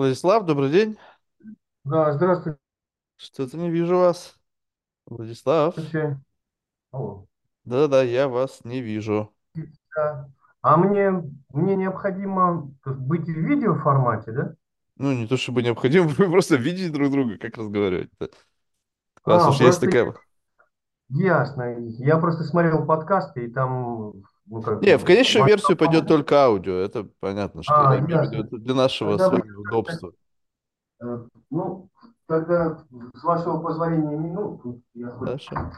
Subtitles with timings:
[0.00, 0.96] Владислав, добрый день.
[1.84, 2.58] Да, здравствуйте.
[3.16, 4.36] Что-то не вижу вас.
[5.06, 5.76] Владислав.
[6.92, 7.26] Алло.
[7.64, 9.32] Да-да, я вас не вижу.
[9.96, 10.28] Да.
[10.62, 11.10] А мне,
[11.52, 14.54] мне необходимо быть в видеоформате, да?
[14.96, 18.10] Ну, не то чтобы необходимо, вы просто видите друг друга, как разговаривать.
[19.24, 20.14] Раз А, уж есть такая...
[21.10, 21.76] ясно.
[21.98, 24.12] Я просто смотрел подкасты, и там,
[24.50, 26.74] ну, как Не, в конечную версию пойдет только аудио.
[26.74, 28.44] Это понятно, что А, я имею в виду.
[28.44, 30.12] Это для нашего с Тогда вами удобства.
[31.00, 31.88] э, ну,
[32.26, 35.70] тогда, с вашего позволения, минуту, я хоть Хорошо.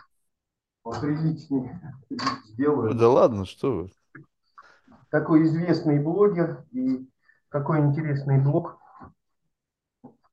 [0.83, 1.81] поприличнее
[2.47, 2.95] сделаю.
[2.95, 3.91] Да ладно, что вы.
[5.11, 7.07] Такой известный блогер и
[7.51, 8.79] такой интересный блог.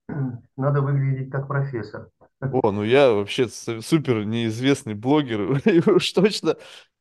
[0.55, 2.09] Надо выглядеть как профессор.
[2.40, 6.55] О, ну я вообще с- супер неизвестный блогер, и уж точно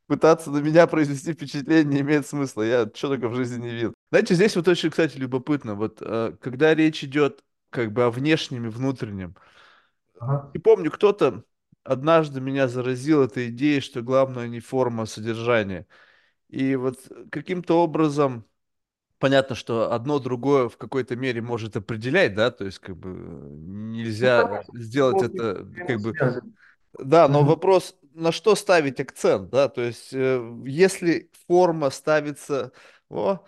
[0.09, 2.63] пытаться на меня произвести впечатление не имеет смысла.
[2.63, 3.93] Я что только в жизни не видел.
[4.09, 5.75] Знаете, здесь вот очень, кстати, любопытно.
[5.75, 9.35] Вот э, когда речь идет как бы о внешнем и внутреннем.
[10.19, 10.49] Ага.
[10.55, 11.43] И помню, кто-то
[11.83, 15.85] однажды меня заразил этой идеей, что главное не форма, а содержание.
[16.49, 16.97] И вот
[17.31, 18.45] каким-то образом
[19.19, 23.91] понятно, что одно другое в какой-то мере может определять, да, то есть как бы Ну,
[23.91, 26.13] нельзя конечно, сделать это как бы
[26.97, 32.71] да, но вопрос, на что ставить акцент, да, то есть э, если форма ставится,
[33.09, 33.39] о,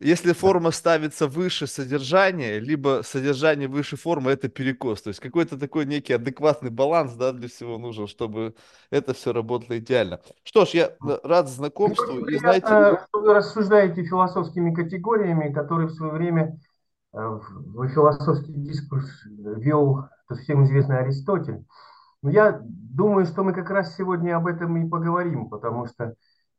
[0.00, 5.86] если форма ставится выше содержания, либо содержание выше формы, это перекос, то есть какой-то такой
[5.86, 8.54] некий адекватный баланс, да, для всего нужен, чтобы
[8.90, 10.20] это все работало идеально.
[10.42, 14.74] Что ж, я э, рад Мне знакомству, очень и знаете, приятно, что вы рассуждаете философскими
[14.74, 16.60] категориями, которые в свое время
[17.12, 17.42] э, в
[17.74, 20.08] в философский дискурс вел
[20.42, 21.64] всем известный Аристотель.
[22.22, 26.14] Но я думаю, что мы как раз сегодня об этом и поговорим, потому что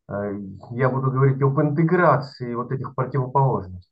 [0.09, 0.39] э,
[0.71, 3.91] я буду говорить об интеграции вот этих противоположностей.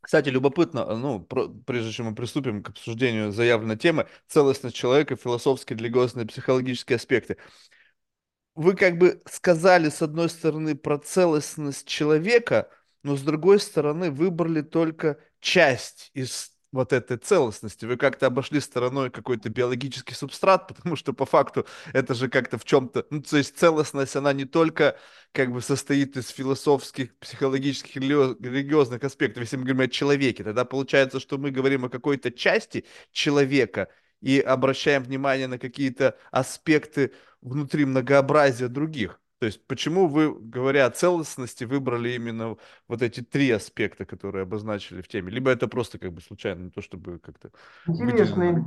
[0.00, 5.78] кстати, любопытно, ну, про- прежде чем мы приступим к обсуждению заявленной темы, целостность человека, философские,
[5.78, 7.36] религиозные, психологические аспекты.
[8.54, 12.70] вы как бы сказали, с одной стороны, про целостность человека,
[13.02, 17.84] но с другой стороны, выбрали только часть из вот этой целостности.
[17.84, 22.64] Вы как-то обошли стороной какой-то биологический субстрат, потому что по факту это же как-то в
[22.64, 23.06] чем-то...
[23.10, 24.98] Ну, то есть целостность, она не только
[25.32, 29.42] как бы состоит из философских, психологических, религиозных аспектов.
[29.42, 33.88] Если мы говорим о человеке, тогда получается, что мы говорим о какой-то части человека
[34.20, 39.20] и обращаем внимание на какие-то аспекты внутри многообразия других.
[39.42, 45.02] То есть почему вы, говоря о целостности, выбрали именно вот эти три аспекта, которые обозначили
[45.02, 45.32] в теме?
[45.32, 47.50] Либо это просто как бы случайно, не то чтобы как-то.
[47.88, 48.64] Интересный,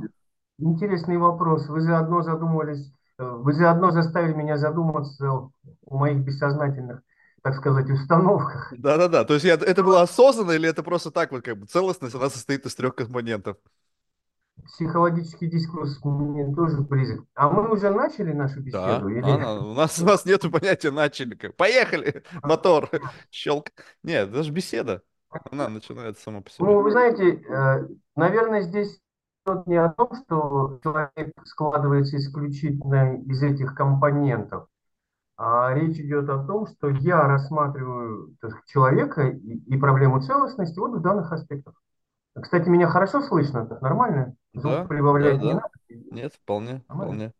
[0.58, 1.66] интересный вопрос.
[1.68, 5.50] Вы заодно задумывались, э, вы заодно заставили меня задуматься о
[5.88, 7.00] моих бессознательных,
[7.42, 8.74] так сказать, установках.
[8.76, 12.14] Да-да-да, то есть я, это было осознанно или это просто так вот как бы целостность,
[12.14, 13.56] она состоит из трех компонентов?
[14.66, 17.24] Психологический дискурс мне тоже близок.
[17.34, 19.08] А мы уже начали нашу Да, беседу?
[19.08, 19.20] Или...
[19.20, 21.52] она, у нас, у нас нету понятия начальника.
[21.52, 22.88] Поехали, мотор,
[23.30, 23.66] щелк.
[24.02, 25.02] Нет, это же беседа.
[25.50, 26.66] Она начинается сама по себе.
[26.66, 29.00] Ну, вы знаете, э, наверное, здесь
[29.46, 34.66] идет не о том, что человек складывается исключительно из этих компонентов,
[35.36, 40.94] а речь идет о том, что я рассматриваю так человека и, и проблему целостности вот
[40.94, 41.74] в данных аспектах.
[42.40, 44.34] Кстати, меня хорошо слышно, так нормально?
[44.56, 45.54] Звук Да, да, прибавлять не да.
[45.54, 45.68] надо?
[45.88, 47.14] Нет, вполне, Нормально?
[47.14, 47.32] вполне.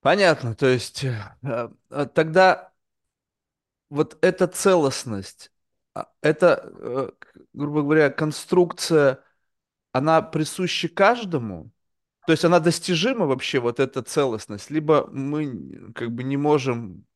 [0.00, 1.32] Понятно, то есть э,
[1.90, 2.72] э, тогда
[3.90, 5.52] вот эта целостность,
[5.94, 7.10] а, это, э,
[7.52, 9.20] грубо говоря, конструкция,
[9.92, 11.72] она присуща каждому?
[12.26, 14.70] То есть она достижима вообще, вот эта целостность?
[14.70, 17.06] Либо мы как бы не можем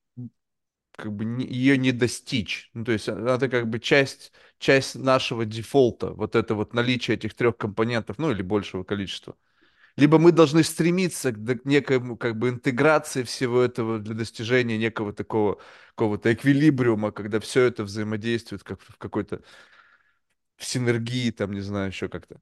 [0.97, 2.71] как бы ее не достичь?
[2.75, 7.17] Ну, то есть а, это как бы часть, часть нашего дефолта, вот это вот наличие
[7.17, 9.37] этих трех компонентов, ну или большего количества.
[9.97, 15.59] Либо мы должны стремиться к некоему как бы интеграции всего этого для достижения некого такого
[15.91, 19.41] какого-то эквилибриума, когда все это взаимодействует как в какой-то
[20.57, 22.41] в синергии, там, не знаю, еще как-то.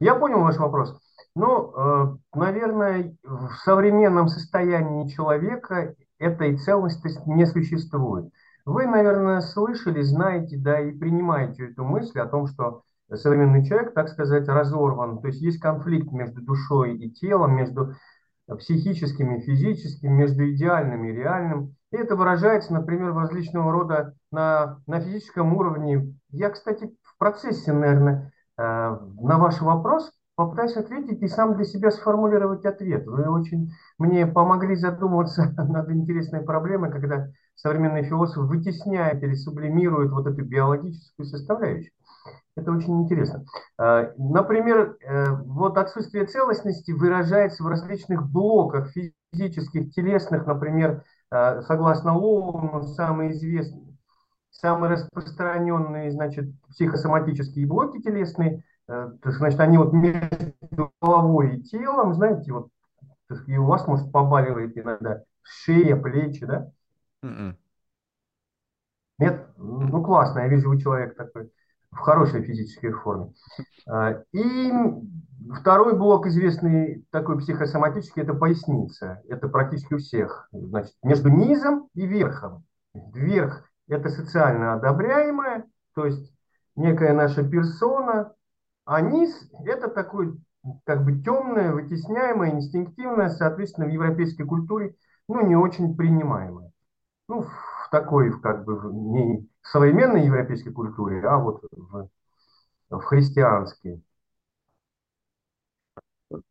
[0.00, 1.00] Я понял ваш вопрос.
[1.34, 8.30] Ну, э, наверное, в современном состоянии человека этой целостности не существует.
[8.64, 12.82] Вы, наверное, слышали, знаете, да, и принимаете эту мысль о том, что
[13.14, 15.20] современный человек, так сказать, разорван.
[15.20, 17.94] То есть есть конфликт между душой и телом, между
[18.46, 21.74] психическим и физическим, между идеальным и реальным.
[21.92, 26.14] И это выражается, например, в различного рода на, на физическом уровне.
[26.30, 31.90] Я, кстати, в процессе, наверное, э, на ваш вопрос попытаюсь ответить и сам для себя
[31.90, 33.04] сформулировать ответ.
[33.08, 37.26] Вы очень мне помогли задуматься над интересной проблемой, когда
[37.56, 41.90] современный философ вытесняет или сублимирует вот эту биологическую составляющую.
[42.54, 43.46] Это очень интересно.
[43.78, 51.02] А, Например, э, вот отсутствие целостности выражается в различных блоках физических, телесных, например,
[51.32, 53.96] э, согласно Лоуну, самые известные,
[54.50, 62.68] самые распространенные, значит, психосоматические блоки телесные, значит, они вот между головой и телом, знаете, вот,
[63.46, 66.70] и у вас, может, побаливает иногда шея, плечи, да?
[67.22, 67.56] Мгм.
[69.18, 69.48] Нет?
[69.56, 71.50] Ну, классно, я вижу, вы человек такой
[71.90, 73.32] в хорошей физической форме.
[73.88, 74.72] А, И
[75.60, 79.22] второй блок, известный такой психосоматический, это поясница.
[79.28, 80.48] Это практически у всех.
[80.52, 82.64] Значит, между низом и верхом.
[82.94, 85.64] Верх– это социально одобряемое,
[85.94, 86.32] то есть
[86.76, 88.32] некая наша персона,
[88.88, 90.34] а низ– это такой
[90.84, 94.96] как бы темное, вытесняемое, инстинктивное, соответственно, в европейской культуре,
[95.28, 96.72] ну, не очень принимаемое.
[97.28, 102.08] Ну, в такой, как бы, не современной европейской культуре, а вот в,
[102.90, 104.02] в христианской.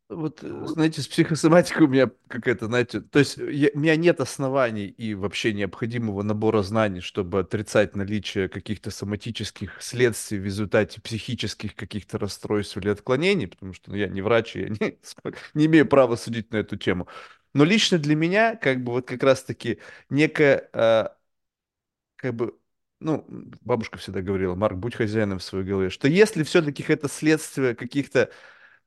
[0.08, 4.20] Вот, э, знаете, с психосоматикой у меня какая-то, знаете, то есть я- у меня нет
[4.20, 11.74] оснований и вообще необходимого набора знаний, чтобы отрицать наличие каких-то соматических следствий в результате психических
[11.76, 14.98] каких-то расстройств или отклонений, потому что ну, я не врач, и я не,
[15.54, 17.06] не имею права судить на эту тему.
[17.54, 19.78] Но лично для меня, как бы вот как раз-таки
[20.10, 21.08] некая, э,
[22.16, 22.58] как бы,
[23.00, 23.24] ну,
[23.60, 28.30] бабушка всегда говорила, Марк, будь хозяином в своей голове, что если все-таки это следствие каких-то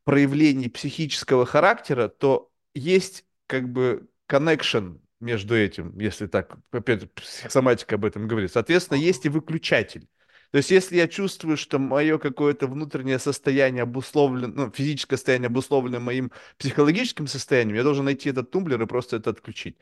[0.03, 8.05] проявлений психического характера, то есть как бы connection между этим, если так, опять психосоматика об
[8.05, 8.51] этом говорит.
[8.51, 10.07] Соответственно, есть и выключатель.
[10.51, 16.01] То есть, если я чувствую, что мое какое-то внутреннее состояние обусловлено, ну, физическое состояние обусловлено
[16.01, 19.77] моим психологическим состоянием, я должен найти этот тумблер и просто это отключить.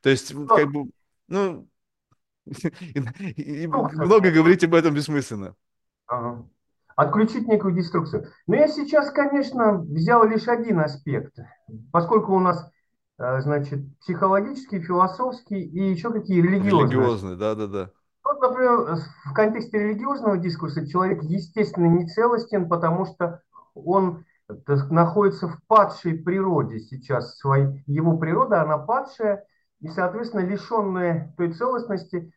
[0.00, 0.90] То есть, вот как бы,
[1.26, 1.68] ну,
[2.46, 5.56] много говорить об этом бессмысленно.
[6.06, 6.48] Ага.
[6.96, 8.28] Отключить некую деструкцию.
[8.46, 11.34] Но я сейчас, конечно, взял лишь один аспект,
[11.90, 12.70] поскольку у нас,
[13.18, 17.90] э, значит, психологический, философский и еще какие религиозные Религиозный, да-да-да.
[18.24, 23.40] Вот, например, в контексте религиозного дискурса человек, естественно, не целостен, потому что
[23.74, 24.24] он
[24.90, 27.36] находится в падшей природе сейчас.
[27.38, 29.44] Своей, его природа, она падшая
[29.80, 32.32] и, соответственно, лишенная той целостности,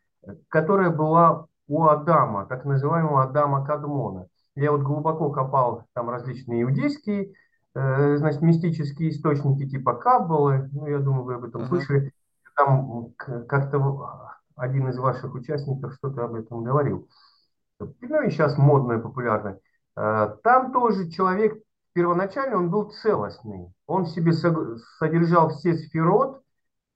[0.48, 4.28] которая была у Адама, так называемого Адама Кадмона.
[4.56, 7.34] Я вот глубоко копал там различные иудейские,
[7.74, 12.12] э, значит, мистические источники типа Каббалы, ну, я думаю, вы об этом слышали.
[12.56, 13.12] Там
[13.48, 17.08] как-то один из ваших участников что-то об этом говорил.
[17.78, 19.60] Ну и сейчас модное, популярное.
[19.96, 21.62] Э, Там тоже человек
[21.92, 23.72] первоначально он был целостный.
[23.86, 24.32] Он в себе
[24.98, 26.42] содержал все сферот,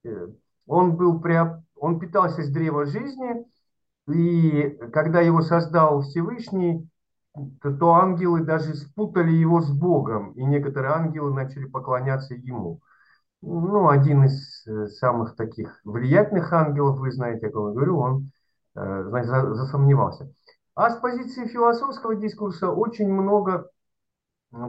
[0.03, 0.27] э,
[0.67, 3.45] он был преоб- он питался с древа жизни,
[4.07, 6.87] и когда его создал Всевышний,
[7.61, 12.81] то, ангелы даже спутали его с Богом, и некоторые ангелы начали поклоняться ему.
[13.41, 18.31] Ну, один из э, самых таких влиятельных ангелов, вы знаете, о ком я говорю, он
[18.75, 20.33] э, значит, за- засомневался.
[20.75, 23.69] А с позиции философского дискурса очень много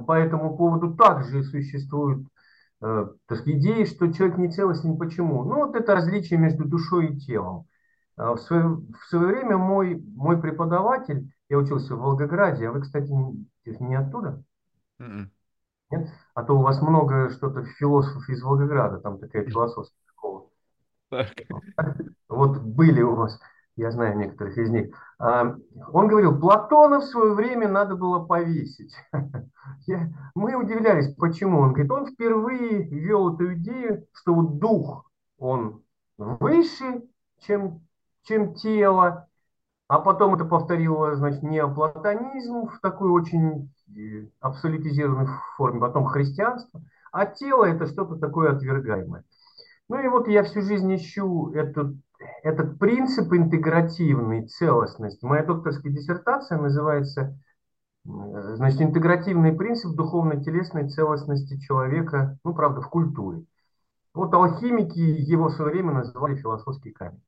[0.06, 2.26] по этому поводу также существует
[2.82, 4.96] э, так идеи, что человек не целостен.
[4.96, 5.44] Почему?
[5.44, 7.66] Ну, вот это различие между душой и телом.
[8.16, 13.10] В свое, в свое время мой, мой преподаватель, я учился в Волгограде, а вы, кстати,
[13.10, 14.42] не, оттуда?
[14.98, 15.30] Мгм.
[15.90, 16.08] Нет?
[16.34, 20.46] А то у вас много что-то философов из Волгограда, там такая философская школа.
[21.10, 21.34] Так.
[22.28, 23.38] Вот были у вас,
[23.76, 24.96] я знаю некоторых из них.
[25.18, 25.54] А,
[25.92, 28.94] Он говорил, Платона в свое время надо было повесить.
[29.86, 31.58] Я- Мы удивлялись, почему.
[31.60, 35.04] Он говорит, он впервые ввел эту идею, что вот дух,
[35.36, 35.82] он
[36.16, 37.02] выше,
[37.40, 37.86] чем,
[38.22, 39.28] чем тело,
[39.92, 46.80] а потом это повторило, значит, неоплатонизм в такой очень э, абсолютизированной форме, потом христианство,
[47.12, 49.22] а тело это что-то такое отвергаемое.
[49.90, 51.94] Ну и вот я всю жизнь ищу этот,
[52.42, 55.26] этот принцип интегративной целостности.
[55.26, 57.38] Моя докторская диссертация называется,
[58.06, 58.08] э,
[58.54, 63.44] значит, интегративный принцип духовно-телесной целостности человека, ну, правда, в культуре.
[64.14, 67.20] Вот алхимики его в свое время называли философский камень.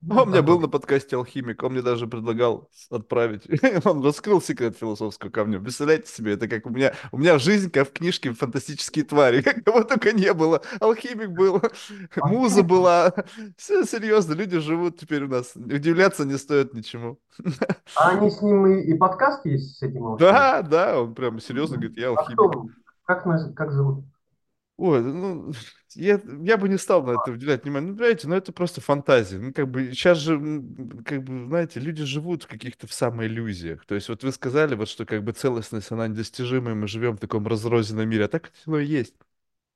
[0.00, 3.42] А Ну, У меня был на подкасте алхимик, он мне даже предлагал отправить.
[3.84, 5.58] Он раскрыл секрет философского камня.
[5.58, 9.42] Представляете себе, это как у меня, у меня жизнь как в книжке «Фантастические твари».
[9.64, 10.62] Кого только не было.
[10.80, 11.60] Алхимик был,
[12.16, 13.12] муза была.
[13.56, 15.56] Все серьезно, люди живут теперь у нас.
[15.56, 17.18] Удивляться не стоит ничему.
[17.96, 20.32] а они с ним и, и подкаст есть с этим алхимиком?
[20.32, 22.38] Да, да, он прям серьезно говорит, я А алхимик.
[22.38, 22.66] кто,
[23.04, 23.24] как,
[23.56, 24.04] как зовут?
[24.78, 25.52] Ой, ну,
[25.96, 27.90] я, я бы не стал на это уделять внимание.
[27.90, 29.38] Ну, понимаете, ну, это просто фантазия.
[29.38, 30.38] Ну, как бы, сейчас же,
[31.04, 33.84] как бы, знаете, люди живут в каких-то в самоиллюзиях.
[33.86, 37.20] То есть, вот вы сказали, вот, что, как бы, целостность, она недостижимая, мы живем в
[37.20, 38.26] таком разрозненном мире.
[38.26, 39.14] А так оно и есть.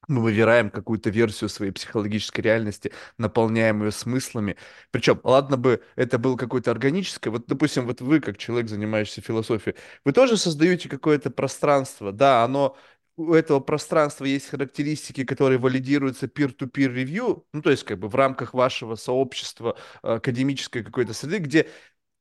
[0.09, 4.57] Мы выбираем какую-то версию своей психологической реальности, наполняем ее смыслами.
[4.91, 9.77] Причем, ладно бы это было какое-то органическое, вот, допустим, вот вы, как человек, занимающийся философией,
[10.05, 12.77] вы тоже создаете какое-то пространство, да, оно
[13.17, 18.15] у этого пространства есть характеристики, которые валидируются peer-to-peer review, ну, то есть как бы в
[18.15, 21.69] рамках вашего сообщества э, академической какой-то среды, где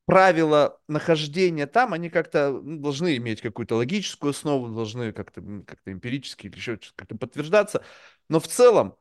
[0.06, 6.48] правила нахождения там, они как-то ну, должны иметь какую-то логическую основу, должны как-то как эмпирически
[6.48, 7.84] или еще как-то подтверждаться.
[8.30, 8.96] Но в целом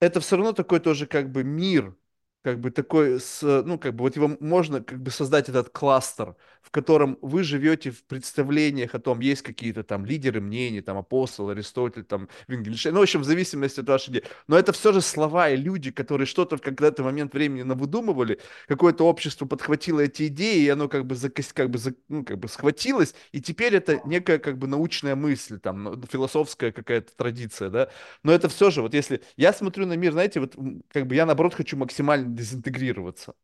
[0.00, 1.96] это все равно такой тоже как бы мир,
[2.42, 6.36] как бы такой, с, ну, как бы вот его можно как бы создать этот кластер,
[6.62, 11.50] в котором вы живете в представлениях о том, есть какие-то там лидеры мнений, там апостол,
[11.50, 14.24] Аристотель, там Вингельштейн, ну, в общем, в зависимости от вашей идеи.
[14.48, 19.04] Но это все же слова и люди, которые что-то в какой-то момент времени навыдумывали, какое-то
[19.06, 23.14] общество подхватило эти идеи, и оно как бы, закос, как бы, ну, как бы схватилось,
[23.32, 27.90] и теперь это некая как бы научная мысль, там, ну, философская какая-то традиция, да.
[28.22, 30.54] Но это все же, вот если я смотрю на мир, знаете, вот
[30.88, 33.34] как бы я наоборот хочу максимально дезинтегрироваться.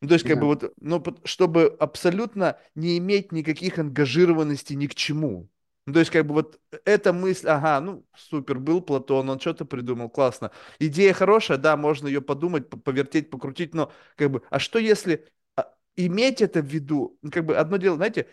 [0.00, 4.94] Ну, то есть, как бы вот, ну, чтобы абсолютно не иметь никаких ангажированностей ни к
[4.94, 5.48] чему.
[5.86, 9.64] Ну, то есть, как бы вот эта мысль, ага, ну, супер, был Платон, он что-то
[9.66, 10.52] придумал, классно.
[10.78, 15.26] Идея хорошая, да, можно ее подумать, повертеть, покрутить, но, как бы, а что если
[15.56, 18.26] а, иметь это в виду, ну, как бы, одно дело, знаете,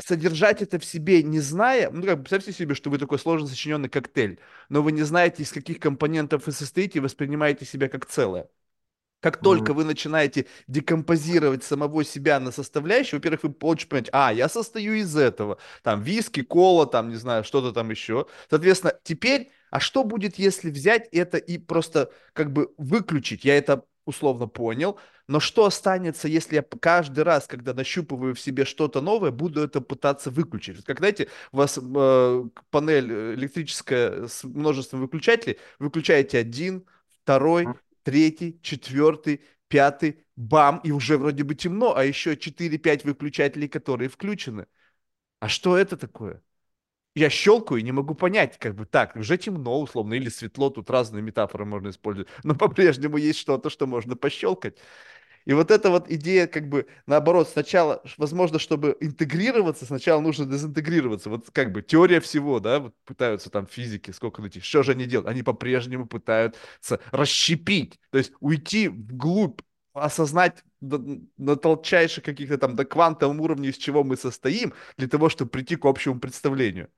[0.00, 3.46] содержать это в себе, не зная, ну, как бы, представьте себе, что вы такой сложно
[3.46, 4.38] сочиненный коктейль,
[4.68, 8.48] но вы не знаете, из каких компонентов вы состоите, и воспринимаете себя как целое.
[9.22, 14.48] Как только вы начинаете декомпозировать самого себя на составляющие, во-первых, вы получите понять, а, я
[14.48, 18.26] состою из этого, там, виски, кола, там, не знаю, что-то там еще.
[18.50, 23.44] Соответственно, теперь, а что будет, если взять это и просто как бы выключить?
[23.44, 24.98] Я это условно понял,
[25.28, 29.80] но что останется, если я каждый раз, когда нащупываю в себе что-то новое, буду это
[29.80, 30.84] пытаться выключить?
[30.84, 36.84] Как, знаете, у вас э, панель электрическая с множеством выключателей, выключаете один,
[37.22, 37.68] второй,
[38.02, 44.66] третий, четвертый, пятый, бам, и уже вроде бы темно, а еще 4-5 выключателей, которые включены.
[45.40, 46.42] А что это такое?
[47.14, 50.88] Я щелкаю и не могу понять, как бы так, уже темно условно, или светло, тут
[50.90, 54.78] разные метафоры можно использовать, но по-прежнему есть что-то, что можно пощелкать.
[55.44, 61.30] И вот эта вот идея, как бы, наоборот, сначала, возможно, чтобы интегрироваться, сначала нужно дезинтегрироваться.
[61.30, 64.60] Вот как бы теория всего, да, вот пытаются там физики, сколько найти.
[64.60, 65.28] Что же они делают?
[65.28, 69.60] Они по-прежнему пытаются расщепить, то есть уйти вглубь,
[69.94, 75.28] осознать на, на толчайших каких-то там до квантовом уровне, из чего мы состоим, для того,
[75.28, 76.88] чтобы прийти к общему представлению.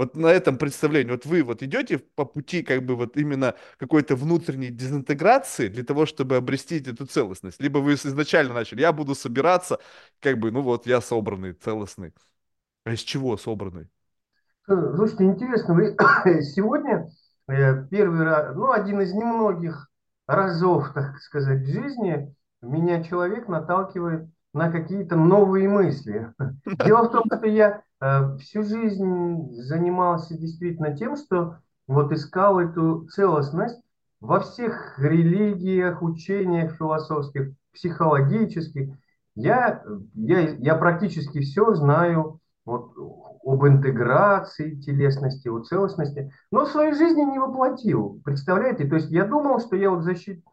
[0.00, 4.16] Вот на этом представлении, вот вы вот идете по пути как бы вот именно какой-то
[4.16, 7.60] внутренней дезинтеграции для того, чтобы обрести эту целостность.
[7.60, 9.78] Либо вы изначально начали, я буду собираться,
[10.22, 12.14] как бы, ну вот я собранный, целостный.
[12.86, 13.90] А из чего собранный?
[14.68, 15.94] Э, слушайте, интересно, вы
[16.44, 17.10] сегодня
[17.48, 19.90] э, первый раз, ну, один из немногих
[20.26, 26.32] разов, так сказать, в жизни меня человек наталкивает на какие-то новые мысли.
[26.86, 27.82] Дело в том, что я
[28.38, 33.80] всю жизнь занимался действительно тем, что вот искал эту целостность
[34.20, 38.94] во всех религиях, учениях философских, психологических.
[39.34, 39.82] Я,
[40.14, 42.92] я, я практически все знаю вот,
[43.44, 48.20] об интеграции телесности, о целостности, но в своей жизни не воплотил.
[48.24, 48.86] Представляете?
[48.86, 50.44] То есть я думал, что я вот защит,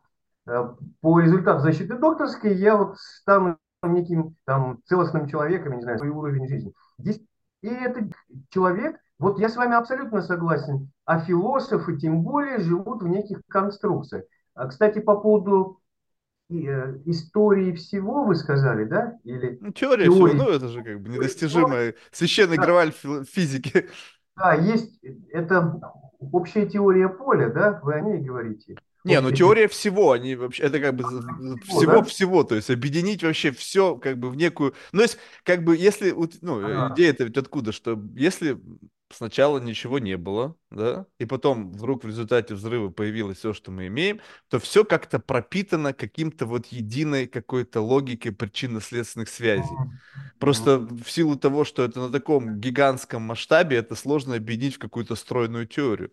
[0.48, 6.10] э, по результату защиты докторской я вот стану неким там целостным человеком, не знаю, свой
[6.10, 6.74] уровень жизни.
[6.98, 7.22] Здесь,
[7.62, 8.12] и этот
[8.50, 14.26] человек, вот я с вами абсолютно согласен, а философы тем более живут в неких конструкциях.
[14.54, 15.82] А, кстати, по поводу
[16.50, 16.54] э,
[17.06, 19.18] истории всего вы сказали, да?
[19.24, 20.34] Или ну, теория теории.
[20.34, 22.64] всего, ну это же как бы недостижимая священный да.
[22.64, 23.90] граваль физики.
[24.36, 25.00] Да, есть,
[25.32, 25.80] это
[26.20, 28.78] общая теория поля, да, вы о ней говорите.
[29.08, 31.04] Не, ну теория всего, они вообще, это как бы
[31.66, 32.50] всего-всего, да?
[32.50, 36.60] то есть объединить вообще все как бы в некую, ну, есть, как бы, если, ну,
[36.60, 36.94] ага.
[36.94, 38.60] идея это ведь откуда, что если
[39.14, 43.88] сначала ничего не было, да, и потом вдруг в результате взрыва появилось все, что мы
[43.88, 49.76] имеем, то все как-то пропитано каким-то вот единой какой-то логикой причинно-следственных связей.
[50.40, 55.16] Просто в силу того, что это на таком гигантском масштабе, это сложно объединить в какую-то
[55.16, 56.12] стройную теорию.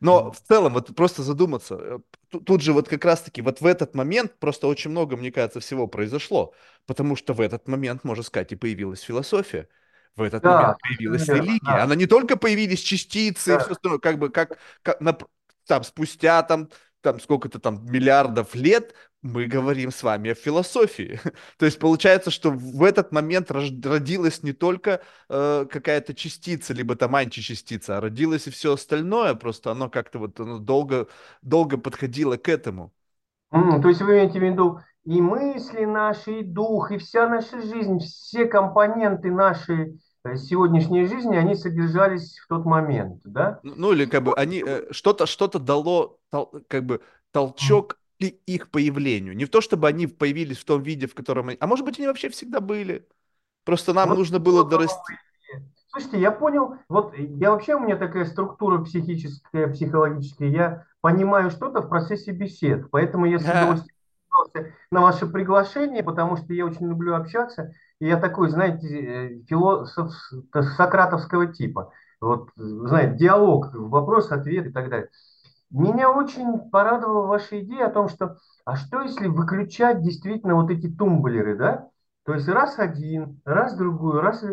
[0.00, 1.98] Но в целом, вот просто задуматься, э,
[2.44, 5.86] тут же вот как раз-таки вот в этот момент просто очень много, мне кажется, всего
[5.86, 6.54] произошло,
[6.86, 9.68] потому что в этот момент, можно сказать, и появилась философия.
[10.16, 11.78] в этот момент Да, появилась совершенно верно, религия.
[11.78, 13.72] да, Она не только появились частицы и все да.
[13.72, 15.18] остальное, как бы как, как на-
[15.66, 16.68] там спустя там,
[17.00, 21.18] там сколько-то там миллиардов лет мы говорим с вами о философии.
[21.58, 27.16] То есть получается, что в этот момент родилась не только э, какая-то частица, либо там
[27.16, 31.08] античастица, а родилось и все остальное, просто оно как-то вот оно долго,
[31.42, 32.92] долго подходило к этому.
[33.52, 37.60] М, То есть вы имеете в виду и мысли наши, и дух, и вся наша
[37.62, 43.60] жизнь, все компоненты нашей э, сегодняшней жизни, они содержались в тот момент, да?
[43.62, 47.02] Ну, ну, или как бы они э, что-то что-то дало тол- как бы
[47.32, 47.98] толчок
[48.30, 49.36] к их появлению.
[49.36, 51.56] Не в то, чтобы они появились в том виде, в котором они...
[51.60, 53.06] А может быть, они вообще всегда были.
[53.64, 55.14] Просто нам Вот, нужно было дорасти.
[55.88, 61.82] Слушайте, я понял, вот я вообще, у меня такая структура психическая, психологическая, я понимаю что-то
[61.82, 63.94] в процессе бесед, поэтому я с удовольствием
[64.90, 70.10] на ваше приглашение, потому что я очень люблю общаться, и я такой, знаете, э, философ
[70.12, 75.10] с- сократовского типа, вот, знаете, диалог, вопрос, ответ и так далее.
[75.70, 80.88] Меня очень порадовала ваша идея о том, что, а что если выключать действительно вот эти
[80.88, 81.88] тумблеры, да?
[82.24, 84.44] То есть раз один, раз другой, раз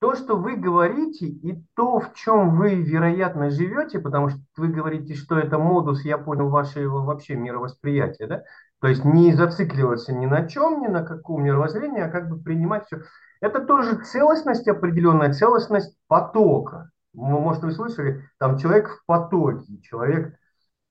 [0.00, 5.14] то, что вы говорите, и то, в чем вы, вероятно, живете, потому что вы говорите,
[5.14, 8.42] что это модус, я понял, вашего вообще мировосприятия, да?
[8.80, 12.86] То есть не зацикливаться ни на чем, ни на каком мировоззрении, а как бы принимать
[12.86, 13.02] все.
[13.40, 16.90] Это тоже целостность определенная, целостность потока.
[17.18, 20.38] Может, вы слышали, там человек в потоке, человек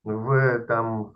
[0.03, 1.13] в, там,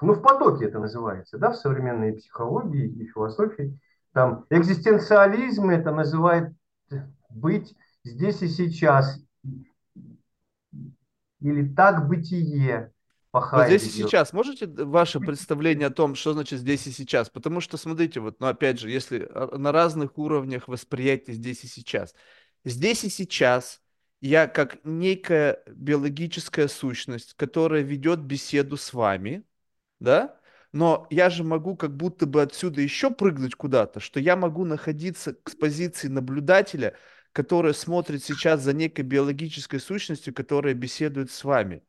[0.00, 3.78] ну, в потоке это называется, да, в современной психологии и философии.
[4.12, 6.52] Там экзистенциализм это называет
[7.28, 9.20] быть здесь и сейчас,
[11.40, 12.92] или так бытие
[13.32, 17.28] Вот здесь и сейчас можете ваше представление о том, что значит здесь и сейчас?
[17.28, 21.66] Потому что, смотрите, вот, ну, опять же, если а, на разных уровнях восприятия здесь и
[21.66, 22.14] сейчас.
[22.64, 23.80] Здесь и сейчас
[24.20, 29.44] я как некая биологическая сущность, которая ведет беседу с вами,
[30.00, 30.40] да?
[30.72, 35.36] Но я же могу как будто бы отсюда еще прыгнуть куда-то, что я могу находиться
[35.46, 36.96] с позиции наблюдателя,
[37.32, 41.82] который смотрит сейчас за некой биологической сущностью, которая беседует с вами.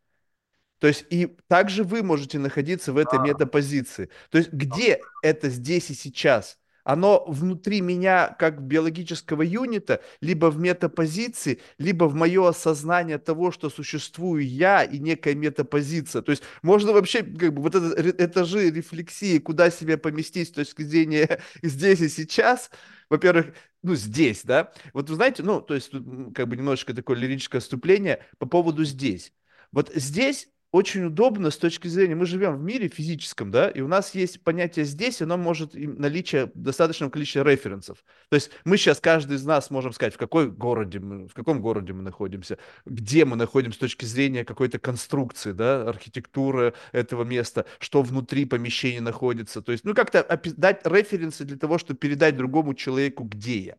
[0.80, 4.10] То есть и также вы можете находиться в этой А, метапозиции.
[4.30, 6.60] То есть где это здесь и сейчас?
[6.90, 13.70] Оно внутри меня как биологического юнита, либо в метапозиции, либо в мое осознание того, что
[13.70, 16.24] существую я и некая метапозиция.
[16.24, 20.82] То есть можно вообще как бы вот это, этажи рефлексии, куда себя поместить с точки
[20.82, 22.72] зрения здесь и сейчас.
[23.08, 24.74] Во-первых, ну здесь, да.
[24.94, 28.84] Вот вы знаете, ну то есть тут как бы немножечко такое лирическое отступление по поводу
[28.84, 29.32] здесь.
[29.72, 33.88] Вот здесь очень удобно с точки зрения, мы живем в мире физическом, да, и у
[33.88, 38.04] нас есть понятие здесь, оно может наличие достаточного количества референсов.
[38.30, 41.60] То есть мы сейчас, каждый из нас можем сказать, в какой городе мы, в каком
[41.62, 47.66] городе мы находимся, где мы находимся с точки зрения какой-то конструкции, да, архитектуры этого места,
[47.80, 49.62] что внутри помещения находится.
[49.62, 50.24] То есть, ну, как-то
[50.56, 53.76] дать референсы для того, чтобы передать другому человеку, где я.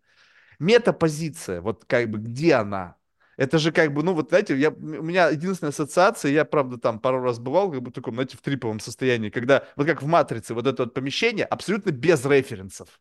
[0.59, 3.00] Метапозиция, вот как бы где она?
[3.41, 6.99] Это же как бы, ну вот, знаете, я, у меня единственная ассоциация, я, правда, там
[7.01, 10.07] пару раз бывал, как бы в таком, знаете, в триповом состоянии, когда, вот как в
[10.07, 13.01] «Матрице», вот это вот помещение абсолютно без референсов.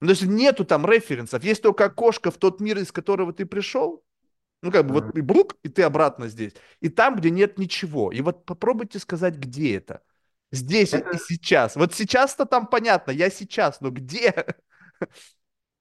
[0.00, 3.46] Ну, то есть нету там референсов, есть только окошко в тот мир, из которого ты
[3.46, 4.04] пришел,
[4.62, 6.54] ну, как бы вот и брук, и ты обратно здесь.
[6.80, 8.12] И там, где нет ничего.
[8.12, 10.02] И вот попробуйте сказать, где это.
[10.52, 11.76] Здесь и и Это сейчас.
[11.76, 14.46] Вот сейчас-то там понятно, я сейчас, но где,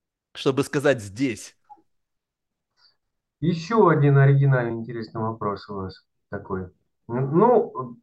[0.34, 1.56] чтобы сказать здесь?
[3.46, 6.68] Еще один оригинальный интересный вопрос у вас такой.
[7.08, 7.98] Ну,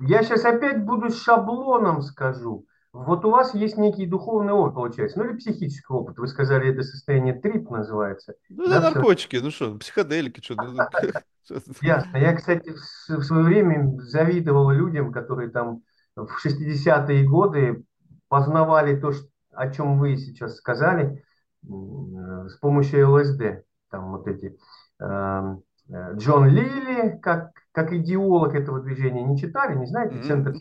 [0.00, 2.66] я сейчас опять буду шаблоном скажу.
[2.92, 6.16] Вот у вас есть некий духовный опыт, получается, ну или психический опыт.
[6.18, 10.54] Вы сказали, это состояние трип называется, Ну, это да, в наркотики, ну что, психоделики, что,
[10.54, 10.78] ну,
[11.82, 12.16] Ясно.
[12.16, 12.72] Я, кстати,
[13.08, 15.82] в свое время завидовал людям, которые там
[16.16, 17.84] в шестидесятые годы
[18.28, 19.12] познавали то,
[19.52, 21.22] о чем вы сейчас сказали,
[21.62, 23.64] с помощью ЛСД.
[23.90, 24.56] Там вот эти
[24.98, 30.54] Джон Лили, как, как идеолог этого движения, не читали, не знаете, Центр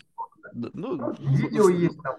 [0.53, 2.15] да, Ну, Ну, видео с- есть там,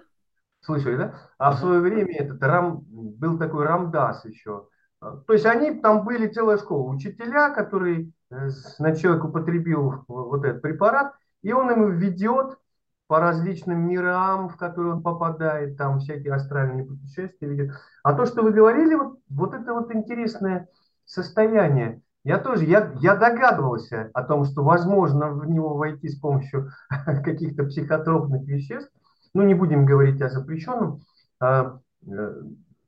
[0.61, 1.15] Слышали, да?
[1.39, 4.69] А в свое время этот Рам, был такой Рамдас еще.
[5.01, 6.91] А, То есть они, там были целая школа.
[6.91, 8.49] Учителя, который э,
[8.81, 12.59] на человек употребил вот этот препарат, и он ему ведет
[13.07, 17.71] по различным мирам, в которые он попадает, там всякие астральные путешествия ведет.
[18.03, 20.69] А то, что вы говорили, вот, вот это вот интересное
[21.05, 22.03] состояние.
[22.27, 26.73] Я тоже, я, я догадывался о том, что возможно в него войти с помощью
[27.25, 28.91] каких-то психотропных веществ,
[29.33, 31.03] ну, не будем говорить о запрещенном,
[31.39, 32.43] а, э,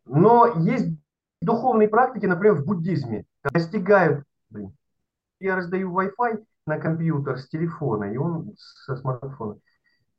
[0.07, 0.88] но есть
[1.40, 4.24] духовные практики, например, в буддизме, достигают,
[5.38, 9.59] я раздаю Wi-Fi на компьютер с телефона, и он со смартфона.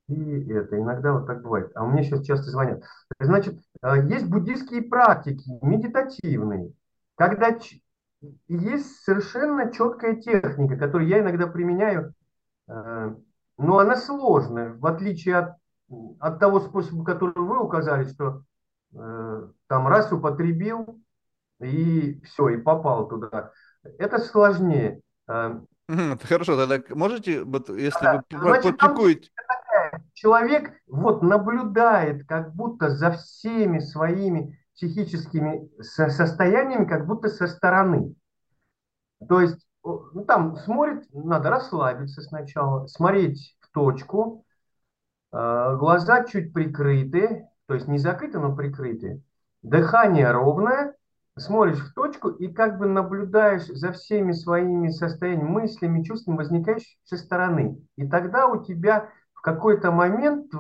[0.08, 1.74] И это иногда вот так бывает.
[1.76, 2.84] А мне сейчас часто звонят.
[3.20, 6.72] Значит, э, есть буддийские практики, медитативные,
[7.16, 7.52] когда
[8.48, 12.14] есть совершенно четкая техника, которую я иногда применяю,
[12.68, 13.16] э,
[13.58, 15.56] но она сложная, в отличие от,
[16.20, 18.44] от того способа, который вы указали, что
[18.94, 21.02] э, там раз употребил
[21.62, 23.52] и все, и попал туда.
[23.98, 25.02] Это сложнее.
[25.28, 29.30] Хорошо, тогда можете, вот, если вы Значит, практикуете...
[30.14, 38.16] Человек вот наблюдает как будто за всеми своими психическими состояниями, как будто со стороны.
[39.28, 44.46] То есть, ну, там смотрит, надо расслабиться сначала, смотреть в точку,
[45.34, 49.22] э, глаза чуть прикрыты, то есть не закрыты, но прикрыты,
[49.64, 50.96] дыхание ровное,
[51.38, 57.18] смотришь в точку и как бы наблюдаешь за всеми своими состояниями, мыслями, чувствами, возникающими со
[57.18, 57.82] стороны.
[57.98, 60.54] И тогда у тебя в какой-то момент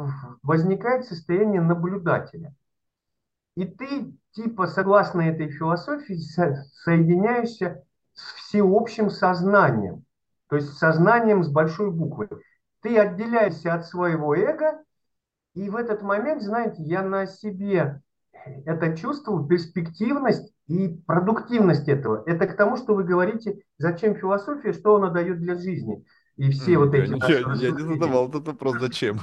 [0.44, 2.54] возникает состояние наблюдателя.
[3.60, 6.14] И ты, типа, согласно этой философии,
[6.86, 10.06] соединяешься с всеобщим сознанием,
[10.48, 12.30] то есть сознанием с большой буквы.
[12.82, 14.82] Ты отделяешься от своего эго,
[15.56, 18.02] и в этот момент, знаете, я на себе
[18.64, 22.24] это чувствовал, перспективность и продуктивность этого.
[22.26, 26.06] Это к тому, что вы говорите, зачем философия, что она дает для жизни.
[26.38, 27.30] И все mm, вот эти...
[27.30, 29.20] Я, я не задавал этот вопрос, зачем.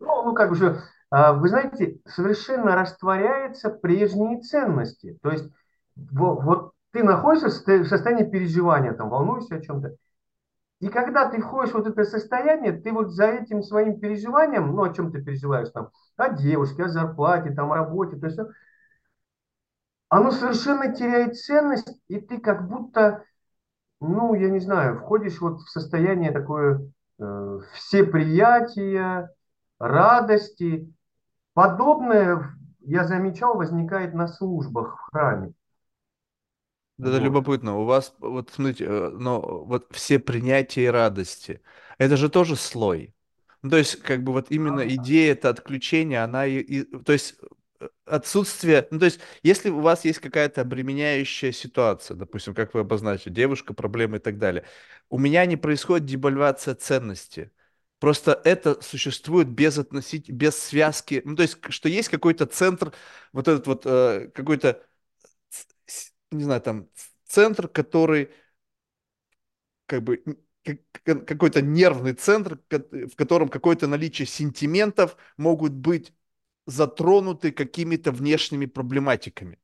[0.00, 5.18] Ну, ну как же, вы знаете, совершенно растворяются прежние ценности.
[5.22, 5.50] То есть
[5.96, 9.96] вот ты находишься в состоянии переживания, там, волнуешься о чем-то,
[10.80, 14.84] и когда ты входишь в вот это состояние, ты вот за этим своим переживанием, ну,
[14.84, 18.38] о чем ты переживаешь там, о девушке, о зарплате, там, о работе, то есть
[20.08, 23.24] оно совершенно теряет ценность, и ты как будто,
[24.00, 29.30] ну, я не знаю, входишь вот в состояние такое э, всеприятия,
[29.78, 30.92] радости.
[31.58, 35.54] Подобное, я замечал, возникает на службах в храме.
[37.00, 37.78] Это любопытно.
[37.78, 41.60] У вас, вот смотрите, э, но вот все принятия и радости,
[41.98, 43.12] это же тоже слой.
[43.62, 47.34] Ну, то есть, как бы вот именно идея это отключение, она и, и то есть
[47.80, 52.82] э, отсутствие, ну то есть, если у вас есть какая-то обременяющая ситуация, допустим, как вы
[52.82, 54.62] обозначили, девушка, проблемы и так далее,
[55.10, 57.50] у меня не происходит девальвация ценности.
[57.98, 62.92] Просто это существует без относить, без связки, ну то есть, что есть какой-то центр,
[63.32, 64.82] вот этот вот э, какой-то
[66.30, 66.88] не знаю, там,
[67.26, 68.30] центр, который
[69.86, 70.22] как бы
[71.04, 76.12] какой-то нервный центр, в котором какое-то наличие сентиментов могут быть
[76.66, 79.58] затронуты какими-то внешними проблематиками.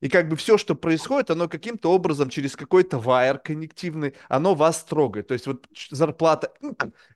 [0.00, 4.84] И как бы все, что происходит, оно каким-то образом через какой-то вайер коннективный, оно вас
[4.84, 5.28] трогает.
[5.28, 6.52] То есть вот зарплата,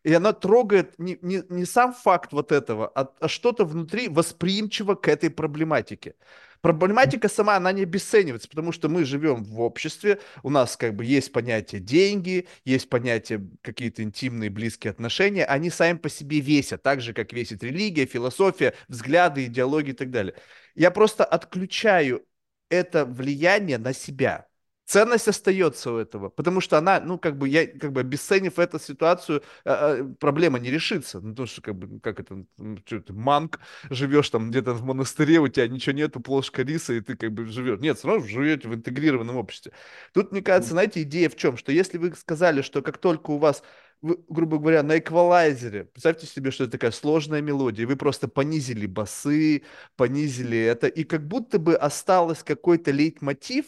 [0.04, 4.94] и она трогает не, не, не сам факт вот этого, а, а что-то внутри восприимчиво
[4.94, 6.14] к этой проблематике.
[6.60, 11.04] Проблематика сама, она не обесценивается, потому что мы живем в обществе, у нас как бы
[11.04, 17.00] есть понятие деньги, есть понятие какие-то интимные, близкие отношения, они сами по себе весят, так
[17.00, 20.34] же, как весит религия, философия, взгляды, идеологии и так далее.
[20.74, 22.24] Я просто отключаю
[22.70, 24.48] это влияние на себя
[24.88, 28.78] ценность остается у этого, потому что она, ну, как бы, я, как бы, обесценив эту
[28.78, 32.44] ситуацию, э, проблема не решится, ну, потому что, как бы, как это,
[32.86, 37.00] что ты, манк, живешь там где-то в монастыре, у тебя ничего нету, плошка риса, и
[37.02, 37.80] ты, как бы, живешь.
[37.80, 39.72] Нет, все равно живете в интегрированном обществе.
[40.14, 43.38] Тут, мне кажется, знаете, идея в чем, что если вы сказали, что как только у
[43.38, 43.62] вас
[44.00, 48.86] вы, грубо говоря, на эквалайзере, представьте себе, что это такая сложная мелодия, вы просто понизили
[48.86, 49.62] басы,
[49.96, 53.66] понизили это, и как будто бы осталось какой-то лейтмотив,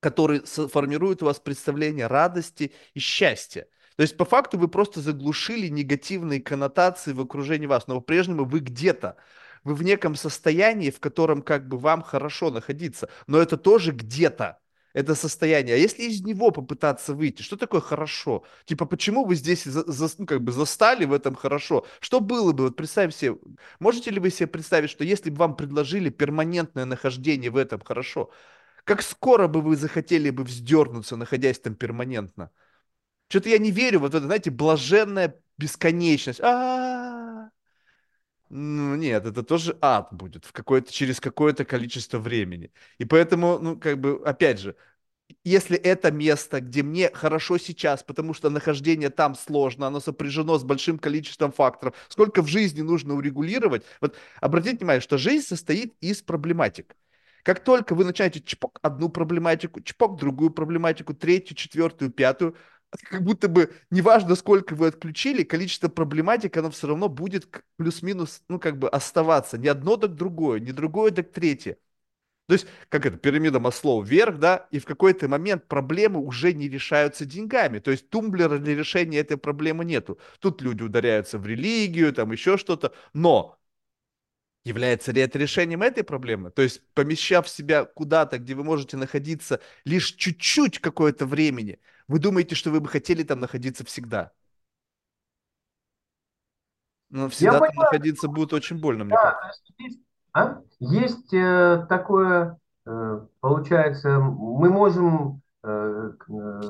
[0.00, 3.66] который формирует у вас представление радости и счастья.
[3.96, 8.60] То есть по факту вы просто заглушили негативные коннотации в окружении вас, но по-прежнему вы
[8.60, 9.16] где-то,
[9.62, 14.58] вы в неком состоянии, в котором как бы вам хорошо находиться, но это тоже где-то
[14.94, 15.74] это состояние.
[15.74, 18.44] А если из него попытаться выйти, что такое хорошо?
[18.64, 21.84] Типа, почему вы здесь за, за, ну, как бы застали в этом хорошо?
[22.00, 22.64] Что было бы?
[22.64, 23.36] Вот представь себе,
[23.80, 28.30] можете ли вы себе представить, что если бы вам предложили перманентное нахождение в этом хорошо,
[28.84, 32.50] как скоро бы вы захотели бы вздернуться, находясь там перманентно?
[33.28, 36.40] Что-то я не верю вот в это, знаете, блаженная бесконечность.
[36.40, 37.23] А,
[38.48, 42.70] ну нет, это тоже ад будет в какое-то через какое-то количество времени.
[42.98, 44.76] И поэтому, ну как бы, опять же,
[45.44, 50.64] если это место, где мне хорошо сейчас, потому что нахождение там сложно, оно сопряжено с
[50.64, 53.84] большим количеством факторов, сколько в жизни нужно урегулировать.
[54.00, 56.96] Вот обратите внимание, что жизнь состоит из проблематик.
[57.42, 62.56] Как только вы начинаете чпок одну проблематику, чпок другую проблематику, третью, четвертую, пятую,
[63.02, 68.58] как будто бы неважно, сколько вы отключили, количество проблематик, оно все равно будет плюс-минус, ну,
[68.58, 69.58] как бы оставаться.
[69.58, 71.76] Не одно, так другое, не другое, так третье.
[72.46, 76.68] То есть, как это, пирамида Маслоу вверх, да, и в какой-то момент проблемы уже не
[76.68, 77.78] решаются деньгами.
[77.78, 80.18] То есть тумблера для решения этой проблемы нету.
[80.40, 82.92] Тут люди ударяются в религию, там еще что-то.
[83.14, 83.58] Но
[84.64, 86.50] является ли это решением этой проблемы?
[86.50, 92.54] То есть, помещав себя куда-то, где вы можете находиться лишь чуть-чуть какое-то времени, вы думаете,
[92.54, 94.32] что вы бы хотели там находиться всегда?
[97.10, 99.72] Но всегда Я там понимаю, находиться будет очень больно, мне да, кажется.
[99.78, 100.00] есть
[100.34, 100.60] а?
[100.80, 106.60] Есть э, такое, э, получается, мы можем, э, э,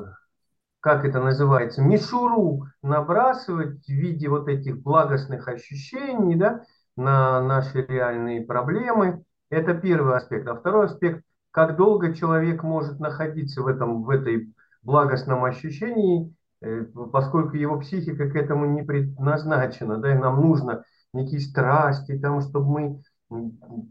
[0.79, 6.63] как это называется, мишуру набрасывать в виде вот этих благостных ощущений, да,
[6.95, 9.23] на наши реальные проблемы.
[9.49, 10.47] Это первый аспект.
[10.47, 14.53] А второй аспект, как долго человек может находиться в этом, в этой
[14.85, 21.39] благостном ощущении, э, поскольку его психика к этому не предназначена, да, и нам нужно некие
[21.39, 23.03] страсти, там, чтобы мы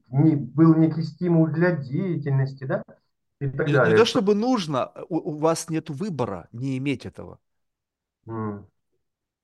[0.08, 2.82] не, был некий стимул для деятельности, да,
[3.40, 4.04] и так Не, не то далее.
[4.04, 7.38] чтобы нужно, у, у вас нет выбора не иметь этого.
[8.26, 8.66] М.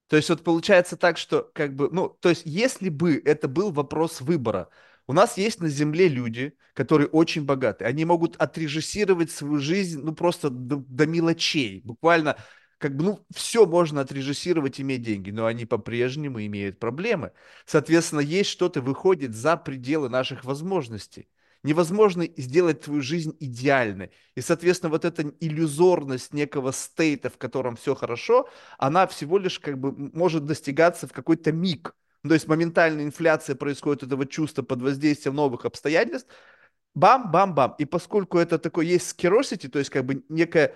[0.09, 3.71] То есть вот получается так, что как бы, ну, то есть если бы это был
[3.71, 4.69] вопрос выбора,
[5.11, 10.15] у нас есть на Земле люди, которые очень богаты, они могут отрежиссировать свою жизнь, ну,
[10.15, 12.37] просто до, до мелочей, буквально,
[12.79, 17.33] как бы, ну, все можно отрежиссировать, иметь деньги, но они по-прежнему имеют проблемы.
[17.67, 21.29] Соответственно, есть что-то выходит за пределы наших возможностей.
[21.65, 24.13] Невозможно сделать твою жизнь идеальной.
[24.37, 29.77] И, соответственно, вот эта иллюзорность некого стейта, в котором все хорошо, она всего лишь как
[29.77, 31.97] бы может достигаться в какой-то миг.
[32.23, 36.29] Ну, то есть моментальная инфляция происходит этого чувства под воздействием новых обстоятельств,
[36.95, 37.77] бам-бам-бам.
[37.79, 40.75] И поскольку это такой есть scarcity, то есть как бы некая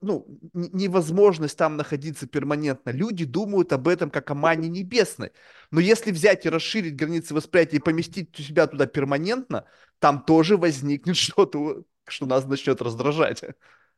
[0.00, 2.90] ну, невозможность там находиться перманентно.
[2.90, 5.32] Люди думают об этом как о мане небесной.
[5.70, 9.66] Но если взять и расширить границы восприятия и поместить себя туда перманентно,
[10.00, 13.42] там тоже возникнет что-то, что нас начнет раздражать.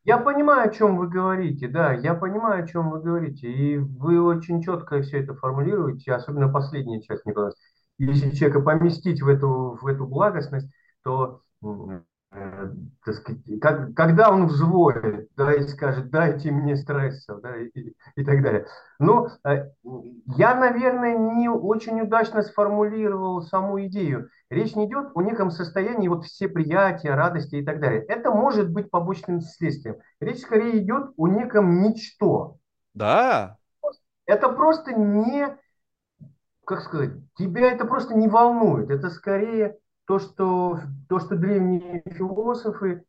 [0.04, 4.20] Я понимаю, о чем вы говорите, да, я понимаю, о чем вы говорите, и вы
[4.20, 7.52] очень четко все это формулируете, особенно последняя часть, Николай.
[7.98, 10.68] Если человека поместить в эту, в эту благостность,
[11.04, 11.42] то
[12.32, 18.24] так сказать, как, когда он взвоет, да, и скажет, дайте мне стрессов, да, и, и
[18.24, 18.66] так далее.
[18.98, 19.70] Но э,
[20.36, 24.30] я, наверное, не очень удачно сформулировал саму идею.
[24.48, 28.02] Речь не идет о неком состоянии вот все приятия, радости и так далее.
[28.04, 29.96] Это может быть побочным следствием.
[30.20, 32.56] Речь скорее идет о неком ничто.
[32.94, 33.58] Да.
[34.24, 35.54] Это просто не,
[36.64, 38.90] как сказать, тебя это просто не волнует.
[38.90, 39.76] Это скорее
[40.12, 43.02] то, что, то, что древние философы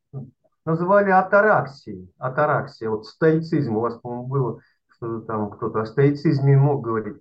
[0.63, 2.09] называли атараксией.
[2.17, 7.17] Атараксия, вот стоицизм, у вас, по-моему, было, что там кто-то о стоицизме мог говорить.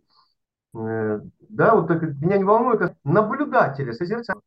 [0.77, 1.19] Э,
[1.49, 4.45] да, вот так, меня не волнует, это наблюдатели, созерцатели.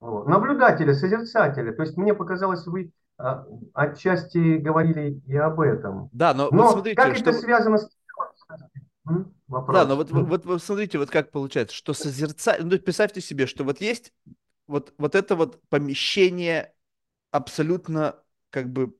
[0.00, 0.28] Вот.
[0.28, 1.70] Наблюдатели, созерцатели.
[1.70, 6.10] То есть мне показалось, вы а, отчасти говорили и об этом.
[6.12, 7.30] Да, но, но вот смотрите, как что...
[7.30, 7.88] это связано с
[9.48, 9.74] Вопрос.
[9.74, 13.64] Да, но вот, вот, вот смотрите, вот как получается, что созерцать, ну, представьте себе, что
[13.64, 14.12] вот есть
[14.68, 16.72] вот, вот это вот помещение
[17.30, 18.94] абсолютно как бы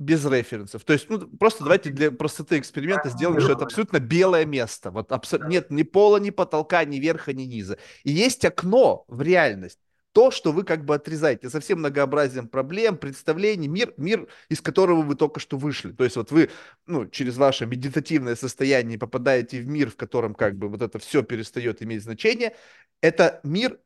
[0.00, 0.82] без референсов.
[0.84, 4.90] То есть, ну, просто давайте для простоты эксперимента сделаем, что это абсолютно белое место.
[4.90, 5.38] Вот абсо...
[5.46, 7.78] нет ни пола, ни потолка, ни верха, ни низа.
[8.02, 9.78] И есть окно в реальность.
[10.12, 15.02] То, что вы как бы отрезаете со всем многообразием проблем, представлений, мир, мир, из которого
[15.02, 15.92] вы только что вышли.
[15.92, 16.50] То есть вот вы
[16.86, 21.22] ну, через ваше медитативное состояние попадаете в мир, в котором как бы вот это все
[21.22, 22.56] перестает иметь значение.
[23.02, 23.78] Это мир,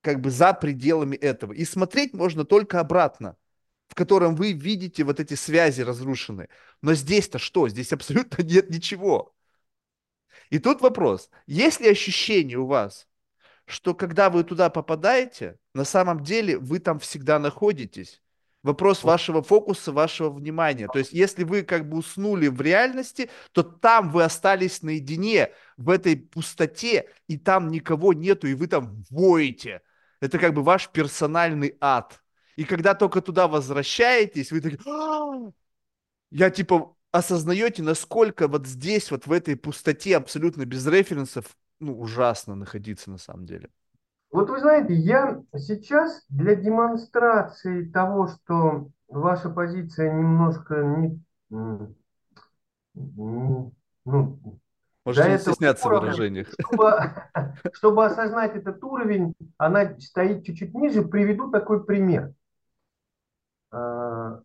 [0.00, 1.52] как бы за пределами этого.
[1.52, 3.36] И смотреть можно только обратно,
[3.88, 6.48] в котором вы видите вот эти связи разрушенные.
[6.82, 7.68] Но здесь-то что?
[7.68, 9.34] Здесь абсолютно нет ничего.
[10.50, 13.06] И тут вопрос, есть ли ощущение у вас,
[13.66, 18.20] что когда вы туда попадаете, на самом деле вы там всегда находитесь?
[18.62, 20.86] Вопрос вашего фокуса, вашего внимания.
[20.86, 25.88] То есть, если вы как бы уснули в реальности, то там вы остались наедине, в
[25.88, 29.80] этой пустоте, и там никого нету, и вы там воете.
[30.20, 32.22] Это как бы ваш персональный ад.
[32.56, 35.50] И когда только туда возвращаетесь, вы такие, «А!»
[36.30, 42.54] я типа осознаете, насколько вот здесь, вот в этой пустоте абсолютно без референсов, ну, ужасно
[42.54, 43.68] находиться на самом деле.
[44.30, 51.96] Вот вы знаете, я сейчас для демонстрации того, что ваша позиция немножко не, ну,
[55.04, 56.48] Можете не стесняться в выражениях.
[56.60, 56.92] Чтобы,
[57.72, 61.02] чтобы осознать этот уровень, она стоит чуть-чуть ниже.
[61.02, 62.32] Приведу такой пример.
[63.70, 64.40] А,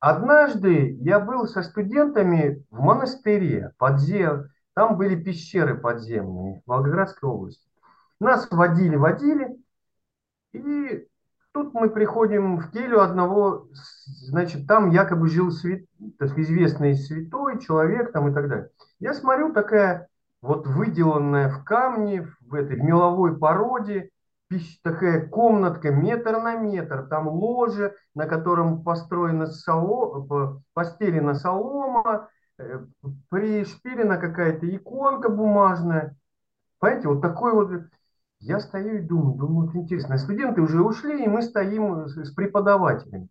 [0.00, 4.48] однажды я был со студентами в монастыре подзем...
[4.74, 7.68] Там были пещеры подземные в Волгоградской области.
[8.20, 9.54] Нас водили, водили,
[10.52, 11.06] и
[11.52, 15.80] тут мы приходим в келью одного, значит, там якобы жил свят,
[16.18, 18.70] так известный святой человек там и так далее.
[19.02, 20.06] Я смотрю, такая
[20.42, 24.10] вот выделанная в камне, в этой меловой породе,
[24.84, 32.78] такая комнатка метр на метр, там ложе, на котором построена соло, постелена солома, э,
[33.28, 36.14] пришпилена какая-то иконка бумажная.
[36.78, 37.72] Понимаете, вот такой вот
[38.38, 43.30] я стою и думаю, думаю, вот интересно, студенты уже ушли, и мы стоим с, преподавателем.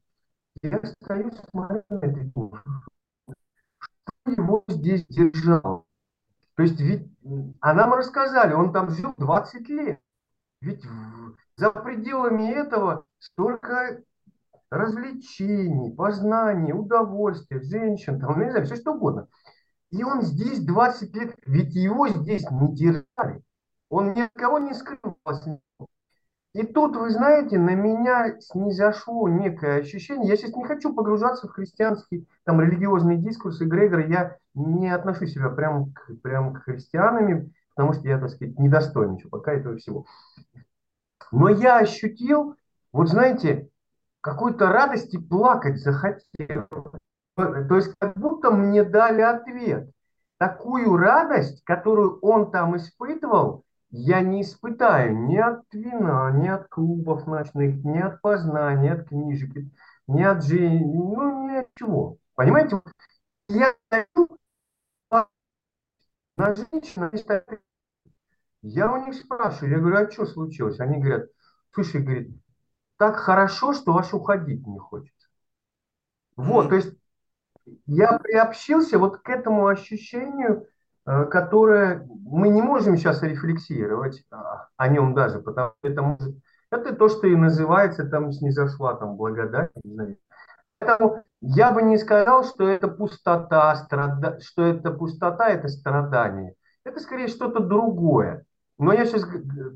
[0.61, 2.29] Я стою, смотрю на это,
[4.25, 5.85] его здесь держал?
[6.55, 7.07] То есть ведь,
[7.59, 9.99] а нам рассказали, он там жил 20 лет.
[10.61, 10.83] Ведь
[11.55, 14.03] за пределами этого столько
[14.69, 19.27] развлечений, познаний, удовольствия, женщин, там, ну, не знаю, все что угодно.
[19.89, 23.43] И он здесь 20 лет, ведь его здесь не держали.
[23.89, 25.59] Он ни от кого не скрывался.
[26.53, 30.27] И тут, вы знаете, на меня снизошло некое ощущение.
[30.27, 33.99] Я сейчас не хочу погружаться в христианский, там, религиозный дискурс эгрегор.
[34.01, 39.15] Я не отношу себя прям к, прям к христианам, потому что я, так сказать, недостоин
[39.15, 40.05] еще пока этого всего.
[41.31, 42.57] Но я ощутил,
[42.91, 43.69] вот знаете,
[44.19, 46.67] какой-то радости плакать захотел.
[47.35, 49.89] То есть как будто мне дали ответ.
[50.37, 57.27] Такую радость, которую он там испытывал, я не испытаю ни от вина, ни от клубов
[57.27, 59.51] ночных, ни от познания, ни от книжек,
[60.07, 62.17] ни от жизни, ну, ни от чего.
[62.35, 62.81] Понимаете?
[63.49, 63.75] Я
[66.37, 67.11] на женщину,
[68.61, 70.79] я у них спрашиваю, я говорю, а что случилось?
[70.79, 71.29] Они говорят,
[71.71, 72.29] слушай, говорит,
[72.97, 75.27] так хорошо, что аж уходить не хочется.
[76.35, 76.95] Вот, то есть
[77.85, 80.67] я приобщился вот к этому ощущению,
[81.05, 84.23] которое мы не можем сейчас рефлексировать
[84.77, 86.35] о нем даже, потому что это, может,
[86.71, 89.71] это то, что и называется, там снизошла там благодать.
[89.83, 90.17] Не знаю.
[90.79, 94.39] Поэтому я бы не сказал, что это пустота, страда...
[94.41, 96.55] что это пустота, это страдание.
[96.83, 98.45] Это скорее что-то другое.
[98.81, 99.23] Но я сейчас,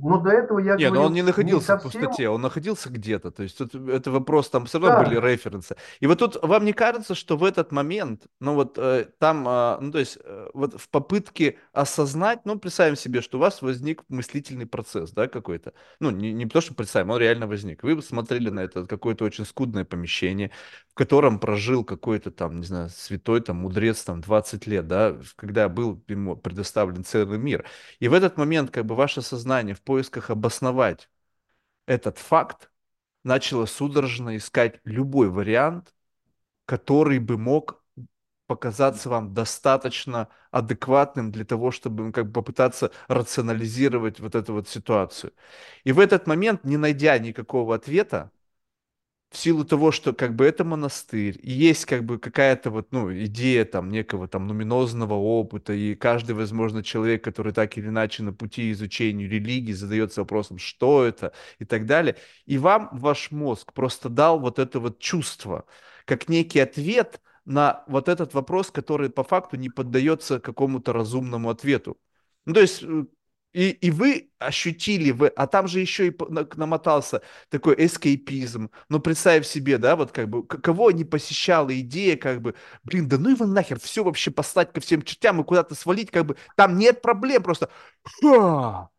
[0.01, 2.01] но до этого я Нет, но он не находился не совсем...
[2.01, 3.29] в пустоте, он находился где-то.
[3.29, 5.07] То есть тут это вопрос, там все равно да.
[5.07, 5.75] были референсы.
[5.99, 9.77] И вот тут вам не кажется, что в этот момент, ну вот э, там, э,
[9.79, 14.03] ну то есть э, вот в попытке осознать, ну представим себе, что у вас возник
[14.09, 15.73] мыслительный процесс, да, какой-то.
[15.99, 17.83] Ну не, не то, что представим, он реально возник.
[17.83, 20.49] Вы смотрели на это какое-то очень скудное помещение,
[20.89, 25.69] в котором прожил какой-то там, не знаю, святой там, мудрец там 20 лет, да, когда
[25.69, 27.65] был ему предоставлен целый мир.
[27.99, 31.09] И в этот момент как бы ваше сознание в поисках обосновать
[31.85, 32.71] этот факт
[33.23, 35.93] начало судорожно искать любой вариант,
[36.65, 37.83] который бы мог
[38.47, 44.69] показаться вам достаточно адекватным для того, чтобы ну, как бы попытаться рационализировать вот эту вот
[44.69, 45.33] ситуацию.
[45.83, 48.31] И в этот момент, не найдя никакого ответа,
[49.31, 53.65] в силу того, что как бы это монастырь, есть как бы какая-то вот, ну, идея
[53.65, 58.71] там некого там нуминозного опыта, и каждый, возможно, человек, который так или иначе на пути
[58.71, 64.39] изучения религии задается вопросом, что это и так далее, и вам ваш мозг просто дал
[64.39, 65.65] вот это вот чувство,
[66.05, 71.97] как некий ответ на вот этот вопрос, который по факту не поддается какому-то разумному ответу.
[72.45, 73.05] Ну, то есть э,
[73.55, 76.15] и, и вы ощутили, вы, а там же еще и
[76.57, 78.69] намотался такой escapism.
[78.89, 83.17] Ну, представь себе, да, вот как бы, кого не посещала идея, как бы, блин, да
[83.17, 86.77] ну его нахер, все вообще послать ко всем чертям и куда-то свалить, как бы, там
[86.77, 87.69] нет проблем, просто,
[88.03, 88.89] ха,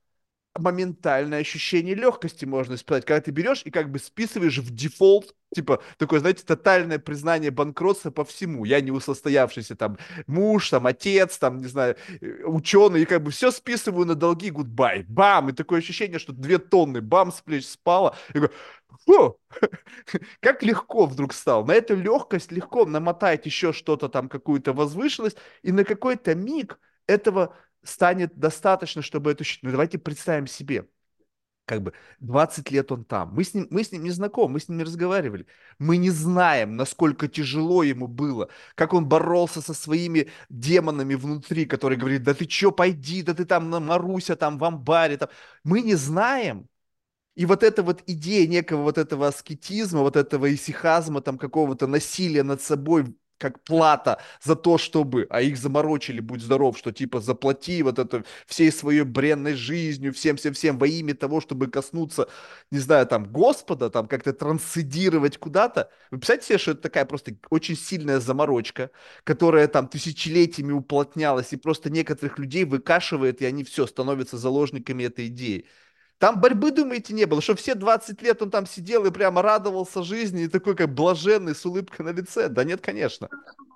[0.58, 5.82] моментальное ощущение легкости можно испытать, когда ты берешь и как бы списываешь в дефолт, типа,
[5.98, 8.64] такое, знаете, тотальное признание банкротства по всему.
[8.64, 13.50] Я несостоявшийся там муж, там отец, там, не знаю, э, ученый, и как бы все
[13.50, 18.16] списываю на долги, goodbye, бам, и такое ощущение, что две тонны, бам, с плеч спало,
[18.34, 18.40] и
[19.06, 19.38] Фу!
[20.40, 21.64] как легко вдруг стал.
[21.64, 27.54] На эту легкость легко намотать еще что-то там, какую-то возвышенность, и на какой-то миг этого
[27.86, 29.44] станет достаточно, чтобы это...
[29.62, 30.86] Ну, давайте представим себе,
[31.66, 33.34] как бы 20 лет он там.
[33.34, 35.46] Мы с ним, мы с ним не знакомы, мы с ним не разговаривали.
[35.78, 41.98] Мы не знаем, насколько тяжело ему было, как он боролся со своими демонами внутри, которые
[41.98, 45.18] говорили, да ты чё, пойди, да ты там на Маруся, там в амбаре.
[45.18, 45.28] Там.
[45.64, 46.68] Мы не знаем.
[47.34, 52.42] И вот эта вот идея некого вот этого аскетизма, вот этого исихазма, там какого-то насилия
[52.42, 57.82] над собой как плата за то, чтобы, а их заморочили, будь здоров, что типа заплати
[57.82, 62.28] вот это всей своей бренной жизнью, всем-всем-всем во имя того, чтобы коснуться,
[62.70, 65.90] не знаю, там, Господа, там, как-то трансцендировать куда-то.
[66.10, 68.90] Вы представляете себе, что это такая просто очень сильная заморочка,
[69.24, 75.28] которая там тысячелетиями уплотнялась и просто некоторых людей выкашивает, и они все, становятся заложниками этой
[75.28, 75.66] идеи.
[76.18, 80.02] Там борьбы, думаете, не было, что все 20 лет он там сидел и прямо радовался
[80.02, 82.48] жизни, и такой как блаженный, с улыбкой на лице.
[82.48, 83.28] Да нет, конечно.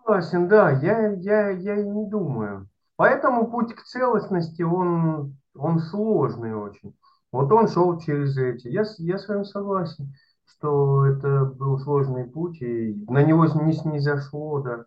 [0.02, 2.68] Согласен, да, я, я, я и не думаю.
[2.96, 6.94] Поэтому путь к целостности, он, он сложный очень.
[7.32, 8.68] Вот он шел через эти.
[8.68, 10.14] Я, я с вами согласен,
[10.46, 14.84] что это был сложный путь, и на него не снизошло, да.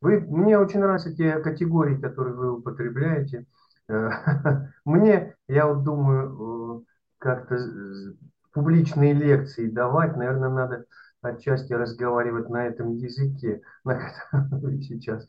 [0.00, 3.46] Вы, мне очень нравятся те категории, которые вы употребляете.
[3.88, 4.10] Э,
[4.84, 6.91] Мне, я вот думаю, э,
[7.22, 8.16] как-то з-
[8.52, 10.84] публичные лекции давать, наверное, надо
[11.22, 15.26] отчасти разговаривать на этом языке, на котором вы сейчас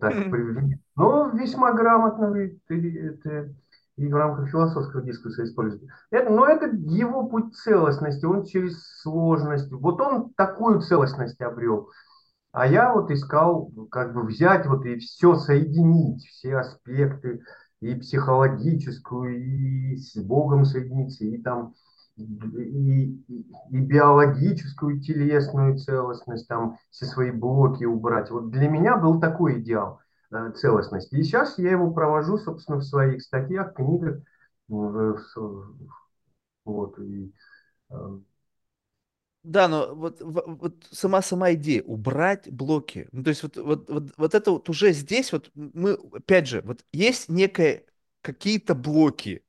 [0.00, 0.78] так привели.
[0.96, 3.54] Но весьма грамотно вы это
[3.96, 5.92] и в рамках философского дискурса используете.
[6.10, 9.70] Это, но это его путь целостности, он через сложность.
[9.72, 11.90] Вот он такую целостность обрел.
[12.52, 17.42] А я вот искал, как бы взять вот и все соединить, все аспекты,
[17.80, 21.74] и психологическую, и с Богом соединиться, и там
[22.16, 22.22] и,
[23.28, 28.30] и, биологическую, телесную целостность, там все свои блоки убрать.
[28.30, 30.00] Вот для меня был такой идеал
[30.32, 31.14] э, целостности.
[31.14, 34.18] И сейчас я его провожу, собственно, в своих статьях, книгах.
[34.68, 35.74] в- в-
[36.64, 37.32] вот, и,
[37.90, 38.18] э,
[39.48, 43.08] Да, но вот, вот сама сама идея убрать блоки.
[43.12, 46.60] Ну, то есть вот, вот, вот, вот это вот уже здесь вот мы, опять же,
[46.62, 47.84] вот есть некое
[48.20, 49.42] какие-то блоки,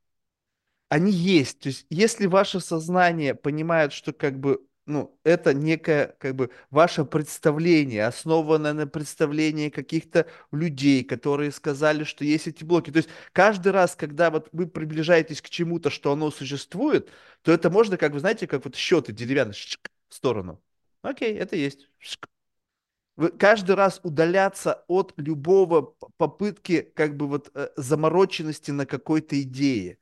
[0.88, 1.60] они есть.
[1.60, 7.04] То есть, если ваше сознание понимает, что как бы, ну, это некое, как бы, ваше
[7.04, 12.90] представление, основанное на представлении каких-то людей, которые сказали, что есть эти блоки.
[12.90, 17.10] То есть, каждый раз, когда вот вы приближаетесь к чему-то, что оно существует,
[17.42, 20.60] то это можно, как вы знаете, как вот счеты деревянные, в сторону.
[21.02, 21.88] Окей, это есть.
[23.16, 29.98] Вы каждый раз удаляться от любого попытки, как бы вот э, замороченности на какой-то идее.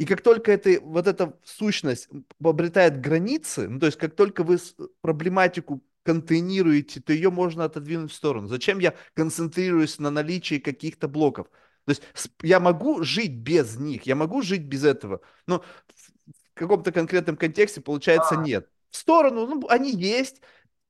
[0.00, 2.08] И как только это, вот эта сущность
[2.42, 4.56] обретает границы, ну, то есть как только вы
[5.02, 8.48] проблематику контейнируете, то ее можно отодвинуть в сторону.
[8.48, 11.48] Зачем я концентрируюсь на наличии каких-то блоков?
[11.84, 12.02] То есть
[12.42, 15.20] я могу жить без них, я могу жить без этого.
[15.46, 18.70] Но в каком-то конкретном контексте получается нет.
[18.88, 20.40] В сторону, ну, они есть.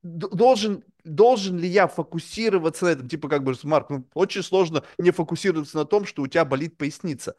[0.03, 3.09] Должен, должен ли я фокусироваться на этом?
[3.09, 6.77] Типа, как бы, Марк, ну, очень сложно не фокусироваться на том, что у тебя болит
[6.77, 7.35] поясница.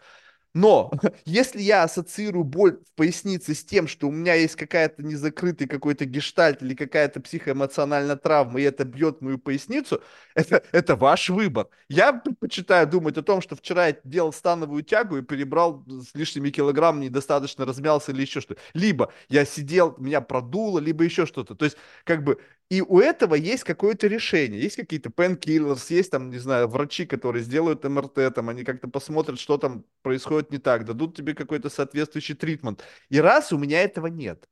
[0.55, 0.91] Но
[1.25, 6.05] если я ассоциирую боль в пояснице с тем, что у меня есть какая-то незакрытый какой-то
[6.05, 10.03] гештальт или какая-то психоэмоциональная травма, и это бьет мою поясницу,
[10.35, 11.69] это, это ваш выбор.
[11.89, 16.51] Я предпочитаю думать о том, что вчера я делал становую тягу и перебрал с лишними
[16.51, 18.61] килограммами, недостаточно размялся или еще что-то.
[18.75, 21.55] Либо я сидел, меня продуло, либо еще что-то.
[21.55, 22.39] То есть, как бы,
[22.73, 24.59] и у этого есть какое-то решение.
[24.59, 29.39] Есть какие-то painkillers, есть там, не знаю, врачи, которые сделают МРТ, там, они как-то посмотрят,
[29.39, 32.83] что там происходит не так, дадут тебе какой-то соответствующий тритмент.
[33.11, 34.49] И раз у меня этого нет,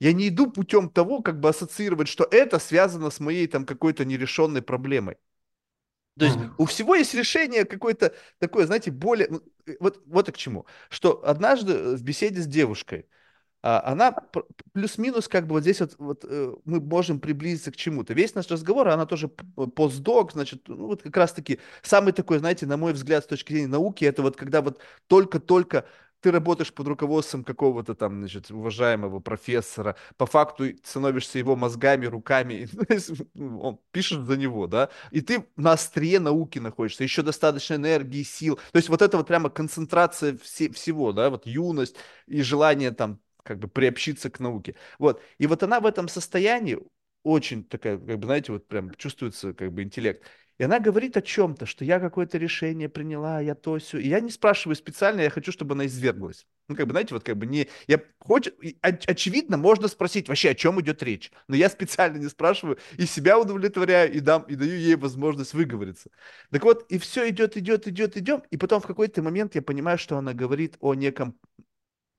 [0.00, 4.06] я не иду путем того, как бы ассоциировать, что это связано с моей там какой-то
[4.06, 5.18] нерешенной проблемой.
[6.18, 6.54] То есть мгм.
[6.56, 9.28] у всего есть решение какое-то такое, знаете, более...
[9.78, 10.64] Вот, вот и к чему.
[10.88, 13.10] Что однажды в беседе с девушкой,
[13.62, 18.14] она пр- плюс-минус как бы вот здесь вот, вот э, мы можем приблизиться к чему-то.
[18.14, 22.66] Весь наш разговор, она тоже п- постдок, значит, ну вот как раз-таки самый такой, знаете,
[22.66, 25.84] на мой взгляд, с точки зрения науки, это вот когда вот только-только
[26.20, 32.68] ты работаешь под руководством какого-то там, значит, уважаемого профессора, по факту становишься его мозгами, руками,
[33.34, 38.22] ну, он пишет за него, да, и ты на острие науки находишься, еще достаточно энергии,
[38.24, 41.96] сил, то есть вот это вот прямо концентрация все- всего, да, вот юность
[42.26, 44.74] и желание там как бы приобщиться к науке.
[44.98, 45.22] Вот.
[45.38, 46.78] И вот она в этом состоянии
[47.22, 50.22] очень такая, как бы, знаете, вот прям чувствуется как бы интеллект.
[50.58, 53.98] И она говорит о чем-то, что я какое-то решение приняла, я то все.
[53.98, 56.46] И я не спрашиваю специально, я хочу, чтобы она изверглась.
[56.66, 57.68] Ну, как бы, знаете, вот как бы не...
[57.86, 58.50] Я хочу...
[58.60, 61.30] и оч- Очевидно, можно спросить вообще, о чем идет речь.
[61.46, 66.10] Но я специально не спрашиваю, и себя удовлетворяю, и дам, и даю ей возможность выговориться.
[66.50, 69.96] Так вот, и все идет, идет, идет, идем, и потом в какой-то момент я понимаю,
[69.96, 71.38] что она говорит о неком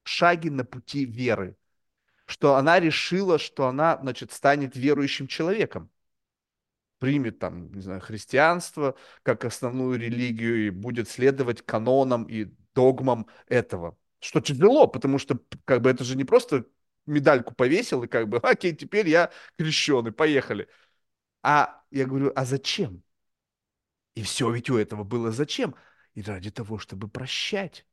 [0.10, 1.56] шаге на пути веры,
[2.26, 5.90] что она решила, что она, значит, станет верующим человеком,
[7.00, 13.98] примет там, не знаю, христианство как основную религию и будет следовать канонам и догмам этого.
[14.20, 16.66] Что тяжело, потому что как бы это же не просто
[17.06, 20.68] медальку повесил и как бы, окей, теперь я крещеный, поехали.
[21.44, 23.04] А я говорю, а зачем?
[24.16, 25.76] И все ведь у этого было зачем?
[26.14, 27.86] И ради того, чтобы прощать.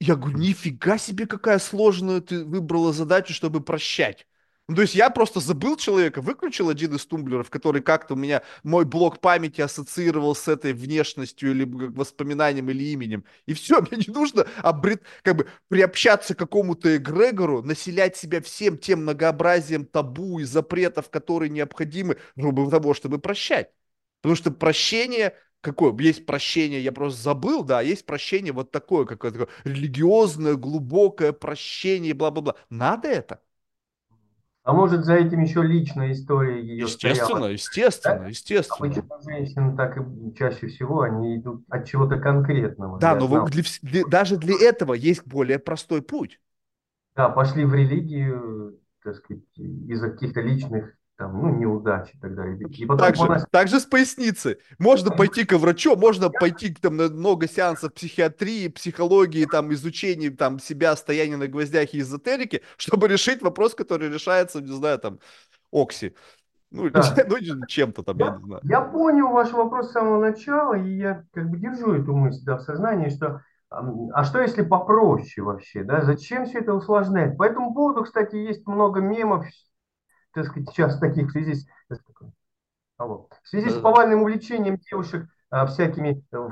[0.00, 4.26] Я говорю, нифига себе, какая сложная ты выбрала задачу, чтобы прощать.
[4.66, 8.42] Ну, то есть я просто забыл человека, выключил один из тумблеров, который как-то у меня,
[8.62, 13.24] мой блок памяти ассоциировал с этой внешностью или воспоминанием или именем.
[13.46, 18.78] И все, мне не нужно обрет, как бы приобщаться к какому-то эгрегору, населять себя всем
[18.78, 23.70] тем многообразием табу и запретов, которые необходимы для того, чтобы прощать.
[24.22, 25.94] Потому что прощение какое?
[25.98, 32.54] Есть прощение, я просто забыл, да, есть прощение вот такое, какое-то религиозное, глубокое прощение, бла-бла-бла.
[32.68, 33.40] Надо это?
[34.62, 37.46] А может, за этим еще личная история ее естественно, стояла?
[37.48, 38.26] Естественно, да?
[38.28, 38.90] естественно.
[38.90, 42.98] Обычно женщины так и чаще всего, они идут от чего-то конкретного.
[42.98, 46.40] Да, но вы, для, для, даже для этого есть более простой путь.
[47.16, 52.58] Да, пошли в религию, так сказать, из-за каких-то личных там, ну, неудачи и так далее.
[52.58, 53.46] И потом также, нас...
[53.50, 54.58] также с поясницы.
[54.78, 60.58] Можно пойти к врачу, можно пойти там, на много сеансов психиатрии, психологии, там, изучения там,
[60.58, 65.18] себя, стояния на гвоздях и эзотерики, чтобы решить вопрос, который решается, не знаю, там,
[65.70, 66.14] Окси.
[66.70, 67.02] Ну, да.
[67.28, 68.62] ну чем-то там, я, я не знаю.
[68.64, 72.56] Я понял ваш вопрос с самого начала, и я как бы держу эту мысль да,
[72.56, 76.00] в сознании, что а что если попроще вообще, да?
[76.00, 77.36] Зачем все это усложнять?
[77.36, 79.46] По этому поводу, кстати, есть много мемов,
[80.32, 81.66] так сказать, сейчас таких в связи с,
[82.98, 86.48] в связи с повальным увлечением девушек а, всякими э,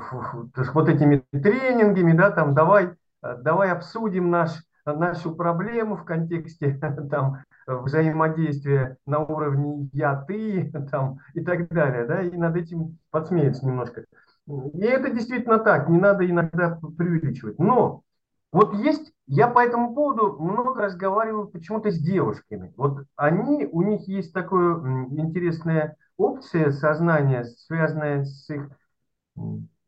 [0.73, 2.89] вот этими тренингами, да, там давай,
[3.23, 4.51] э, давай обсудим наш,
[4.85, 6.73] нашу проблему в контексте
[7.09, 14.03] там, взаимодействия на уровне я-ты там, и так далее, да, и над этим подсмеяться немножко.
[14.47, 17.59] И это действительно так, не надо иногда преувеличивать.
[17.59, 18.03] Но
[18.51, 22.73] вот есть, я по этому поводу много разговариваю почему-то с девушками.
[22.77, 24.75] Вот они, у них есть такая
[25.11, 28.69] интересная опция сознания, связанная с их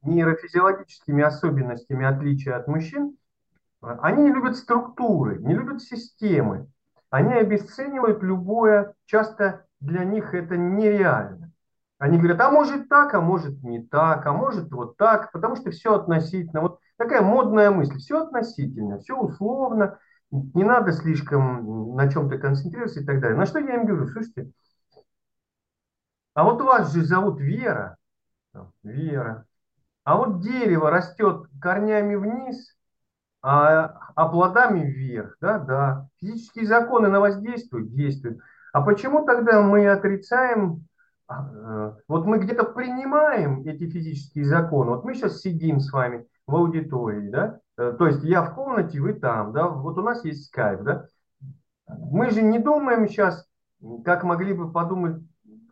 [0.03, 3.17] нейрофизиологическими особенностями отличия от мужчин.
[3.81, 6.67] Они не любят структуры, не любят системы.
[7.09, 11.51] Они обесценивают любое, часто для них это нереально.
[11.97, 15.71] Они говорят, а может так, а может не так, а может вот так, потому что
[15.71, 16.61] все относительно.
[16.61, 17.97] Вот Такая модная мысль.
[17.97, 19.97] Все относительно, все условно,
[20.29, 23.35] не надо слишком на чем-то концентрироваться и так далее.
[23.35, 24.51] На что я им говорю, слушайте,
[26.35, 27.97] а вот вас же зовут Вера,
[28.83, 29.45] Вера,
[30.03, 32.77] а вот дерево растет корнями вниз,
[33.41, 36.07] а, а плодами вверх, да, да.
[36.19, 38.37] Физические законы на вас действуют, действуют.
[38.73, 40.85] А почему тогда мы отрицаем,
[41.27, 46.27] а, э, вот мы где-то принимаем эти физические законы, вот мы сейчас сидим с вами,
[46.47, 50.23] в аудитории, да, э, то есть я в комнате, вы там, да, вот у нас
[50.25, 51.05] есть скайп, да,
[51.87, 53.47] мы же не думаем сейчас,
[54.05, 55.21] как могли бы подумать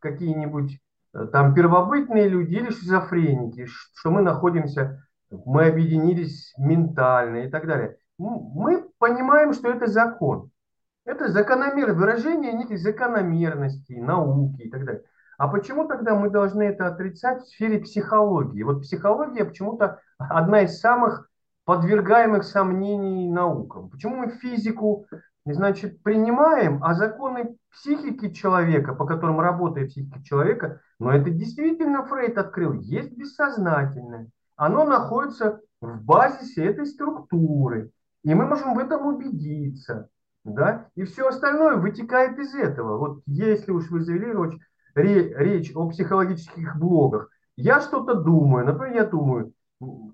[0.01, 0.79] какие-нибудь
[1.13, 7.97] э, там первобытные люди или шизофреники, что мы находимся, мы объединились ментально и так далее.
[8.17, 10.51] Мы понимаем, что это закон.
[11.05, 15.03] Это закономерное выражение неких закономерностей, науки и так далее.
[15.39, 18.61] А почему тогда мы должны это отрицать в сфере психологии?
[18.61, 21.29] Вот психология почему-то одна из самых
[21.63, 23.89] подвергаемых сомнений наукам.
[23.89, 25.05] Почему мы физику,
[25.45, 32.37] значит, принимаем, а законы психики человека, по которым работает психика человека, но это действительно Фрейд
[32.37, 34.27] открыл, есть бессознательное.
[34.57, 37.91] Оно находится в базисе этой структуры.
[38.25, 40.09] И мы можем в этом убедиться.
[40.43, 40.87] Да?
[40.95, 42.97] И все остальное вытекает из этого.
[42.97, 44.59] Вот если уж вы завели речь,
[44.95, 49.53] речь о психологических блогах, я что-то думаю, например, я думаю,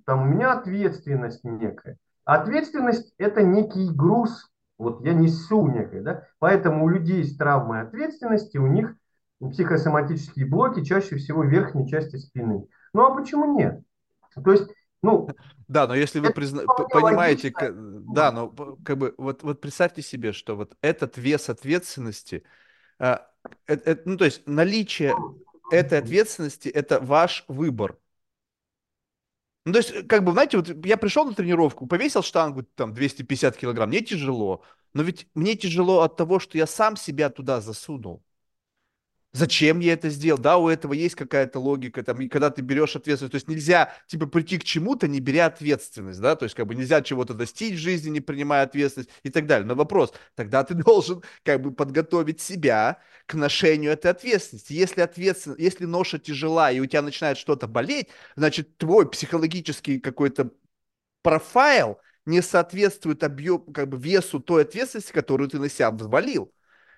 [0.06, 1.98] там у меня ответственность некая.
[2.24, 8.58] Ответственность– это некий груз, вот я несу некое, да, поэтому у людей с травмой ответственности,
[8.58, 8.96] у них
[9.40, 12.68] психосоматические блоки чаще всего в верхней части спины.
[12.94, 13.82] Ну а почему нет?
[14.44, 14.70] То есть,
[15.04, 15.30] ну...
[15.68, 16.64] Да, но если вы призна...
[16.66, 17.74] понимаете, как...
[18.14, 18.50] да, но
[18.84, 22.44] как бы вот, вот представьте себе, что вот этот вес ответственности,
[23.68, 25.14] э, э, э, ну то есть наличие
[25.72, 27.98] этой ответственности– это ваш выбор.
[29.66, 33.58] Ну, то есть, как бы, знаете, вот я пришел на тренировку, повесил штангу, там, 250
[33.58, 34.64] килограмм, мне тяжело.
[34.94, 38.25] Но ведь мне тяжело от того, что я сам себя туда засунул.
[39.36, 40.40] Зачем я это сделал?
[40.40, 43.94] Да, у этого есть какая-то логика, там, и когда ты берешь ответственность, то есть нельзя,
[44.08, 47.74] типа, прийти к чему-то, не беря ответственность, да, то есть, как бы, нельзя чего-то достичь
[47.74, 49.68] в жизни, не принимая ответственность и так далее.
[49.68, 54.72] Но вопрос, тогда ты должен, как бы, подготовить себя к ношению этой ответственности.
[54.72, 58.08] Если ответственность, если ноша тяжела, и у тебя начинает что-то болеть,
[58.38, 60.50] значит, твой психологический какой-то
[61.24, 66.54] профайл не соответствует объем, как бы, весу той ответственности, которую ты на себя взвалил.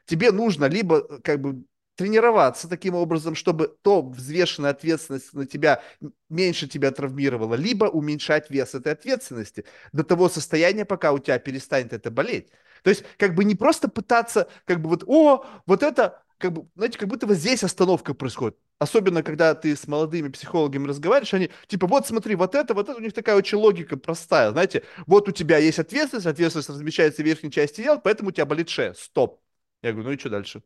[0.06, 1.64] Тебе нужно либо, как бы,
[1.98, 5.82] тренироваться таким образом, чтобы то взвешенная ответственность на тебя
[6.30, 11.94] меньше тебя травмировала, либо уменьшать вес этой ответственности до того состояния, пока у тебя перестанет
[11.94, 12.50] это болеть.
[12.84, 16.68] То есть, как бы не просто пытаться, как бы вот, о, вот это, как бы,
[16.76, 18.58] знаете, как будто вот здесь остановка происходит.
[18.78, 23.00] Особенно, когда ты с молодыми психологами разговариваешь, они, типа, вот смотри, вот это, вот это,
[23.00, 27.26] у них такая очень логика простая, знаете, вот у тебя есть ответственность, ответственность размещается в
[27.26, 29.42] верхней части тела, поэтому у тебя болит шея, стоп.
[29.82, 30.62] Я говорю, ну и что дальше?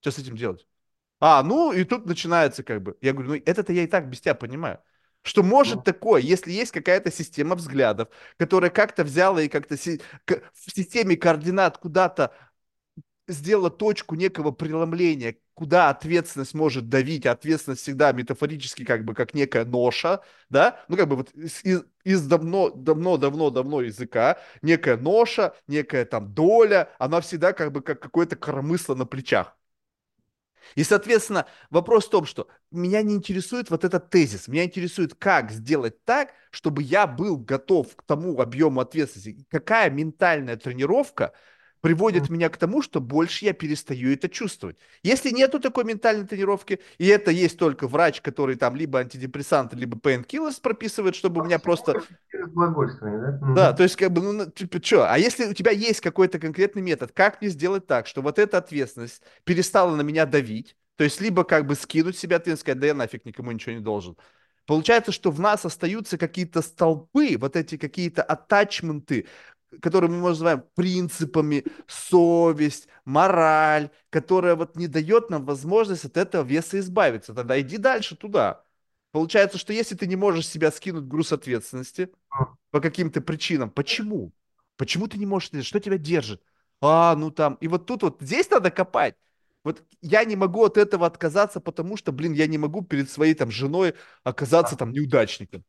[0.00, 0.66] Что с этим делать?
[1.24, 2.96] А, ну и тут начинается как бы.
[3.00, 4.80] Я говорю, ну это-то я и так без тебя понимаю.
[5.22, 5.82] Что может ну.
[5.82, 8.08] такое, если есть какая-то система взглядов,
[8.38, 12.34] которая как-то взяла и как-то си- в системе координат куда-то
[13.28, 19.32] сделала точку некого преломления, куда ответственность может давить, а ответственность всегда метафорически как бы как
[19.32, 24.96] некая ноша, да, ну как бы вот из, из давно, давно, давно, давно языка, некая
[24.96, 29.56] ноша, некая там доля, она всегда как бы как какое-то коромысло на плечах.
[30.74, 35.50] И, соответственно, вопрос в том, что меня не интересует вот этот тезис, меня интересует, как
[35.50, 39.46] сделать так, чтобы я был готов к тому объему ответственности.
[39.50, 41.32] Какая ментальная тренировка
[41.82, 44.78] приводит меня к тому, что больше я перестаю это чувствовать.
[45.02, 49.98] Если нету такой ментальной тренировки, и это есть только врач, который там либо антидепрессанты, либо
[49.98, 52.02] painkillers прописывает, чтобы у меня просто...
[53.40, 53.54] Да?
[53.54, 55.12] да, то есть как бы, ну, типа, что?
[55.12, 58.58] А если у тебя есть какой-то конкретный метод, как мне сделать так, что вот эта
[58.58, 62.86] ответственность перестала на меня давить, то есть либо как бы скинуть себя ответственность, сказать, да
[62.86, 64.16] я нафиг никому ничего не должен.
[64.66, 69.26] Получается, что в нас остаются какие-то столпы, вот эти какие-то атачменты,
[69.80, 76.78] которые мы называем принципами, совесть, мораль, которая вот не дает нам возможность от этого веса
[76.78, 77.34] избавиться.
[77.34, 78.64] Тогда иди дальше туда.
[79.12, 82.10] Получается, что если ты не можешь себя скинуть груз ответственности
[82.70, 84.32] по каким-то причинам, почему?
[84.76, 85.50] Почему ты не можешь?
[85.64, 86.42] Что тебя держит?
[86.80, 87.54] А, ну там.
[87.60, 89.14] И вот тут вот здесь надо копать.
[89.64, 93.34] Вот я не могу от этого отказаться, потому что, блин, я не могу перед своей
[93.34, 93.94] там женой
[94.24, 95.64] оказаться там неудачником.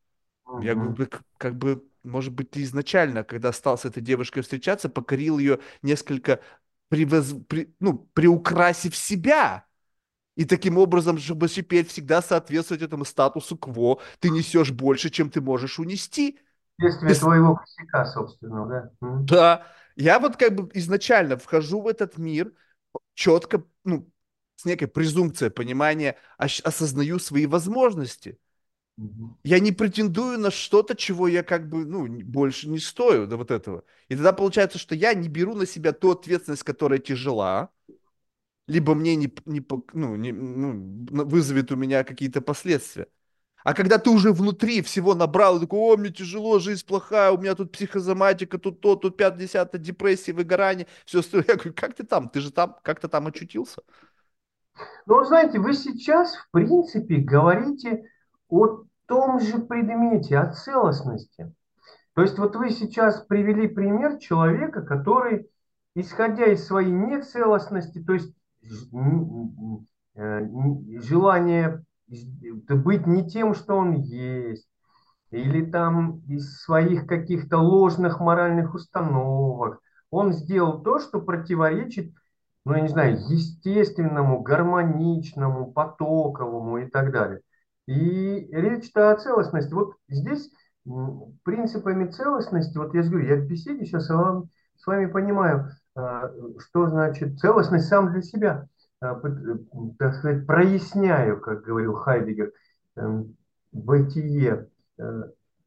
[0.60, 5.38] Я говорю, как бы может быть, ты изначально, когда стал с этой девушкой встречаться, покорил
[5.38, 6.40] ее несколько
[6.88, 7.34] привоз...
[7.48, 7.74] при...
[7.80, 9.64] ну, приукрасив себя.
[10.36, 15.40] И таким образом, чтобы теперь всегда соответствовать этому статусу кво, ты несешь больше, чем ты
[15.40, 16.38] можешь унести.
[16.78, 17.20] Следствие ты...
[17.20, 18.90] твоего косяка, собственно, да?
[19.00, 19.66] Да.
[19.96, 22.52] Я вот как бы изначально вхожу в этот мир
[23.14, 24.10] четко, ну,
[24.56, 28.38] с некой презумпцией понимания, осознаю свои возможности.
[29.42, 33.50] Я не претендую на что-то, чего я как бы, ну, больше не стою до вот
[33.50, 33.84] этого.
[34.08, 37.70] И тогда получается, что я не беру на себя ту ответственность, которая тяжела,
[38.68, 43.08] либо мне не, не, ну, не ну, вызовет у меня какие-то последствия.
[43.64, 47.54] А когда ты уже внутри всего набрал, такой, о, мне тяжело, жизнь плохая, у меня
[47.54, 51.46] тут психозоматика, тут то, тут 50 депрессия, выгорание, все остальное.
[51.48, 52.28] Я говорю, как ты там?
[52.28, 53.82] Ты же там, как-то там очутился.
[55.06, 58.04] Ну, знаете, вы сейчас, в принципе, говорите
[58.54, 61.52] о том же предмете, о целостности.
[62.14, 65.50] То есть вот вы сейчас привели пример человека, который,
[65.94, 68.32] исходя из своей нецелостности, то есть
[70.14, 70.40] э,
[71.00, 71.84] желание
[72.68, 74.68] быть не тем, что он есть,
[75.30, 79.80] или там из своих каких-то ложных моральных установок,
[80.10, 82.14] он сделал то, что противоречит,
[82.64, 87.40] ну, я не знаю, естественному, гармоничному, потоковому и так далее.
[87.86, 89.72] И речь-то о целостности.
[89.72, 90.50] Вот здесь
[91.44, 97.38] принципами целостности, вот я говорю, я в беседе сейчас с вами понимаю, а, что значит
[97.38, 98.68] целостность сам для себя,
[99.00, 99.20] а,
[99.98, 102.52] так сказать, проясняю, как говорил Хайдегер,
[102.96, 103.36] эм,
[103.72, 104.68] бытие.
[104.98, 105.24] Э,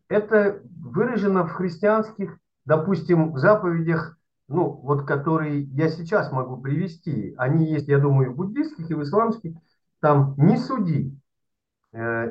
[0.07, 7.33] это выражено в христианских, допустим, заповедях, ну, вот которые я сейчас могу привести.
[7.37, 9.53] Они есть, я думаю, в буддийских и в исламских.
[9.99, 11.26] Там «не суди», Э,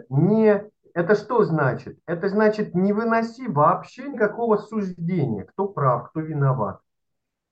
[0.08, 1.98] не, это что значит?
[2.06, 6.80] Это значит не выноси вообще никакого суждения, кто прав, кто виноват.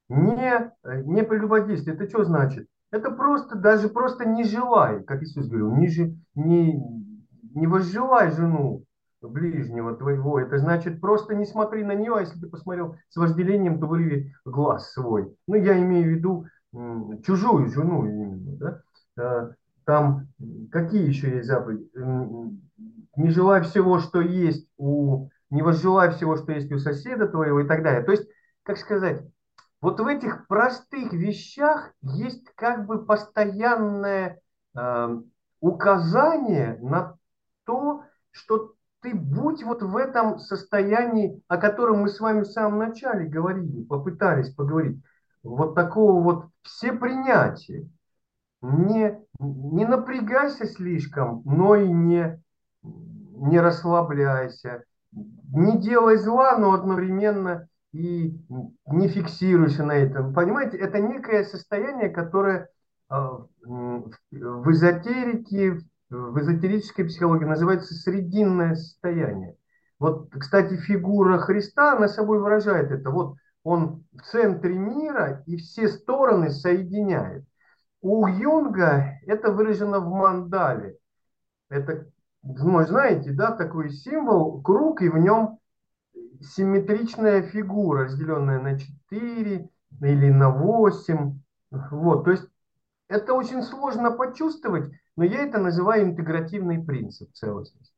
[0.09, 1.97] Не, э, не прелюбодействие.
[1.97, 2.69] Это что значит?
[2.91, 5.89] Это просто, даже просто не желай, как Иисус говорил, не,
[6.35, 6.81] не,
[7.55, 8.85] не возжелай жену
[9.21, 10.39] ближнего твоего.
[10.39, 14.35] Это значит просто не смотри на нее, а если ты посмотрел с вожделением, то вырви
[14.45, 15.35] глаз свой.
[15.47, 16.47] Ну, я имею в виду
[17.25, 18.83] чужую жену именно,
[19.17, 19.55] да?
[19.85, 20.29] Там
[20.71, 21.89] какие еще есть заповеди?
[23.17, 25.29] Не желай всего, что есть у...
[25.51, 28.03] Не возжелай всего, что есть у соседа твоего и так далее.
[28.03, 28.29] То есть,
[28.65, 29.23] как сказать,
[29.81, 34.41] вот в этих простых вещах есть как бы постоянное
[34.75, 35.21] э,
[35.61, 37.17] указание на
[37.65, 42.79] то, что ты будь вот в этом состоянии, о котором мы с вами в самом
[42.79, 44.99] начале говорили, попытались поговорить,
[45.43, 47.87] вот такого вот всепринятия.
[48.63, 52.41] не, не напрягайся слишком, но и не,
[52.83, 54.85] не расслабляйся.
[55.13, 58.37] Не делай зла, но одновременно и
[58.87, 60.35] не фиксируйся на этом.
[60.35, 62.69] Понимаете, это некое состояние, которое
[63.09, 65.81] а, в эзотерике,
[66.11, 69.57] в эзотерической психологии называется срединное состояние.
[70.01, 73.11] Вот, кстати, фигура Христа, она собой выражает это.
[73.11, 77.45] Вот он в центре мира и все стороны соединяет.
[78.05, 80.99] У Юнга это выражено в мандале.
[81.71, 82.07] Это,
[82.43, 85.59] ну, знаете, да, такой символ, круг, и в нем
[86.43, 89.71] симметричная фигура, разделенная на 4
[90.03, 91.41] или на 8.
[91.71, 92.47] Вот, то есть
[93.09, 97.95] это очень сложно почувствовать, но я это называю интегративный принцип целостности.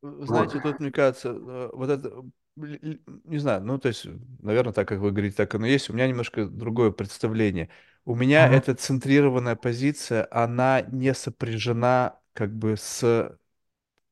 [0.00, 0.62] Знаете, вот.
[0.62, 2.24] тут, мне кажется, э, вот это,
[2.56, 4.06] не знаю, ну, то есть,
[4.40, 5.90] наверное, так, как вы говорите, так оно есть.
[5.90, 7.68] У меня немножко другое представление.
[8.08, 8.56] У меня ага.
[8.56, 13.38] эта центрированная позиция, она не сопряжена как бы с,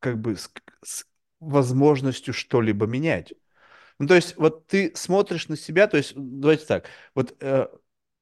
[0.01, 0.51] как бы с,
[0.85, 1.07] с
[1.41, 3.33] возможностью что-либо менять.
[3.99, 7.69] Ну, то есть, вот ты смотришь на себя, то есть, давайте так, вот э,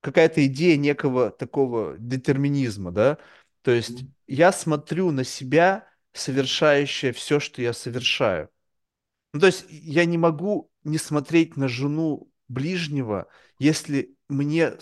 [0.00, 3.18] какая-то идея некого такого детерминизма, да,
[3.62, 8.48] то есть я смотрю на себя, совершающее все, что я совершаю.
[9.32, 13.26] Ну, то есть я не могу не смотреть на жену ближнего,
[13.58, 14.74] если мне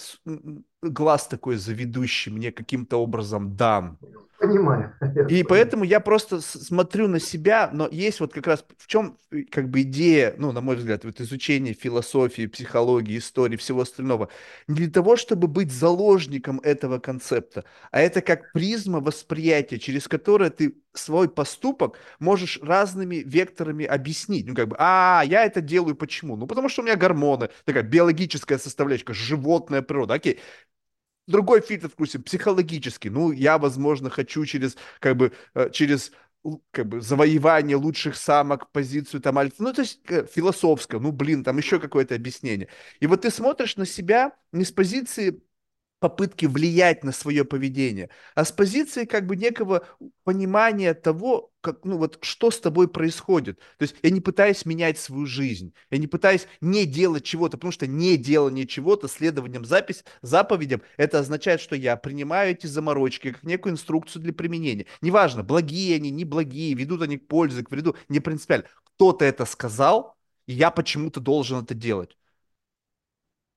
[0.82, 3.98] глаз такой заведущий, мне каким-то образом дан.
[4.42, 4.92] Понимаю.
[5.28, 9.42] И поэтому я просто смотрю на себя, но есть вот как раз в чем э,
[9.48, 14.30] как бы идея, ну, на мой взгляд, вот изучение философии, психологии, истории, всего остального,
[14.66, 20.50] не для того, чтобы быть заложником этого концепта, а это как призма восприятия, через которое
[20.50, 24.48] ты свой поступок можешь разными векторами объяснить.
[24.48, 26.36] Ну, как бы, а, я это делаю почему?
[26.36, 30.14] Ну, потому что у меня гормоны, такая биологическая составляющая, животная природа.
[30.14, 30.40] Окей,
[31.26, 33.10] другой фильтр включим, психологический.
[33.10, 36.12] Ну, я, возможно, хочу через, как бы, э, через
[36.72, 41.56] как бы завоевание лучших самок, позицию там ну, то есть э, философское, ну, блин, там
[41.56, 42.68] еще какое-то объяснение.
[43.00, 45.40] И вот ты смотришь на себя не с позиции
[46.02, 49.86] попытки влиять на свое поведение, а с позиции как бы некого
[50.24, 53.60] понимания того, как, ну вот, что с тобой происходит.
[53.78, 57.70] То есть я не пытаюсь менять свою жизнь, я не пытаюсь не делать чего-то, потому
[57.70, 63.44] что не делание чего-то, следованием запись, заповедям, это означает, что я принимаю эти заморочки как
[63.44, 64.86] некую инструкцию для применения.
[65.02, 68.66] Неважно, благие они, не благие, ведут они к пользе, к вреду, не принципиально.
[68.96, 70.16] Кто-то это сказал,
[70.48, 72.16] и я почему-то должен это делать.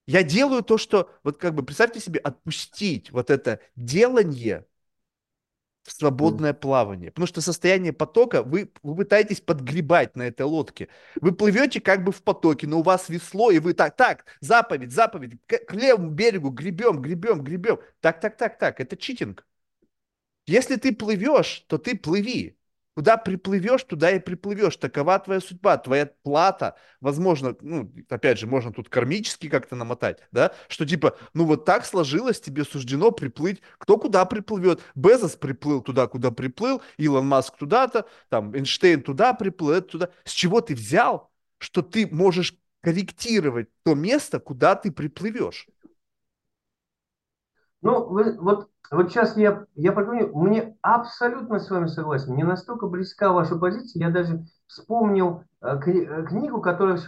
[0.08, 4.66] Я делаю то, что, вот как бы, представьте себе, отпустить вот это делание
[5.86, 6.60] в свободное mm.
[6.60, 7.12] плавание.
[7.12, 10.90] Потому что состояние потока, вы, вы пытаетесь подгребать на этой лодке.
[11.16, 14.92] Вы плывете как бы в потоке, но у вас весло, и вы так, так, заповедь,
[14.92, 17.80] заповедь, к, к левому берегу гребем, гребем, гребем.
[18.00, 19.46] Так, так, так, так, это читинг.
[20.48, 22.58] Если ты плывешь, то ты плыви.
[22.96, 24.78] Куда приплывешь, туда и приплывешь.
[24.78, 26.76] Такова твоя судьба, твоя плата.
[27.02, 31.86] Возможно, ну, опять же, можно тут кармически как-то намотать, да, что типа, ну вот так
[31.86, 33.62] сложилось, тебе суждено приплыть.
[33.78, 34.82] Кто куда приплывет?
[34.96, 40.10] Безос приплыл туда, куда приплыл, Илон Маск туда-то, там, Эйнштейн туда приплыл, это туда.
[40.24, 45.68] С чего ты взял, что ты можешь корректировать то место, куда ты приплывешь?
[47.86, 52.34] Ну, вы, вот вот сейчас я, я поговорю, мне абсолютно с вами согласен.
[52.34, 57.00] Мне настолько близка ваша позиция, я даже вспомнил э, э, книгу, которая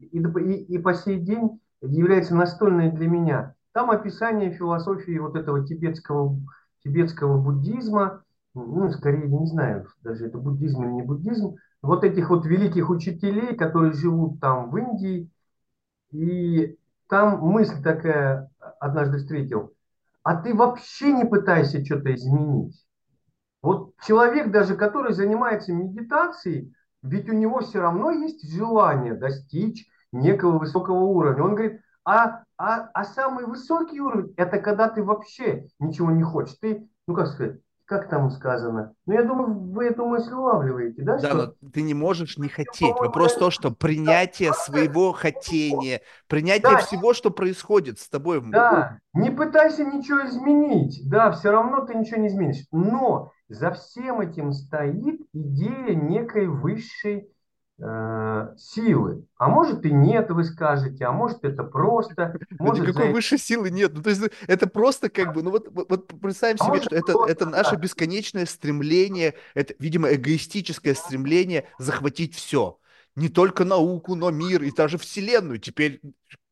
[0.00, 3.54] и, и, и по сей день является настольной для меня.
[3.72, 6.38] Там описание философии вот этого тибетского,
[6.84, 12.44] тибетского буддизма, ну, скорее, не знаю, даже это буддизм или не буддизм, вот этих вот
[12.44, 15.30] великих учителей, которые живут там в Индии,
[16.10, 16.76] и
[17.08, 19.71] там мысль такая однажды встретил–
[20.22, 22.84] а ты вообще не пытайся что-то изменить.
[23.62, 30.58] Вот человек даже, который занимается медитацией, ведь у него все равно есть желание достичь некого
[30.58, 31.42] высокого уровня.
[31.42, 36.56] Он говорит, а, а, а самый высокий уровень, это когда ты вообще ничего не хочешь.
[36.60, 37.60] Ты, ну как сказать,
[37.92, 38.94] как там сказано?
[39.04, 41.18] Ну, я думаю, вы эту мысль улавливаете, да?
[41.18, 41.36] Да, что...
[41.36, 42.94] но ты не можешь не хотеть.
[42.98, 46.78] Вопрос то, что принятие своего хотения, принятие да.
[46.78, 48.42] всего, что происходит с тобой.
[48.50, 51.02] Да, не пытайся ничего изменить.
[51.08, 52.64] Да, все равно ты ничего не изменишь.
[52.72, 57.28] Но за всем этим стоит идея некой высшей
[57.78, 59.26] силы.
[59.36, 62.38] А может и нет, вы скажете, а может это просто.
[62.58, 63.12] Может, Никакой за...
[63.12, 63.92] высшей силы нет.
[63.94, 66.94] Ну, то есть это просто как бы, ну вот, вот, вот представим а себе, что
[66.94, 72.78] это, это наше бесконечное стремление, это, видимо, эгоистическое стремление захватить все.
[73.16, 75.58] Не только науку, но мир и даже Вселенную.
[75.58, 76.00] Теперь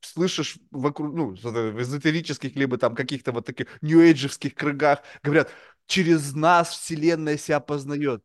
[0.00, 5.50] слышишь вокруг, ну, в эзотерических, либо там каких-то вот таких нью-эйджевских кругах, говорят,
[5.86, 8.22] через нас Вселенная себя познает.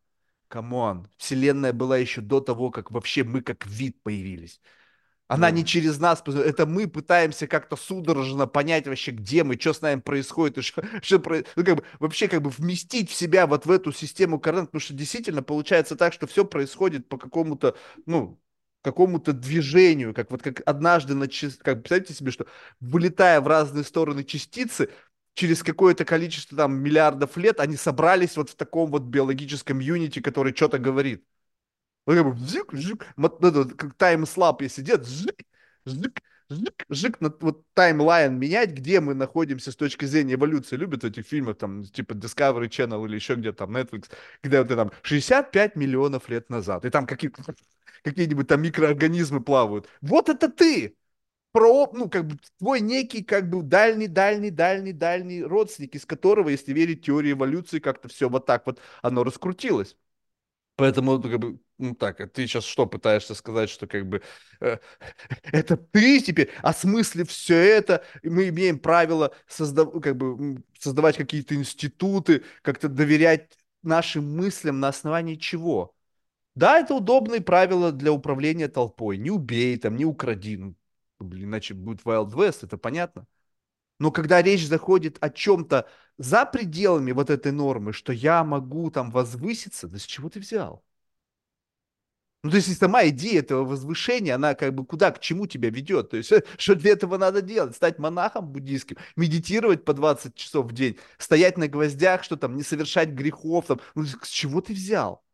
[0.55, 4.61] Come on, Вселенная была еще до того, как вообще мы как вид появились.
[5.27, 9.81] Она не через нас, это мы пытаемся как-то судорожно понять вообще, где мы, что с
[9.81, 11.21] нами происходит, и что, что
[11.57, 14.79] ну, как бы, вообще как бы вместить в себя вот в эту систему координат, потому
[14.79, 17.75] что действительно получается так, что все происходит по какому-то,
[18.05, 18.39] ну,
[18.81, 22.45] какому-то движению, как вот как однажды, на, как представьте себе, что
[22.79, 24.89] вылетая в разные стороны частицы,
[25.35, 30.55] через какое-то количество там миллиардов лет они собрались вот в таком вот биологическом юнити, который
[30.55, 31.25] что-то говорит.
[32.05, 35.35] Вот как бы жик, жик, вот, это, как таймслап, если идет, жик,
[35.85, 36.19] жик,
[36.49, 40.75] жик, жик, на, вот таймлайн менять, где мы находимся с точки зрения эволюции.
[40.75, 44.11] Любят в этих фильмах, там, типа Discovery Channel или еще где-то там Netflix,
[44.43, 47.31] где вот там 65 миллионов лет назад, и там какие,
[48.03, 49.87] какие-нибудь там микроорганизмы плавают.
[50.01, 50.95] Вот это ты!
[51.55, 56.49] Про, ну, как бы, твой некий, как бы, дальний, дальний, дальний, дальний родственник, из которого,
[56.49, 59.95] если верить теории эволюции, как-то все вот так вот оно раскрутилось.
[60.75, 64.21] Поэтому, как бы, ну так, а ты сейчас что пытаешься сказать, что как бы
[64.59, 64.79] э,
[65.53, 72.43] это ты теперь, осмыслив все это, мы имеем право создав, как бы, создавать какие-то институты,
[72.63, 75.95] как-то доверять нашим мыслям на основании чего?
[76.55, 79.17] Да, это удобные правила для управления толпой.
[79.17, 80.57] Не убей, там, не укради.
[80.57, 80.75] Ну,
[81.19, 83.27] иначе будет Wild West, это понятно.
[83.99, 85.87] Но когда речь заходит о чем-то
[86.17, 90.83] за пределами вот этой нормы, что я могу там возвыситься, да с чего ты взял?
[92.43, 96.11] Ну, то есть, сама идея этого возвышения, она как бы куда, к чему тебя ведет?
[96.11, 97.75] То есть, что для этого надо делать?
[97.75, 102.61] Стать монахом буддийским, медитировать по 20 часов в день, стоять на гвоздях, что там, не
[102.61, 103.79] совершать грехов, там.
[103.95, 105.24] Ну, с чего ты взял?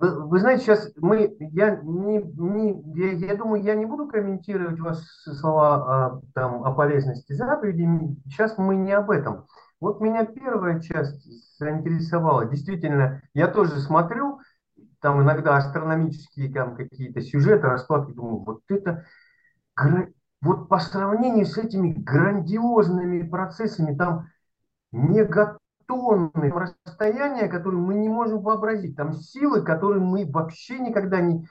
[0.00, 4.80] Вы, вы знаете, сейчас мы, я, не, не, я, я думаю, я не буду комментировать
[4.80, 5.04] ваши
[5.38, 7.86] слова о, там, о полезности заповеди.
[8.24, 9.46] Сейчас мы не об этом.
[9.78, 12.46] Вот меня первая часть заинтересовала.
[12.46, 14.40] Действительно, я тоже смотрю,
[15.00, 19.04] там иногда астрономические там какие-то сюжеты, раскладки, думаю, вот это,
[20.40, 24.28] вот по сравнению с этими грандиозными процессами, там
[24.92, 25.58] мега
[25.90, 26.52] тонны
[26.86, 28.96] расстояния, которые мы не можем вообразить.
[28.96, 31.48] Там силы, которые мы вообще никогда не...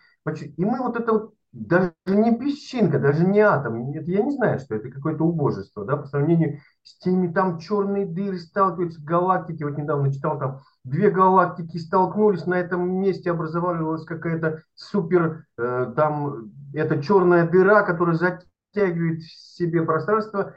[0.57, 3.91] И мы вот это вот даже не песчинка, даже не атом.
[3.91, 8.05] Это я не знаю, что это какое-то убожество, да, по сравнению с теми там черные
[8.05, 9.63] дыры сталкиваются, галактики.
[9.63, 16.51] Вот недавно читал, там две галактики столкнулись, на этом месте образовалась какая-то супер, э, там,
[16.73, 20.53] это черная дыра, которая затягивает в себе пространство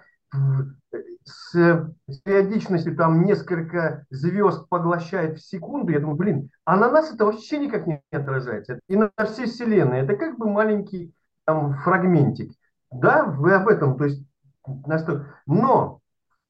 [1.25, 1.87] с,
[2.25, 7.59] периодичностью там несколько звезд поглощает в секунду, я думаю, блин, а на нас это вообще
[7.59, 8.81] никак не отражается.
[8.89, 10.01] И на всей Вселенной.
[10.01, 11.15] Это как бы маленький
[11.45, 12.53] там фрагментик.
[12.91, 14.25] Да, вы об этом, то есть,
[14.67, 15.27] на что...
[15.47, 16.01] Но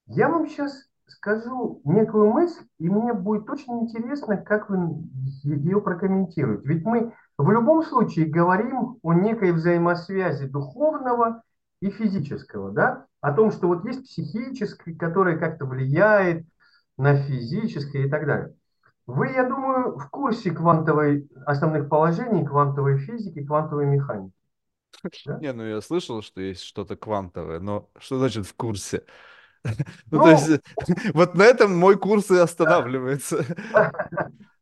[0.06, 4.78] я вам сейчас скажу некую мысль, и мне будет очень интересно, как вы
[5.44, 6.68] ее прокомментируете.
[6.68, 11.42] Ведь мы в любом случае говорим о некой взаимосвязи духовного
[11.82, 16.46] и физического, да, о том, что вот есть психическое, которое как-то влияет
[16.96, 18.54] на физическое и так далее.
[19.06, 24.32] Вы, я думаю, в курсе квантовой, основных положений квантовой физики, квантовой механики.
[25.26, 25.38] Да?
[25.38, 29.02] Не, ну я слышал, что есть что-то квантовое, но что значит в курсе?
[30.10, 30.60] Ну, то ну, есть,
[31.14, 33.44] вот на этом мой курс и останавливается.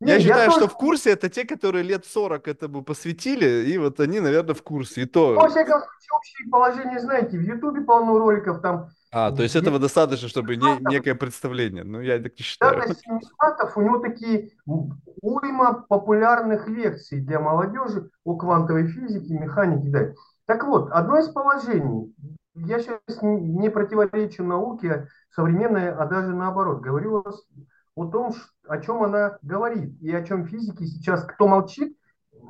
[0.01, 4.19] Я считаю, что в курсе это те, которые лет 40 этому посвятили, и вот они,
[4.19, 5.03] наверное, в курсе.
[5.03, 5.35] И то...
[5.35, 7.37] Во всяком случае, общее положение знаете.
[7.37, 8.89] В Ютубе полно роликов там.
[9.11, 11.83] А, то есть этого достаточно, чтобы не, некое представление.
[11.83, 12.79] Ну, я так не считаю.
[12.79, 19.91] Да, Семисватов, у него такие уйма популярных лекций для молодежи о квантовой физике, механике и
[19.91, 20.15] далее.
[20.45, 22.15] Так вот, одно из положений,
[22.55, 27.23] я сейчас не противоречу науке современной, а даже наоборот, говорю
[28.03, 28.33] о том,
[28.67, 31.97] о чем она говорит и о чем физики сейчас, кто молчит,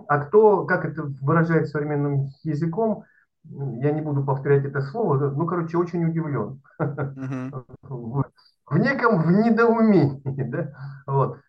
[0.08, 3.04] а кто, как это выражает современным языком,
[3.44, 6.62] я не буду повторять это слово, ну, короче, очень удивлен.
[6.80, 10.44] В неком в недоумении.
[10.44, 10.74] Да?
[11.06, 11.40] Вот.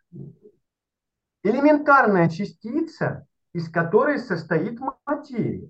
[1.44, 5.68] Элементарная частица, из которой состоит материя,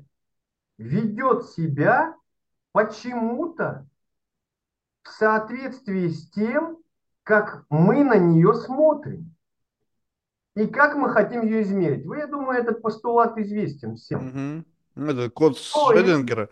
[0.78, 2.14] ведет себя
[2.72, 3.86] почему-то
[5.02, 6.78] в соответствии с тем,
[7.24, 9.34] как мы на нее смотрим.
[10.54, 12.06] И как мы хотим ее измерить.
[12.06, 14.64] Вы, я думаю, этот постулат известен всем.
[14.94, 15.08] Угу.
[15.08, 16.50] Это код Шрёдингера.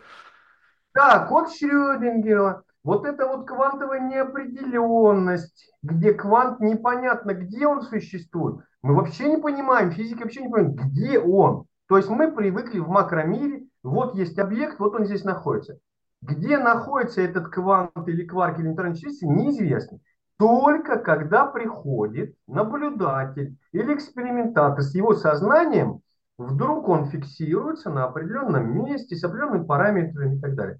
[0.95, 2.63] Да, код Шрёдингера.
[2.83, 8.65] Вот это вот квантовая неопределенность, где квант непонятно, где он существует.
[8.81, 11.65] Мы вообще не понимаем, физики вообще не понимают, где он.
[11.87, 15.77] То есть мы привыкли в макромире Вот есть объект, вот он здесь находится.
[16.23, 19.99] Где находится этот квант или кварк или элементарной частицы, неизвестно.
[20.41, 26.01] Только когда приходит наблюдатель или экспериментатор с его сознанием,
[26.39, 30.79] вдруг он фиксируется на определенном месте с определенными параметрами и так далее.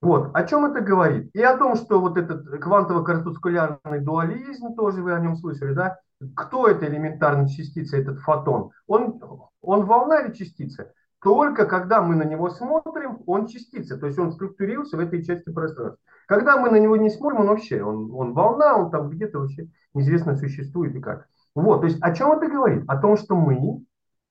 [0.00, 0.30] Вот.
[0.34, 1.28] О чем это говорит?
[1.34, 5.98] И о том, что вот этот квантово-корпускулярный дуализм, тоже вы о нем слышали, да?
[6.34, 8.70] Кто это элементарная частица, этот фотон?
[8.86, 9.20] Он,
[9.60, 10.94] он волна или частица?
[11.20, 15.50] Только когда мы на него смотрим, он частица, то есть он структурировался в этой части
[15.50, 15.98] пространства.
[16.26, 19.68] Когда мы на него не смотрим, он вообще, он, он волна, он там где-то вообще
[19.92, 21.26] неизвестно существует и как.
[21.54, 22.84] Вот, то есть о чем это говорит?
[22.88, 23.84] О том, что мы,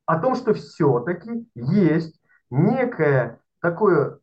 [0.05, 2.19] о том, что все-таки есть
[2.49, 4.19] некое такое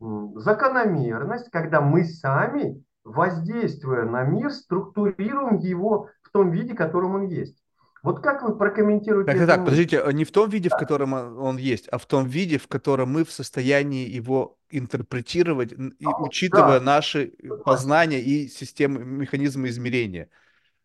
[0.00, 7.62] закономерность, когда мы сами, воздействуя на мир, структурируем его в том виде, которым он есть.
[8.06, 9.46] Вот как вы прокомментируете так?
[9.48, 12.56] Так, подождите, а не в том виде, в котором он есть, а в том виде,
[12.56, 16.84] в котором мы в состоянии его интерпретировать, и, а, учитывая да.
[16.84, 17.32] наши
[17.64, 20.30] познания и системы, механизмы измерения.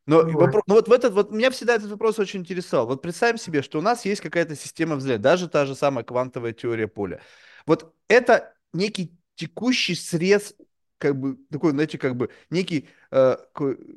[0.07, 2.87] Но, вопрос, ну вот в этот вот меня всегда этот вопрос очень интересовал.
[2.87, 6.53] Вот представим себе, что у нас есть какая-то система взгляда, даже та же самая квантовая
[6.53, 7.21] теория поля.
[7.67, 10.55] Вот это некий текущий срез,
[11.01, 13.37] как бы такой, знаете, как бы некий э,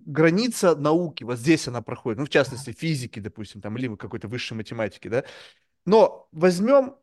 [0.07, 1.22] граница науки.
[1.24, 5.24] Вот здесь она проходит, ну в частности физики, допустим, там либо какой-то высшей математики, да.
[5.86, 6.96] Но возьмем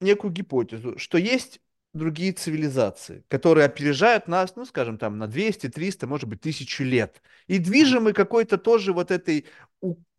[0.00, 1.60] некую гипотезу, что есть
[1.94, 7.22] другие цивилизации, которые опережают нас, ну, скажем, там, на 200, 300, может быть, тысячу лет.
[7.46, 9.46] И движимы какой-то тоже вот этой,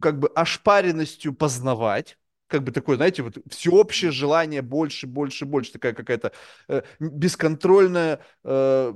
[0.02, 2.18] как бы, ошпаренностью познавать,
[2.50, 6.34] как бы такое, знаете, вот всеобщее желание больше, больше, больше, такая какая-то
[6.68, 8.94] э, бесконтрольная э,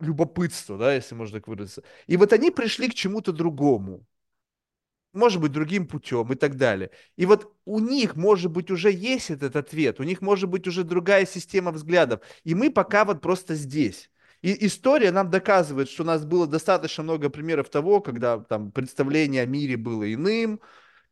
[0.00, 1.82] любопытство, да, если можно так выразиться.
[2.06, 4.06] И вот они пришли к чему-то другому,
[5.12, 6.90] может быть, другим путем и так далее.
[7.16, 10.82] И вот у них, может быть, уже есть этот ответ, у них, может быть, уже
[10.82, 14.10] другая система взглядов, и мы пока вот просто здесь.
[14.42, 19.42] И история нам доказывает, что у нас было достаточно много примеров того, когда там представление
[19.42, 20.60] о мире было иным,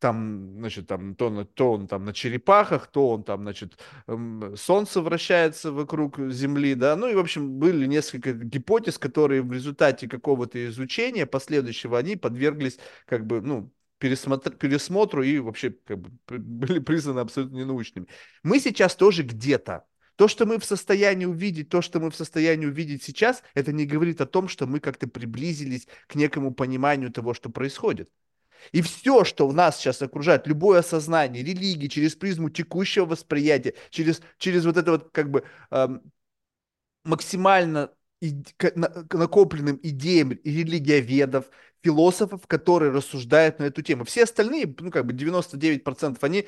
[0.05, 3.79] там, значит, там, то, то он там на черепахах, то он там, значит,
[4.55, 10.07] солнце вращается вокруг Земли, да, ну и, в общем, были несколько гипотез, которые в результате
[10.07, 16.81] какого-то изучения последующего, они подверглись, как бы, ну, пересмотр, пересмотру и вообще как бы, были
[16.81, 18.07] признаны абсолютно ненаучными.
[18.43, 19.87] Мы сейчас тоже где-то.
[20.17, 23.87] То, что мы в состоянии увидеть, то, что мы в состоянии увидеть сейчас, это не
[23.87, 28.11] говорит о том, что мы как-то приблизились к некому пониманию того, что происходит.
[28.73, 34.21] И все, что в нас сейчас окружает, любое осознание, религии, через призму текущего восприятия, через,
[34.39, 36.03] через вот это вот как бы эм,
[37.05, 37.91] максимально
[38.21, 41.47] накопленным идеям религиоведов,
[41.83, 44.05] философов, которые рассуждают на эту тему.
[44.05, 46.47] Все остальные, ну как бы 99%, они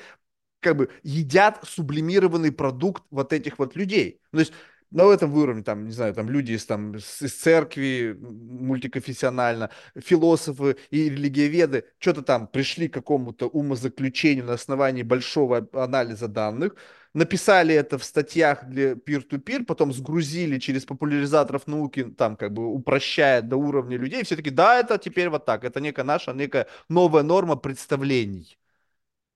[0.59, 4.19] как бы едят сублимированный продукт вот этих вот людей.
[4.31, 4.53] То есть
[4.91, 11.09] на этом уровне, там, не знаю, там люди из, там, из церкви мультиконфессионально, философы и
[11.09, 16.75] религиоведы что-то там пришли к какому-то умозаключению на основании большого анализа данных,
[17.13, 23.41] написали это в статьях для peer-to-peer, потом сгрузили через популяризаторов науки, там, как бы упрощая
[23.41, 27.23] до уровня людей, все таки да, это теперь вот так, это некая наша, некая новая
[27.23, 28.57] норма представлений.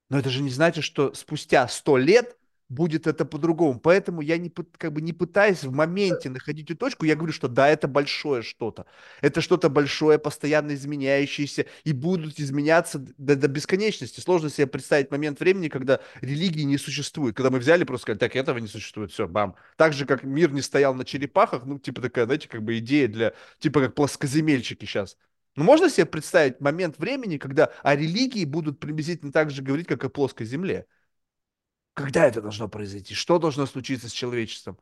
[0.09, 2.37] Но это же не значит, что спустя сто лет
[2.71, 3.79] будет это по-другому.
[3.79, 7.49] Поэтому я не, как бы не пытаюсь в моменте находить эту точку, я говорю, что
[7.49, 8.85] да, это большое что-то.
[9.19, 14.21] Это что-то большое, постоянно изменяющееся, и будут изменяться до, до бесконечности.
[14.21, 17.35] Сложно себе представить момент времени, когда религии не существует.
[17.35, 19.55] Когда мы взяли просто сказали, так, этого не существует, все, бам.
[19.75, 23.09] Так же, как мир не стоял на черепахах, ну, типа такая, знаете, как бы идея
[23.09, 25.17] для, типа как плоскоземельчики сейчас.
[25.57, 30.05] Ну, можно себе представить момент времени, когда о религии будут приблизительно так же говорить, как
[30.05, 30.87] о плоской земле?
[31.93, 33.13] Когда это должно произойти?
[33.13, 34.79] Что должно случиться с человечеством?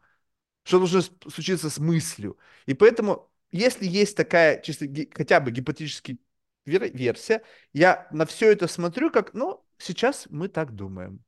[0.64, 2.38] Что должно случиться с мыслью?
[2.66, 6.18] И поэтому, если есть такая чисто хотя бы гипотетическая
[6.66, 7.44] версия,
[7.74, 11.24] я на все это смотрю как, ну, сейчас мы так думаем.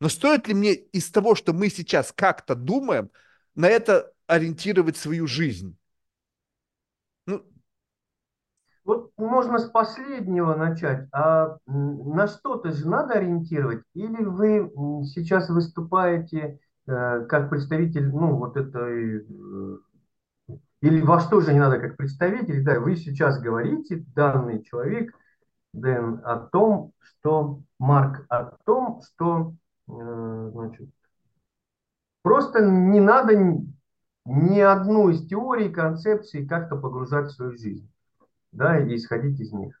[0.00, 3.10] Но стоит ли мне из того, что мы сейчас как-то думаем,
[3.54, 5.76] на это ориентировать свою жизнь?
[7.26, 7.44] Ну,
[8.84, 11.08] вот можно с последнего начать.
[11.12, 13.82] А на что-то же надо ориентировать?
[13.94, 14.70] Или вы
[15.06, 19.26] сейчас выступаете э, как представитель, ну, вот этой...
[19.26, 19.78] Э,
[20.82, 22.62] или во что же не надо как представитель?
[22.62, 25.14] Да, вы сейчас говорите, данный человек,
[25.72, 27.60] Дэн, о том, что...
[27.78, 29.54] Марк, о том, что...
[29.88, 30.90] Э, значит,
[32.22, 33.34] просто не надо
[34.26, 37.88] ни одну из теорий, концепций как-то погружать в свою жизнь
[38.54, 39.80] да, и исходить из них.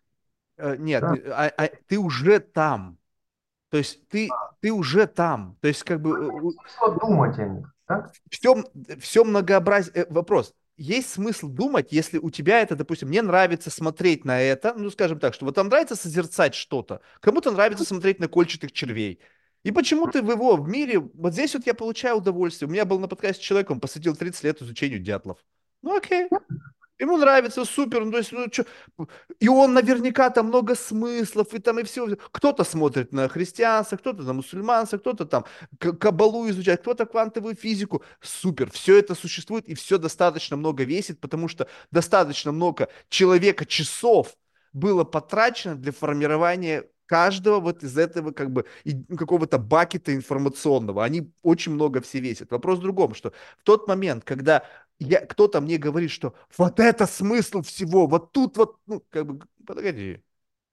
[0.56, 1.14] Э, нет, да?
[1.30, 2.98] а, а, ты уже там.
[3.70, 4.28] То есть ты,
[4.60, 5.56] ты уже там.
[5.60, 6.12] То есть как бы...
[6.12, 8.12] Смысл думать о них, так?
[8.30, 8.62] Все,
[8.98, 10.06] все многообразие...
[10.10, 14.90] Вопрос есть смысл думать, если у тебя это, допустим, мне нравится смотреть на это, ну,
[14.90, 19.20] скажем так, что вот там нравится созерцать что-то, кому-то нравится смотреть на кольчатых червей.
[19.62, 22.68] И почему ты в его, в мире, вот здесь вот я получаю удовольствие.
[22.68, 25.38] У меня был на подкасте человек, он посвятил 30 лет изучению дятлов.
[25.80, 26.28] Ну, окей.
[26.98, 28.64] Ему нравится, супер, ну, то есть, ну, чё,
[29.40, 32.06] и он наверняка там много смыслов, и там и все.
[32.30, 35.44] Кто-то смотрит на христианство, кто-то на мусульманство, кто-то там
[35.78, 38.02] кабалу изучает, кто-то квантовую физику.
[38.20, 44.36] Супер, все это существует, и все достаточно много весит, потому что достаточно много человека часов
[44.72, 48.64] было потрачено для формирования каждого вот из этого как бы
[49.16, 51.04] какого-то бакета информационного.
[51.04, 52.50] Они очень много все весят.
[52.50, 54.64] Вопрос в другом, что в тот момент, когда
[54.98, 59.46] я, кто-то мне говорит, что вот это смысл всего, вот тут вот, ну, как бы,
[59.66, 60.22] погоди,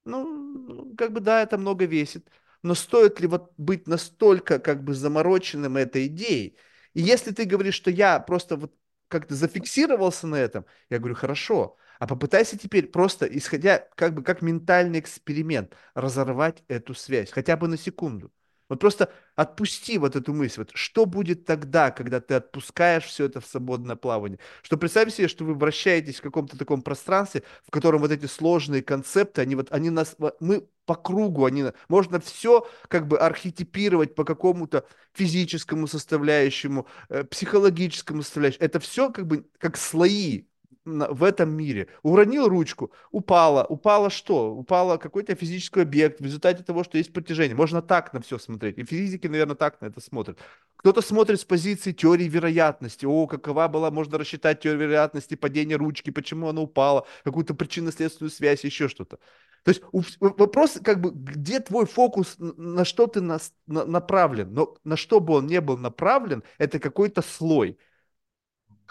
[0.06, 2.30] ну, как бы, да, это много весит,
[2.64, 6.58] но стоит ли вот быть настолько, как бы, замороченным этой идеей?
[6.94, 8.74] И если ты говоришь, что я просто вот
[9.08, 14.42] как-то зафиксировался на этом, я говорю, хорошо, а попытайся теперь просто, исходя, как бы, как
[14.42, 18.32] ментальный эксперимент, разорвать эту связь, хотя бы на секунду.
[18.72, 20.62] Вот просто отпусти вот эту мысль.
[20.62, 24.40] Вот что будет тогда, когда ты отпускаешь все это в свободное плавание?
[24.64, 28.82] Что представь себе, что вы вращаетесь в каком-то таком пространстве, в котором вот эти сложные
[28.82, 34.24] концепты, они вот, они нас, мы по кругу, они, можно все как бы архетипировать по
[34.24, 38.64] какому-то физическому составляющему, э, психологическому составляющему.
[38.64, 40.46] Это все как бы как слои,
[40.86, 41.88] в этом мире.
[42.04, 43.66] Уронил ручку, упала.
[43.66, 44.54] Упала что?
[44.54, 47.56] Упала какой-то физический объект в результате того, что есть притяжение.
[47.56, 48.78] Можно так на все смотреть.
[48.78, 50.40] И физики, наверное, так на это смотрят.
[50.78, 53.06] Кто-то смотрит с позиции теории вероятности.
[53.06, 58.64] О, какова была, можно рассчитать теорию вероятности падения ручки, почему она упала, какую-то причинно-следственную связь,
[58.64, 59.20] еще что-то.
[59.64, 59.84] То есть
[60.20, 65.20] вопрос, как бы, где твой фокус, на что ты нас, на, направлен, но на что
[65.20, 67.78] бы он не был направлен, это какой-то слой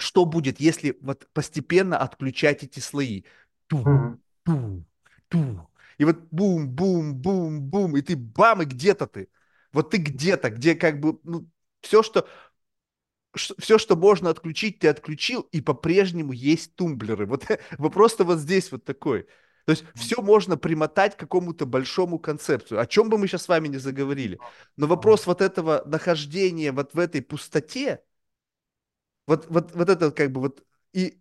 [0.00, 3.24] что будет, если вот постепенно отключать эти слои.
[3.66, 3.84] Ту,
[4.44, 4.84] ту,
[5.28, 5.70] ту.
[5.98, 9.28] И вот бум, бум, бум, бум, и ты бам, и где-то ты.
[9.72, 11.46] Вот ты где-то, где как бы ну,
[11.82, 12.26] все, что
[13.34, 17.26] все, что можно отключить, ты отключил, и по-прежнему есть тумблеры.
[17.26, 17.46] Вот
[17.78, 19.26] вопрос то вот здесь вот такой.
[19.66, 23.48] То есть все можно примотать к какому-то большому концепцию, о чем бы мы сейчас с
[23.48, 24.40] вами не заговорили.
[24.76, 28.02] Но вопрос вот этого нахождения вот в этой пустоте,
[29.30, 31.20] вот, вот, вот это как бы вот и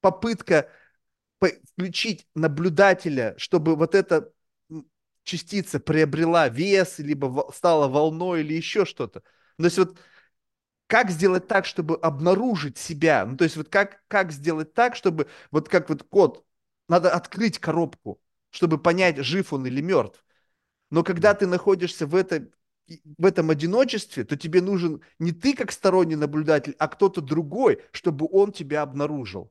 [0.00, 0.70] попытка
[1.72, 4.32] включить наблюдателя, чтобы вот эта
[5.24, 9.20] частица приобрела вес, либо стала волной, или еще что-то.
[9.58, 9.98] То есть вот
[10.86, 13.24] как сделать так, чтобы обнаружить себя?
[13.26, 16.44] Ну, то есть вот как, как сделать так, чтобы вот как вот кот,
[16.88, 20.24] надо открыть коробку, чтобы понять, жив он или мертв.
[20.90, 22.50] Но когда ты находишься в этой
[23.18, 28.28] в этом одиночестве, то тебе нужен не ты как сторонний наблюдатель, а кто-то другой, чтобы
[28.30, 29.50] он тебя обнаружил.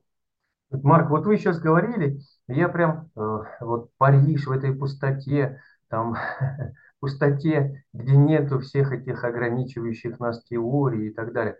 [0.70, 6.16] Марк, вот вы сейчас говорили, я прям э, вот Париж в этой пустоте, там
[7.00, 11.56] пустоте, где нету всех этих ограничивающих нас теорий и так далее.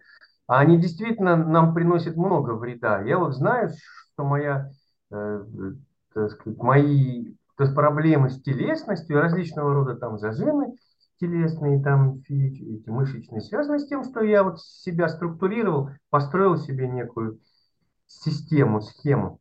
[0.47, 3.03] А они действительно нам приносят много вреда.
[3.03, 4.71] Я вот знаю, что моя,
[5.11, 5.45] э,
[6.13, 10.75] так сказать, мои то есть проблемы с телесностью, различного рода там зажимы,
[11.19, 17.41] телесные, там, эти мышечные, связаны с тем, что я вот себя структурировал, построил себе некую
[18.07, 19.41] систему, схему,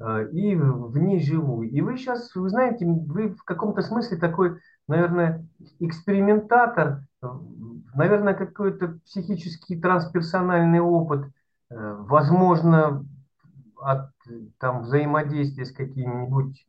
[0.00, 1.62] э, и в ней живу.
[1.62, 5.46] И вы сейчас, вы знаете, вы в каком-то смысле такой, наверное,
[5.80, 7.02] экспериментатор,
[7.94, 11.26] наверное, какой-то психический трансперсональный опыт,
[11.70, 13.04] э, возможно,
[13.78, 14.10] от
[14.58, 16.66] там, взаимодействия с какими-нибудь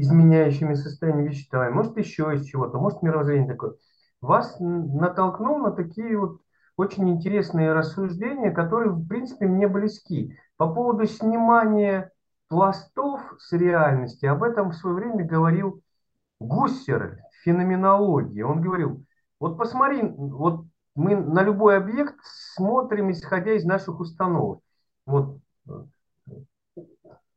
[0.00, 3.74] изменяющими состояние вещества, может еще из чего-то, может мировоззрение такое,
[4.20, 6.40] вас натолкнул на такие вот
[6.76, 10.36] очень интересные рассуждения, которые, в принципе, мне близки.
[10.56, 12.10] По поводу снимания
[12.48, 15.82] пластов с реальности, об этом в свое время говорил
[16.40, 18.42] Гуссер в феноменологии.
[18.42, 19.04] Он говорил,
[19.38, 20.64] вот посмотри, вот
[20.94, 22.16] мы на любой объект
[22.54, 24.60] смотрим, исходя из наших установок.
[25.06, 25.72] Вот э,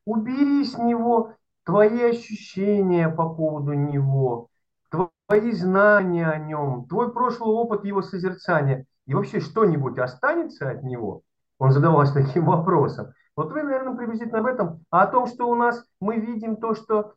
[0.06, 1.36] убери с него
[1.66, 4.50] твои ощущения по поводу него,
[4.90, 11.22] твои знания о нем, твой прошлый опыт его созерцания, и вообще что-нибудь останется от него?
[11.60, 13.14] Он задавался таким вопросом.
[13.36, 16.76] Вот вы, наверное, приблизительно об этом, а о том, что у нас мы видим то,
[16.76, 17.14] что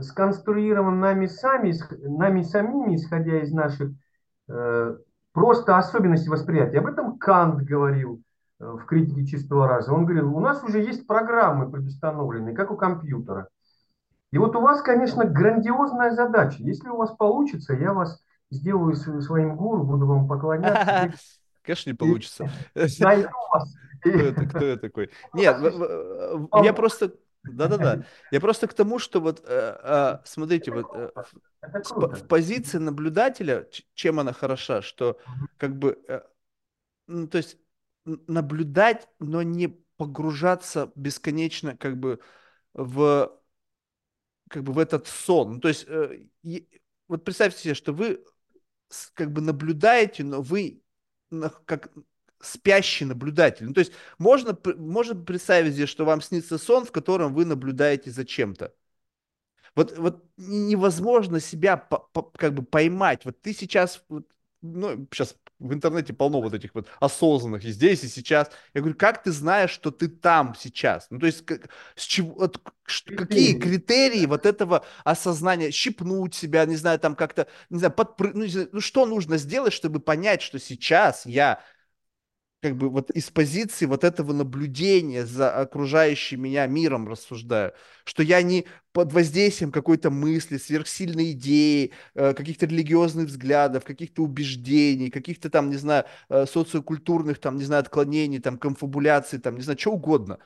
[0.00, 1.74] сконструировано нами сами,
[2.06, 3.90] нами самими, исходя из наших
[4.48, 4.96] э,
[5.32, 6.78] просто особенностей восприятия.
[6.78, 8.22] Об этом Кант говорил
[8.60, 9.92] э, в критике чистого раза.
[9.92, 13.48] Он говорил, у нас уже есть программы предустановленные, как у компьютера.
[14.30, 16.56] И вот у вас, конечно, грандиозная задача.
[16.60, 21.12] Если у вас получится, я вас сделаю св- своим гуру, буду вам поклоняться
[21.62, 22.50] Конечно, не получится.
[22.74, 23.74] найду вас.
[24.00, 24.46] Кто это?
[24.46, 25.10] Кто я такой?
[25.32, 25.56] у Нет,
[26.64, 27.14] я просто...
[27.44, 28.04] Да-да-да.
[28.30, 31.10] Я просто к тому, что вот, э, э, смотрите, вот э,
[31.62, 35.18] в, позиции наблюдателя, чем она хороша, что
[35.56, 35.98] как бы,
[37.06, 37.56] ну, то есть
[38.04, 42.20] наблюдать, но не погружаться бесконечно как бы
[42.74, 43.32] в,
[44.48, 45.54] как бы в этот сон.
[45.54, 46.24] Ну, то есть э,
[47.08, 48.24] вот представьте себе, что вы
[49.14, 50.82] как бы наблюдаете, но вы
[51.64, 51.90] как
[52.40, 53.66] спящий наблюдатель.
[53.66, 58.10] Ну, то есть можно, можно представить себе, что вам снится сон, в котором вы наблюдаете
[58.10, 58.72] за чем-то.
[59.74, 63.24] Вот, вот невозможно себя по- по- как бы поймать.
[63.24, 64.26] Вот ты сейчас, вот,
[64.60, 68.50] ну, сейчас в интернете полно вот этих вот осознанных и здесь, и сейчас.
[68.74, 71.06] Я говорю, как ты знаешь, что ты там сейчас?
[71.10, 76.64] Ну, то есть, как- с чего, вот ш- какие критерии вот этого осознания, щипнуть себя,
[76.66, 80.00] не знаю, там как-то, не знаю, подпры- ну, не знаю, ну, что нужно сделать, чтобы
[80.00, 81.60] понять, что сейчас я
[82.60, 87.72] как бы вот из позиции вот этого наблюдения за окружающим меня миром рассуждаю,
[88.04, 95.10] что я не под воздействием какой-то мысли, сверхсильной идеи, э, каких-то религиозных взглядов, каких-то убеждений,
[95.10, 99.78] каких-то там, не знаю, э, социокультурных там, не знаю, отклонений, там, конфабуляций, там, не знаю,
[99.78, 100.38] что угодно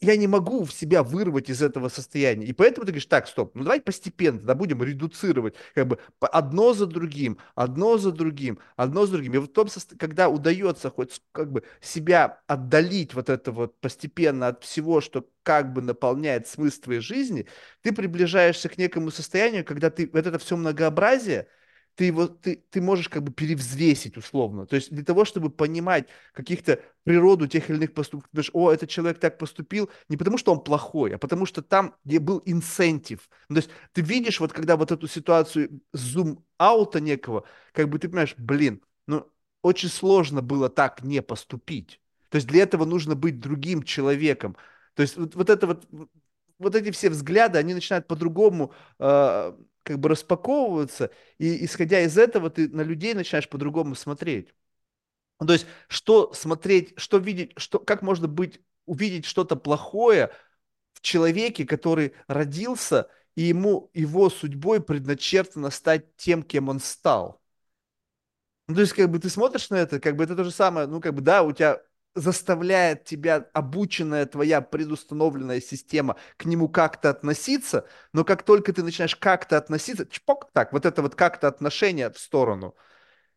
[0.00, 2.46] я не могу в себя вырвать из этого состояния.
[2.46, 6.72] И поэтому ты говоришь, так, стоп, ну давай постепенно, да, будем редуцировать, как бы одно
[6.72, 9.34] за другим, одно за другим, одно за другим.
[9.34, 14.48] И вот в том когда удается хоть как бы себя отдалить вот это вот постепенно
[14.48, 17.46] от всего, что как бы наполняет смысл твоей жизни,
[17.82, 21.48] ты приближаешься к некому состоянию, когда ты вот это все многообразие,
[21.94, 24.66] ты его, ты, ты можешь как бы перевзвесить условно.
[24.66, 28.30] То есть для того, чтобы понимать каких-то природу тех или иных поступков.
[28.30, 31.62] Ты думаешь, о, этот человек так поступил не потому, что он плохой, а потому что
[31.62, 33.28] там, где был инсентив.
[33.48, 38.08] Ну, то есть ты видишь, вот когда вот эту ситуацию зум-аута некого, как бы ты
[38.08, 39.30] понимаешь, блин, ну,
[39.62, 42.00] очень сложно было так не поступить.
[42.30, 44.56] То есть для этого нужно быть другим человеком.
[44.94, 45.86] То есть вот, вот это вот,
[46.58, 49.52] вот эти все взгляды, они начинают по-другому э,
[49.84, 54.54] как бы распаковываться, и исходя из этого ты на людей начинаешь по-другому смотреть.
[55.38, 60.32] То есть, что смотреть, что видеть, что, как можно быть, увидеть что-то плохое
[60.94, 67.42] в человеке, который родился, и ему, его судьбой предначертано стать тем, кем он стал.
[68.68, 70.86] Ну, то есть, как бы ты смотришь на это, как бы это то же самое,
[70.86, 71.82] ну, как бы, да, у тебя
[72.14, 79.16] заставляет тебя обученная твоя предустановленная система к нему как-то относиться, но как только ты начинаешь
[79.16, 82.74] как-то относиться, чпок, так, вот это вот как-то отношение в сторону,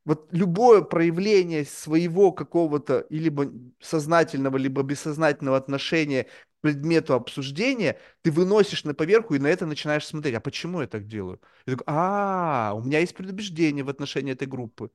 [0.05, 3.51] вот любое проявление своего какого-то либо
[3.81, 6.27] сознательного, либо бессознательного отношения к
[6.61, 10.35] предмету обсуждения, ты выносишь на поверху и на это начинаешь смотреть.
[10.35, 11.41] А почему я так делаю?
[11.65, 14.91] Я такой, а, у меня есть предубеждение в отношении этой группы.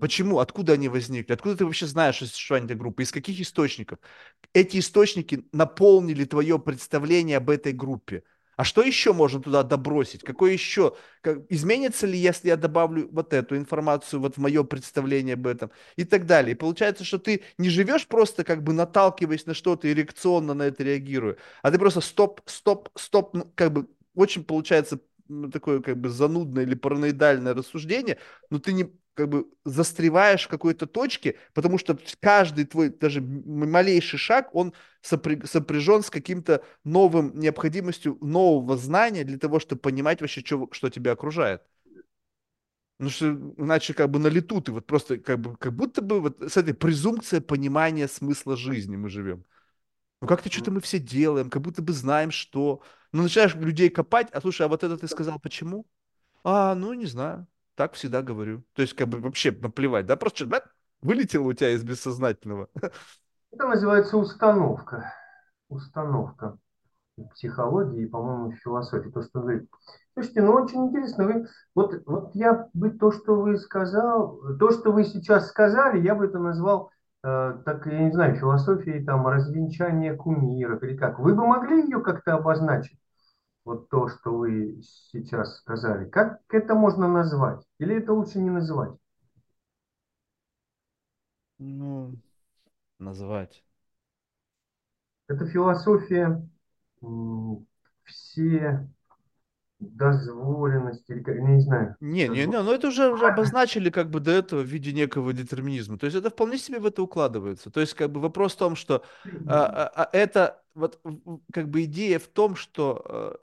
[0.00, 0.38] Почему?
[0.38, 1.32] Откуда они возникли?
[1.32, 3.02] Откуда ты вообще знаешь о существовании этой группы?
[3.02, 3.98] Из каких источников?
[4.52, 8.24] Эти источники наполнили твое представление об этой группе.
[8.56, 10.24] А что еще можно туда добросить?
[10.24, 10.96] Какое еще?
[11.20, 15.70] Как, изменится ли, если я добавлю вот эту информацию вот в мое представление об этом?
[15.94, 16.52] И так далее.
[16.52, 20.64] И получается, что ты не живешь просто как бы наталкиваясь на что-то и реакционно на
[20.64, 24.98] это реагируя, а ты просто стоп, стоп, стоп, ну, как бы очень получается
[25.28, 28.18] ну, такое как бы занудное или параноидальное рассуждение,
[28.50, 34.18] но ты не как бы застреваешь в какой-то точке, потому что каждый твой даже малейший
[34.18, 34.72] шаг, он
[35.02, 40.88] сопря- сопряжен с каким-то новым необходимостью нового знания для того, чтобы понимать вообще, что, что
[40.90, 41.62] тебя окружает.
[42.98, 43.26] Ну что
[43.58, 46.56] иначе как бы на лету ты вот просто как бы как будто бы вот с
[46.56, 49.44] этой презумпцией понимания смысла жизни мы живем.
[50.20, 52.82] Ну как-то что-то мы все делаем, как будто бы знаем, что.
[53.12, 55.86] Ну начинаешь людей копать, а слушай, а вот это ты сказал почему?
[56.44, 57.46] А, ну, не знаю.
[57.74, 58.64] Так всегда говорю.
[58.74, 60.16] То есть, как бы вообще наплевать, да?
[60.16, 60.64] Просто бэп,
[61.00, 62.68] вылетело у тебя из бессознательного.
[63.52, 65.12] Это называется установка.
[65.68, 66.58] Установка.
[67.34, 69.68] психологии и, по-моему, философии, то, что вы...
[70.14, 71.46] Слушайте, ну очень интересно, вы...
[71.74, 76.26] Вот, вот я бы то, что вы сказал, то, что вы сейчас сказали, я бы
[76.26, 76.90] это назвал,
[77.22, 81.18] так, я не знаю, философией там развенчания кумиров или как.
[81.18, 82.98] Вы бы могли ее как-то обозначить?
[83.64, 86.08] Вот то, что вы сейчас сказали.
[86.08, 87.64] Как это можно назвать?
[87.78, 88.92] Или это лучше не называть?
[91.58, 92.18] Ну,
[92.98, 93.64] назвать.
[95.28, 96.42] Это философия
[98.04, 98.88] все
[99.80, 104.32] дозволенности, или не знаю, Не, не, не, ну это уже, уже обозначили как бы до
[104.32, 105.98] этого в виде некого детерминизма.
[105.98, 107.70] То есть это вполне себе в это укладывается.
[107.70, 109.04] То есть как бы вопрос в том, что
[109.46, 111.00] а, а, а это вот
[111.52, 113.38] как бы идея в том, что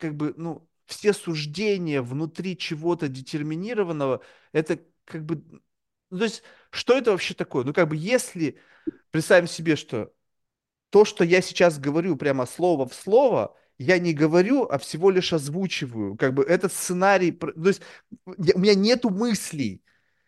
[0.00, 4.22] как бы, ну, все суждения внутри чего-то детерминированного,
[4.52, 5.44] это как бы,
[6.10, 7.64] ну, то есть, что это вообще такое?
[7.64, 8.58] Ну, как бы, если
[9.10, 10.12] представим себе, что
[10.90, 15.32] то, что я сейчас говорю прямо слово в слово, я не говорю, а всего лишь
[15.32, 16.14] озвучиваю.
[16.16, 17.80] Как бы этот сценарий, то есть
[18.26, 19.82] у меня нету мыслей.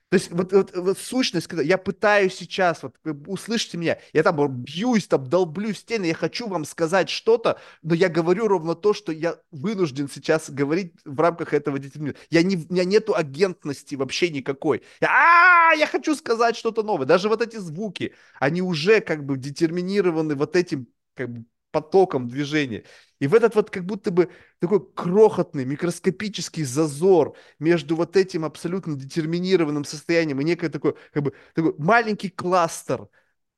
[0.09, 2.97] То есть вот, вот, вот сущность, когда я пытаюсь сейчас, вот
[3.27, 8.09] услышьте меня, я там бьюсь, там долблю стены, я хочу вам сказать что-то, но я
[8.09, 12.19] говорю ровно то, что я вынужден сейчас говорить в рамках этого детерминизма.
[12.31, 14.83] Я не, у меня нету агентности вообще никакой.
[15.03, 17.07] А, я хочу сказать что-то новое.
[17.07, 22.85] Даже вот эти звуки, они уже как бы детерминированы вот этим как бы потоком движения.
[23.21, 24.31] И в этот вот как будто бы
[24.61, 31.33] такой крохотный, микроскопический зазор между вот этим абсолютно детерминированным состоянием и некой такой, как бы,
[31.55, 33.09] такой маленький кластер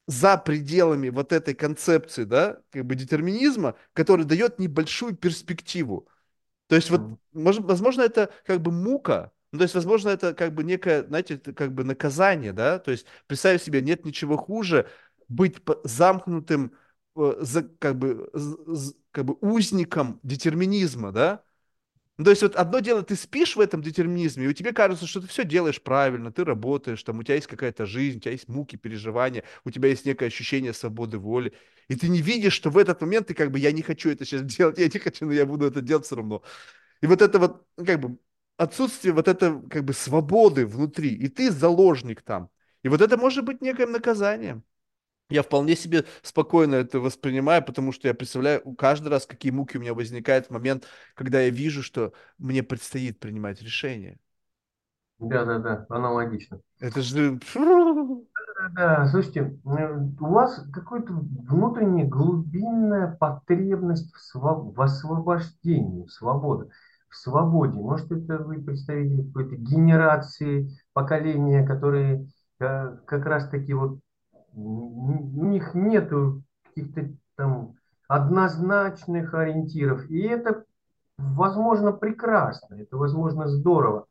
[0.07, 6.09] за пределами вот этой концепции, да, как бы детерминизма, который дает небольшую перспективу.
[6.69, 10.53] То есть вот, может, возможно, это как бы мука, ну, то есть, возможно, это как
[10.53, 14.89] бы некое, знаете, как бы наказание, да, то есть, представь себе, нет ничего хуже
[15.29, 16.73] быть замкнутым
[17.15, 18.31] за, как бы,
[19.11, 21.45] как бы узником детерминизма, да?
[22.17, 25.21] Ну, то есть вот одно дело, ты спишь в этом детерминизме, и тебе кажется, что
[25.21, 28.49] ты все делаешь правильно, ты работаешь, там у тебя есть какая-то жизнь, у тебя есть
[28.49, 31.53] муки, переживания, у тебя есть некое ощущение свободы воли,
[31.89, 34.25] и ты не видишь, что в этот момент ты как бы, я не хочу это
[34.25, 36.43] сейчас делать, я не хочу, но я буду это делать все равно.
[37.03, 38.19] И вот это вот, ну, как бы,
[38.57, 42.51] отсутствие вот это, как бы, свободы внутри, и ты заложник там.
[42.85, 44.65] И вот это может быть неким наказанием.
[45.31, 49.81] Я вполне себе спокойно это воспринимаю, потому что я представляю каждый раз, какие муки у
[49.81, 54.19] меня возникают в момент, когда я вижу, что мне предстоит принимать решение.
[55.19, 56.61] Да, да, да, аналогично.
[56.81, 57.39] Это же...
[58.75, 64.77] Да, слушайте, у вас какая-то внутренняя глубинная потребность в, своб...
[64.77, 66.71] в освобождении, свободы,
[67.09, 67.75] в свободе.
[67.75, 72.27] Может, это вы представитель какой-то генерации, поколения, которые
[72.59, 74.01] э, как раз-таки вот
[74.55, 76.11] у них нет
[76.65, 77.75] каких-то там
[78.09, 80.09] однозначных ориентиров.
[80.11, 80.65] И это,
[81.17, 84.07] возможно, прекрасно, это, возможно, здорово,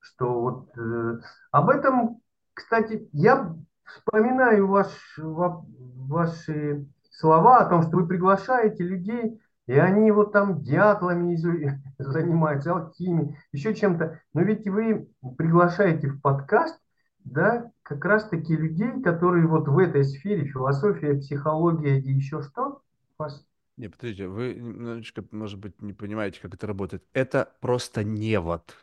[0.00, 1.18] что вот э,
[1.50, 2.20] об этом,
[2.54, 3.54] кстати, я
[3.84, 4.88] вспоминаю ваш,
[5.18, 11.36] ваши слова о том, что вы приглашаете людей, и они вот там дятлами
[11.98, 14.20] занимаются, алхимией, еще чем-то.
[14.34, 16.79] Но ведь вы приглашаете в подкаст
[17.24, 22.82] да, как раз-таки людей, которые вот в этой сфере, философия, психология и еще что?
[23.18, 23.44] Вас...
[23.76, 27.04] Не, подождите, вы немножечко, может быть, не понимаете, как это работает.
[27.12, 28.74] Это просто невод.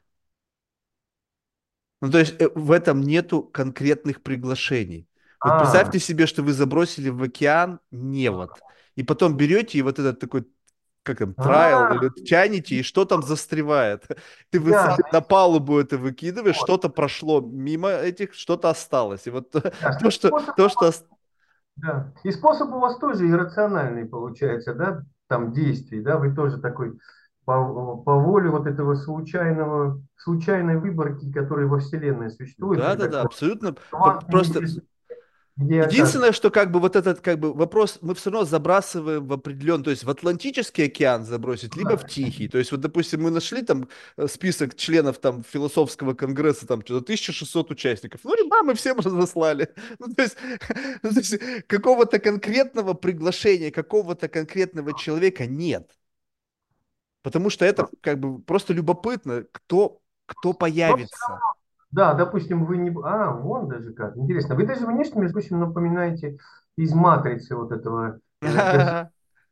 [2.01, 5.07] Ну, то есть э, в этом нету конкретных приглашений.
[5.43, 5.59] Вот а.
[5.59, 8.51] представьте себе, что вы забросили в океан невод,
[8.95, 10.47] и потом берете и вот этот такой
[11.07, 11.95] как там, трайл, а.
[11.95, 14.05] или тянете, и что там застревает.
[14.51, 19.25] Ты на палубу это выкидываешь, что-то прошло мимо этих, что-то осталось.
[19.27, 20.29] И вот то, что...
[20.55, 20.91] То, что...
[21.77, 22.11] Да.
[22.23, 26.97] И способ у вас тоже иррациональный получается, да, там действий, да, вы тоже такой
[27.45, 32.81] по, по воле вот этого случайного, случайной выборки, которая во Вселенной существует.
[32.81, 33.73] Да, да, да, абсолютно.
[34.29, 34.61] Просто...
[35.57, 39.85] Единственное, что как бы вот этот как бы вопрос мы все равно забрасываем в определенный,
[39.85, 42.47] то есть в Атлантический океан забросить, либо в Тихий.
[42.47, 47.03] То есть вот, допустим, мы нашли там э, список членов там философского конгресса, там что-то
[47.03, 48.21] 1600 участников.
[48.23, 49.73] Ну, да, мы всем разослали.
[49.97, 50.37] Ну, то есть,
[51.01, 55.91] ну, то есть какого-то конкретного приглашения, какого-то конкретного человека нет.
[57.23, 61.39] Потому что это как бы просто любопытно, кто, кто появится.
[61.91, 62.95] Да, допустим, вы не...
[63.03, 64.17] А, вон даже как.
[64.17, 64.55] Интересно.
[64.55, 66.37] Вы даже внешне, между прочим, напоминаете
[66.75, 69.07] из матрицы вот этого э,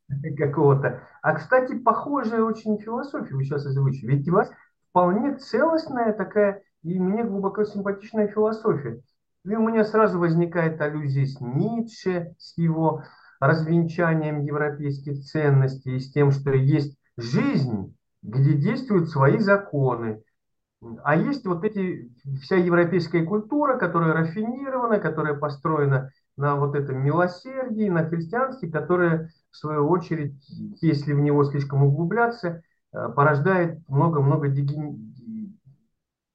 [0.38, 1.02] какого-то.
[1.22, 4.16] А, кстати, похожая очень философия вы сейчас озвучили.
[4.16, 4.52] Ведь у вас
[4.90, 9.02] вполне целостная такая и мне глубоко симпатичная философия.
[9.44, 13.04] И у меня сразу возникает аллюзия с Ницше, с его
[13.40, 20.22] развенчанием европейских ценностей, и с тем, что есть жизнь, где действуют свои законы,
[21.04, 27.90] а есть вот эти, вся европейская культура, которая рафинирована, которая построена на вот этом милосердии,
[27.90, 30.36] на христианстве, которая, в свою очередь,
[30.82, 32.62] если в него слишком углубляться,
[32.94, 34.50] э, порождает много-много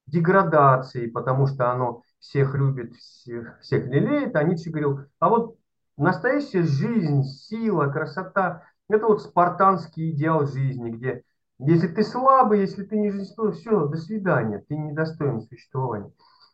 [0.07, 4.35] деградации, потому что оно всех любит, всех, всех лелеет.
[4.37, 5.57] А Ницше говорил, а вот
[5.97, 11.23] настоящая жизнь, сила, красота– это вот спартанский идеал жизни, где
[11.67, 16.11] если ты слабый, если ты не жизнестоин, все, до свидания, ты недостоин существования.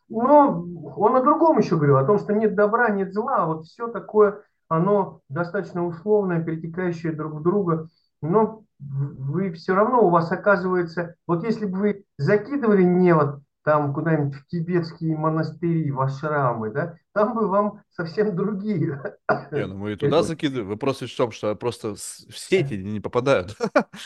[0.09, 0.65] Но
[0.95, 3.87] он о другом еще говорил, о том, что нет добра, нет зла, а вот все
[3.87, 7.87] такое, оно достаточно условное, перетекающее друг в друга.
[8.21, 14.33] но вы все равно, у вас оказывается, вот если бы вы закидывали невод там куда-нибудь
[14.33, 19.19] в тибетские монастыри, в ашрамы, да, там бы вам совсем другие.
[19.51, 20.69] Не, ну мы и туда закидываем.
[20.69, 23.57] Вопрос в том, что просто в сети не попадают.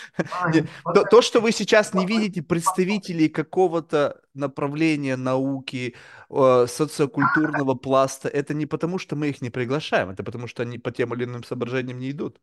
[0.96, 5.94] То, то, что вы сейчас не видите представителей какого-то направления науки,
[6.32, 10.80] э, социокультурного пласта, это не потому, что мы их не приглашаем, это потому, что они
[10.80, 12.42] по тем или иным соображениям не идут.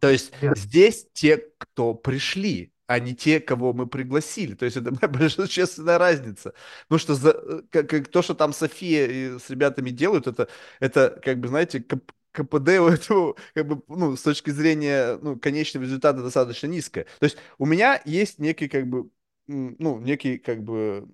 [0.00, 4.54] То есть здесь те, кто пришли, а не те, кого мы пригласили.
[4.54, 6.54] То есть это большая разница.
[6.88, 10.48] Потому что за, э, как, как то, что там София и с ребятами делают, это,
[10.80, 15.38] это как бы, знаете, КП КПД у этого, как бы, ну, с точки зрения, ну,
[15.38, 17.04] конечного результата достаточно низкое.
[17.18, 19.08] То есть у меня есть некий, как бы,
[19.46, 21.08] ну, некий, как бы,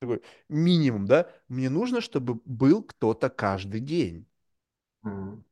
[0.00, 1.30] такой минимум, да?
[1.48, 4.26] Мне нужно, чтобы был кто-то каждый день.
[5.04, 5.44] М,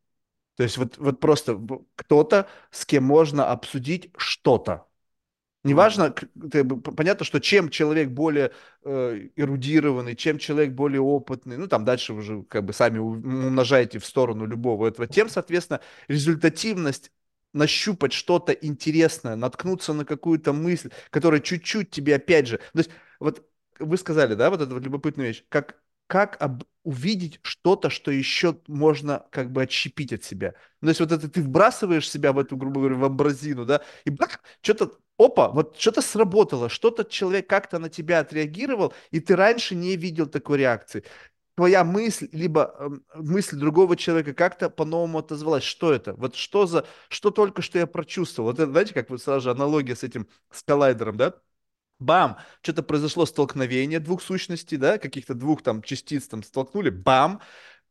[0.57, 1.61] То есть вот, вот просто
[1.97, 4.87] кто-то, с кем можно обсудить что-то.
[5.67, 6.15] Неважно,
[6.97, 8.53] понятно, что чем человек более
[8.85, 14.07] э, эрудированный, чем человек более опытный, ну там дальше уже как бы сами умножаете в
[14.07, 17.11] сторону любого этого, тем, соответственно, результативность
[17.53, 23.45] нащупать что-то интересное, наткнуться на какую-то мысль, которая чуть-чуть тебе опять же, то есть вот
[23.81, 25.77] вы сказали, да, вот эта вот любопытная вещь, как
[26.09, 30.55] как об- увидеть что-то, что еще можно как бы отщепить от себя.
[30.81, 33.83] Ну, то есть вот это ты вбрасываешь себя в эту, грубо говоря, в амбразину, да,
[34.05, 39.37] и бах, что-то опа, вот что-то сработало, что-то человек как-то на тебя отреагировал, и ты
[39.37, 41.05] раньше не видел такой реакции.
[41.57, 45.65] Твоя мысль, либо эм, мысль другого человека как-то по-новому отозвалась.
[45.65, 46.15] Что это?
[46.15, 48.51] Вот что за, что только что я прочувствовал?
[48.51, 51.35] Вот это, знаете, как вот сразу же аналогия с этим, с коллайдером, да?
[51.99, 52.39] Бам!
[52.63, 57.41] Что-то произошло столкновение двух сущностей, да, каких-то двух там частиц там столкнули, бам!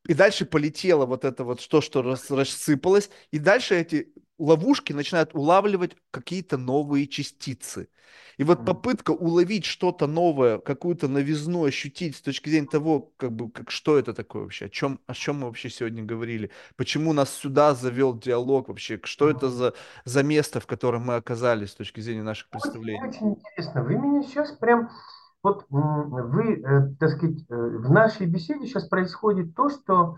[0.08, 5.34] И дальше полетело вот это вот то, что рас- рассыпалось, и дальше эти ловушки начинают
[5.34, 7.90] улавливать какие-то новые частицы.
[8.38, 13.50] И вот попытка уловить что-то новое, какую-то новизну ощутить с точки зрения того, как бы,
[13.50, 17.30] как, что это такое вообще, о чем, о чем мы вообще сегодня говорили, почему нас
[17.30, 22.02] сюда завел диалог вообще, что это за, за место, в котором мы оказались с точки
[22.02, 23.08] зрения наших Очень, представлений.
[23.08, 23.84] очень интересно.
[23.84, 24.90] Вы меня сейчас прям,
[25.42, 30.18] вот вы, э, так сказать, э, в нашей беседе сейчас происходит то, что,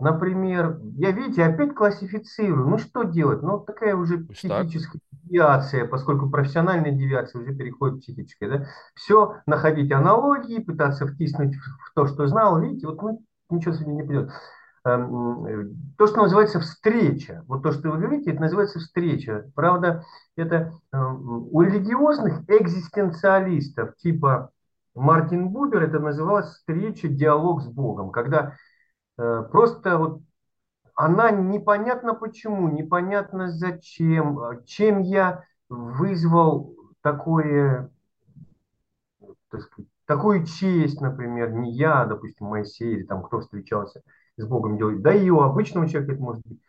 [0.00, 2.68] например, я, видите, опять классифицирую.
[2.68, 3.42] Ну, что делать?
[3.42, 4.66] Ну, такая уже Пусть так.
[4.66, 8.66] психическая девиация, поскольку профессиональная девиация уже переходит в психическое, да?
[8.94, 12.60] Все, находить аналогии, пытаться втиснуть в то, что знал.
[12.60, 13.18] Видите, вот мы
[13.50, 14.30] ничего сегодня не придет.
[14.84, 17.44] Эм, э, То, что называется встреча.
[17.46, 19.50] Вот то, что вы говорите, это называется встреча.
[19.54, 20.04] Правда,
[20.36, 24.50] это э, у религиозных экзистенциалистов типа
[24.94, 28.56] Мартин Бубер это называлось встреча, диалог с Богом, когда
[29.50, 30.22] просто вот
[30.94, 37.90] она непонятно почему, непонятно зачем, э, чем я вызвал такое,
[39.50, 44.02] так сказать, такую честь, например, не я, а, допустим, Моисей или там кто встречался
[44.36, 46.60] с Богом делает, да и у обычного человека это может быть.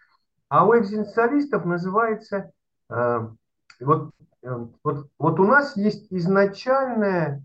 [0.50, 2.52] А у экзистенциалистов называется
[2.90, 3.30] э,
[3.82, 4.12] вот,
[4.44, 7.44] э, вот, вот у нас есть изначальное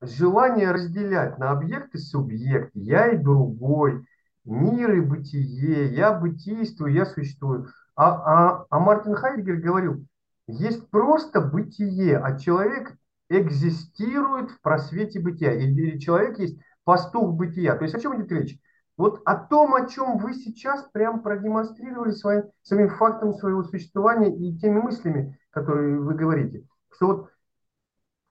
[0.00, 4.06] желание разделять на объект и субъект, я и другой,
[4.44, 7.68] мир и бытие, я бытийствую, я существую.
[7.96, 10.04] А, а, а Мартин Хайдегер говорил,
[10.46, 12.96] есть просто бытие, а человек
[13.28, 15.52] экзистирует в просвете бытия.
[15.52, 17.76] Или человек есть пастух бытия.
[17.76, 18.58] То есть о чем идет речь?
[18.96, 24.56] Вот о том, о чем вы сейчас прям продемонстрировали своим, самим фактом своего существования и
[24.58, 26.64] теми мыслями, которые вы говорите.
[26.92, 27.06] Что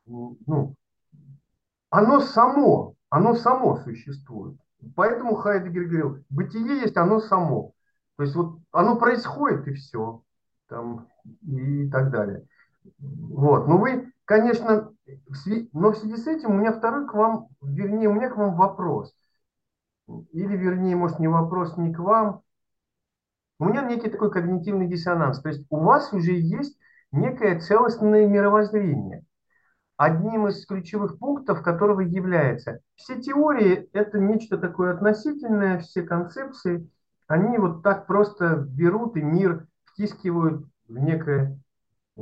[0.05, 0.75] вот, ну,
[1.89, 4.57] оно само, оно само существует.
[4.95, 7.73] Поэтому Хайдегер говорил, бытие есть оно само.
[8.17, 10.21] То есть вот оно происходит и все.
[10.67, 11.07] Там,
[11.41, 12.45] и так далее.
[12.99, 13.67] Вот.
[13.67, 17.47] Но вы, конечно, в сви- но в связи с этим у меня второй к вам,
[17.61, 19.13] вернее, у меня к вам вопрос.
[20.31, 22.41] Или, вернее, может, не вопрос не к вам.
[23.59, 25.41] У меня некий такой когнитивный диссонанс.
[25.41, 26.77] То есть у вас уже есть
[27.11, 29.23] некое целостное мировоззрение
[29.97, 36.89] одним из ключевых пунктов которого является все теории это нечто такое относительное, все концепции,
[37.27, 41.57] они вот так просто берут и мир втискивают в некое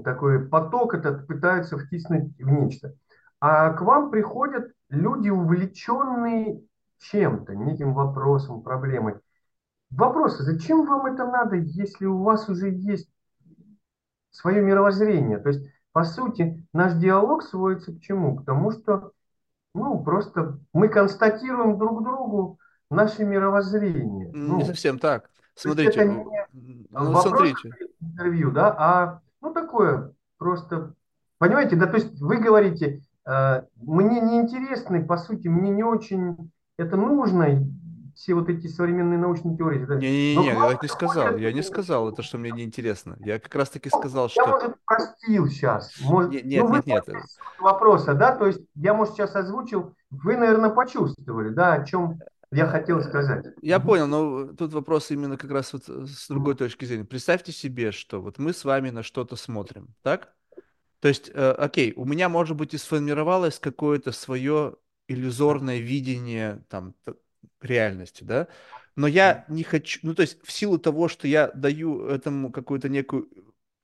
[0.03, 2.95] такой поток этот, пытаются втиснуть в нечто.
[3.39, 6.61] А к вам приходят люди, увлеченные
[6.99, 9.15] чем-то, неким вопросом, проблемой.
[9.89, 13.09] Вопрос, зачем вам это надо, если у вас уже есть
[14.29, 15.39] свое мировоззрение?
[15.39, 18.37] То есть, по сути, наш диалог сводится к чему?
[18.37, 19.11] К тому, что
[19.73, 22.59] ну, просто мы констатируем друг другу
[22.89, 24.27] наше мировоззрение.
[24.27, 25.29] Не Ну, совсем так.
[25.55, 27.71] Смотрите, это не ну смотрите.
[27.99, 30.93] интервью, да, а ну такое просто,
[31.37, 36.51] понимаете, да, то есть вы говорите, э, мне не интересно, по сути, мне не очень
[36.77, 37.63] это нужно,
[38.15, 39.95] все вот эти современные научные теории, да.
[39.95, 41.37] но Не-не-не, к я так не сказал.
[41.37, 43.17] Я не сказал это, что мне неинтересно.
[43.19, 44.47] Я как раз таки сказал, я, что...
[44.47, 47.05] может, простил сейчас, может, Не- ну Нет, нет, нет.
[47.05, 51.85] поняли суть вопроса, да, то есть я, может, сейчас озвучил, вы, наверное, почувствовали, да, о
[51.85, 52.19] чем
[52.51, 53.45] я хотел Э, сказать.
[53.61, 57.05] Я понял, но тут вопрос именно как раз вот э, с другой точки зрения.
[57.05, 60.33] Представьте себе, что вот мы с вами на что-то смотрим, так?
[60.99, 64.75] То есть, э, окей, у меня, может быть, и сформировалось какое-то свое
[65.07, 66.93] иллюзорное видение там
[67.65, 68.47] реальности, да?
[68.95, 72.89] Но я не хочу, ну, то есть, в силу того, что я даю этому какую-то
[72.89, 73.29] некую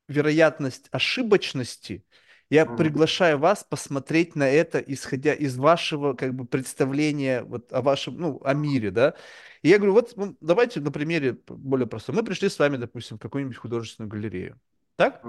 [0.07, 2.05] вероятность ошибочности,
[2.49, 8.17] я приглашаю вас посмотреть на это, исходя из вашего, как бы, представления вот о вашем,
[8.17, 9.15] ну, о мире, да?
[9.61, 12.15] И я говорю, вот ну, давайте на примере более простом.
[12.15, 14.59] Мы пришли с вами, допустим, в какую-нибудь художественную галерею,
[14.95, 15.25] так?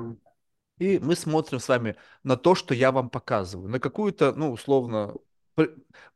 [0.78, 5.14] И мы смотрим с вами на то, что я вам показываю, на какую-то, ну, условно,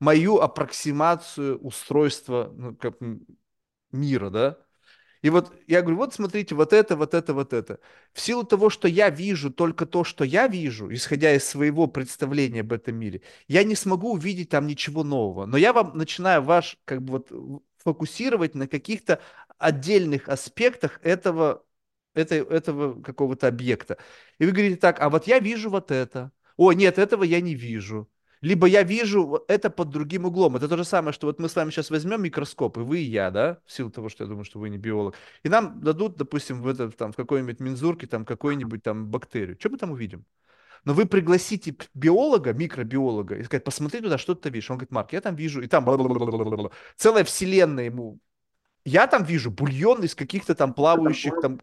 [0.01, 2.97] мою аппроксимацию устройства ну, как,
[3.93, 4.59] мира, да?
[5.23, 7.78] И вот я говорю, вот смотрите, вот это, вот это, вот это.
[8.12, 12.60] В силу того, что я вижу только то, что я вижу, исходя из своего представления
[12.60, 15.47] об этом мире, я не смогу увидеть там ничего нового.
[15.47, 19.20] Но я вам начинаю ваш, как бы вот, фокусировать на каких-то
[19.59, 21.64] отдельных аспектах этого,
[22.14, 23.98] этой, этого какого-то объекта.
[24.39, 26.32] И вы говорите так, а вот я вижу вот это.
[26.56, 28.10] О, нет, этого я не вижу.
[28.43, 30.56] Либо я вижу это под другим углом.
[30.56, 33.05] Это то же самое, что вот мы с вами сейчас возьмем микроскоп, и вы, и
[33.05, 35.14] я, да, в силу того, что я думаю, что вы не биолог,
[35.44, 39.56] и нам дадут, допустим, в, это, там, в какой-нибудь мензурке там какую-нибудь там бактерию.
[39.59, 40.24] Что мы там увидим?
[40.85, 44.69] Но вы пригласите биолога, микробиолога, и сказать, посмотри туда, что ты видишь.
[44.70, 45.86] Он говорит, Марк, я там вижу, и там
[46.97, 48.19] целая вселенная ему.
[48.85, 51.60] Я там вижу бульон из каких-то там плавающих там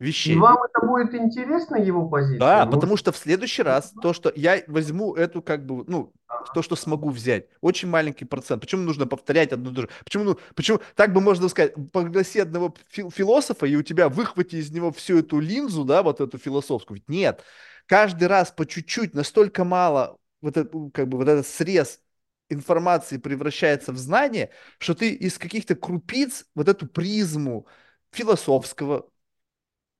[0.00, 0.36] И вещей.
[0.36, 2.38] вам это будет интересна его позиция?
[2.38, 6.12] Да, Может, потому что в следующий раз то, что я возьму эту как бы, ну,
[6.54, 8.62] то, что смогу взять, очень маленький процент.
[8.62, 9.88] Почему нужно повторять одно и то же?
[10.04, 14.56] Почему, ну, почему так бы можно сказать, пригласи одного фил- философа, и у тебя выхвати
[14.56, 16.96] из него всю эту линзу, да, вот эту философскую.
[16.96, 17.44] Ведь нет,
[17.86, 22.00] каждый раз по чуть-чуть, настолько мало, вот это, как бы вот этот срез
[22.48, 27.66] информации превращается в знание, что ты из каких-то крупиц вот эту призму
[28.12, 29.09] философского,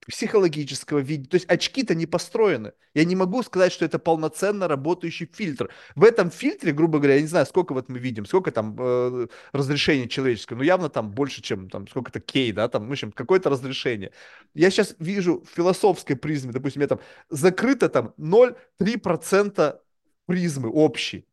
[0.06, 1.28] психологического видения.
[1.28, 2.72] То есть очки-то не построены.
[2.94, 5.70] Я не могу сказать, что это полноценно работающий фильтр.
[5.94, 9.26] В этом фильтре, грубо говоря, я не знаю, сколько вот мы видим, сколько там э,
[9.52, 13.50] разрешение человеческое, но явно там больше, чем там сколько-то кей, да, там, в общем, какое-то
[13.50, 14.12] разрешение.
[14.54, 19.78] Я сейчас вижу в философской призме, допустим, я там закрыто там 0,3%
[20.26, 21.26] призмы общей.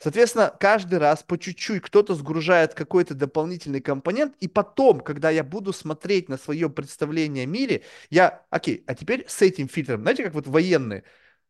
[0.00, 5.72] Соответственно, каждый раз по чуть-чуть кто-то сгружает какой-то дополнительный компонент, и потом, когда я буду
[5.72, 10.34] смотреть на свое представление о мире, я, окей, а теперь с этим фильтром, знаете, как
[10.34, 11.02] вот военные,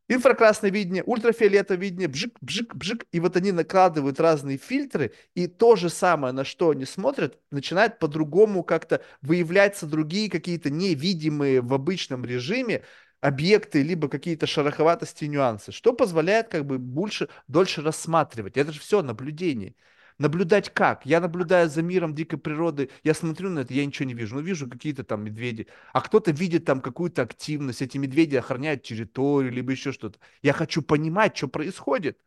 [0.09, 5.77] инфракрасное видение, ультрафиолетовое видение, бжик, бжик, бжик, и вот они накладывают разные фильтры, и то
[5.77, 12.25] же самое, на что они смотрят, начинает по-другому как-то выявляться другие какие-то невидимые в обычном
[12.25, 12.85] режиме
[13.21, 18.57] объекты, либо какие-то шероховатости нюансы, что позволяет как бы больше, дольше рассматривать.
[18.57, 19.75] Это же все наблюдение.
[20.19, 21.07] Наблюдать как?
[21.07, 24.35] Я наблюдаю за миром дикой природы, я смотрю на это, я ничего не вижу.
[24.37, 29.53] Ну, вижу какие-то там медведи, а кто-то видит там какую-то активность, эти медведи охраняют территорию,
[29.53, 30.19] либо еще что-то.
[30.43, 32.19] Я хочу понимать, что происходит,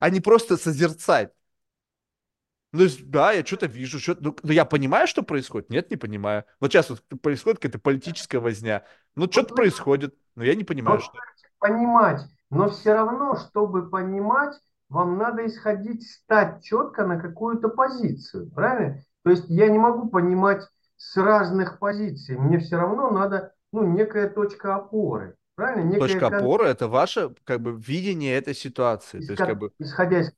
[0.00, 1.32] а не просто созерцать.
[2.72, 5.68] Ну, да, я что-то вижу, что ну, но я понимаю, что происходит?
[5.68, 6.44] Нет, не понимаю.
[6.58, 8.84] Вот сейчас вот происходит какая-то политическая возня.
[9.14, 11.18] Ну, вот что-то вы происходит, но я не понимаю, что.
[11.58, 12.20] понимать,
[12.50, 14.54] но все равно, чтобы понимать,
[14.88, 19.02] вам надо исходить, стать четко на какую-то позицию, правильно?
[19.24, 20.66] То есть я не могу понимать
[20.96, 25.84] с разных позиций, мне все равно надо, ну, некая точка опоры, правильно?
[25.88, 29.20] Некая Точка кон- опоры– это ваше, как бы, видение этой ситуации.
[29.20, 30.32] То есть, как исход- бы, исходя из...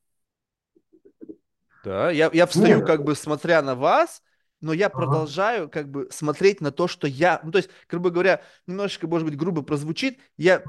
[1.83, 4.23] да, я, я встаю, Нет, как бы, смотря на вас,
[4.61, 8.11] но я ага, продолжаю, как бы, смотреть на то, что я, ну, то есть, грубо
[8.11, 10.67] говоря, немножечко, может быть, грубо прозвучит, я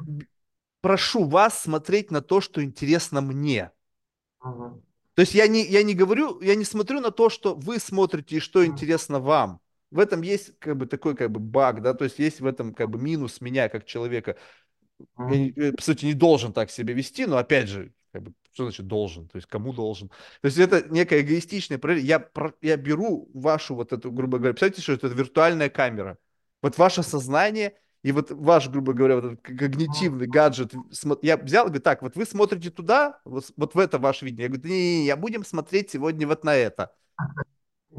[0.81, 3.71] прошу вас смотреть на то, что интересно мне.
[4.39, 4.69] ага,
[5.15, 8.37] То есть я не, я не говорю, я не смотрю на то, что вы смотрите
[8.37, 9.61] и что интересно вам.
[9.91, 12.73] В этом есть как бы такой как бы баг, да, то есть есть в этом
[12.73, 14.35] как бы минус меня как человека.
[15.25, 18.63] Я, я, по сути, не должен так себя вести, но опять же, как бы, что
[18.63, 19.27] значит должен?
[19.27, 20.07] То есть кому должен?
[20.41, 21.77] То есть это некая эгоистичная.
[21.97, 26.17] Я, про- я беру вашу вот эту, грубо говоря, представьте, что это виртуальная камера.
[26.61, 30.73] Вот ваше сознание и вот ваш, грубо говоря, вот этот когнитивный гаджет.
[31.21, 34.43] Я взял и говорю, так, вот вы смотрите туда, вот, вот в это ваше видение.
[34.43, 36.95] Я говорю, не-не-не, будем смотреть сегодня вот на это.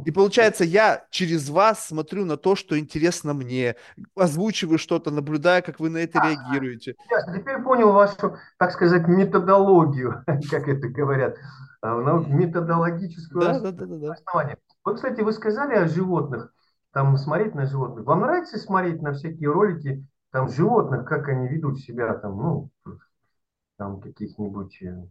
[0.05, 3.77] И получается, я через вас смотрю на то, что интересно мне,
[4.15, 6.97] озвучиваю что-то, наблюдаю, как вы на это реагируете.
[7.11, 7.39] Ясно.
[7.39, 11.37] Теперь понял вашу, так сказать, методологию, как это говорят,
[11.81, 14.13] а, ну, методологическое Да, да, да, да, да.
[14.13, 14.59] основание.
[14.85, 16.53] Вот, кстати, вы сказали о животных,
[16.93, 18.05] там смотреть на животных.
[18.05, 22.71] Вам нравится смотреть на всякие ролики там животных, как они ведут себя там, ну,
[23.79, 25.07] там каких-нибудь э,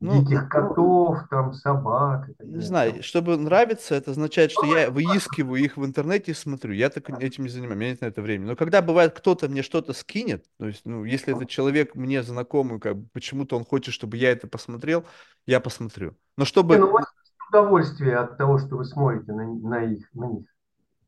[0.00, 5.76] Ну, диких котов, там собак не знаю, чтобы нравиться, это означает, что я выискиваю их
[5.76, 6.72] в интернете и смотрю.
[6.72, 8.48] Я так этим не занимаюсь, у меня нет на это времени.
[8.48, 12.80] Но когда бывает кто-то мне что-то скинет, то есть, ну, если этот человек мне знакомый,
[12.80, 15.04] как почему-то он хочет, чтобы я это посмотрел,
[15.46, 16.16] я посмотрю.
[16.36, 17.06] Но Не, ну, чтобы у вас
[17.48, 20.46] удовольствие от того, что вы смотрите на, на их, на них.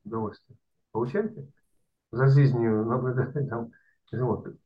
[0.05, 0.57] Удовольствие.
[0.93, 1.47] Получаете?
[2.13, 3.71] За жизнью наблюдать там
[4.11, 4.57] животных.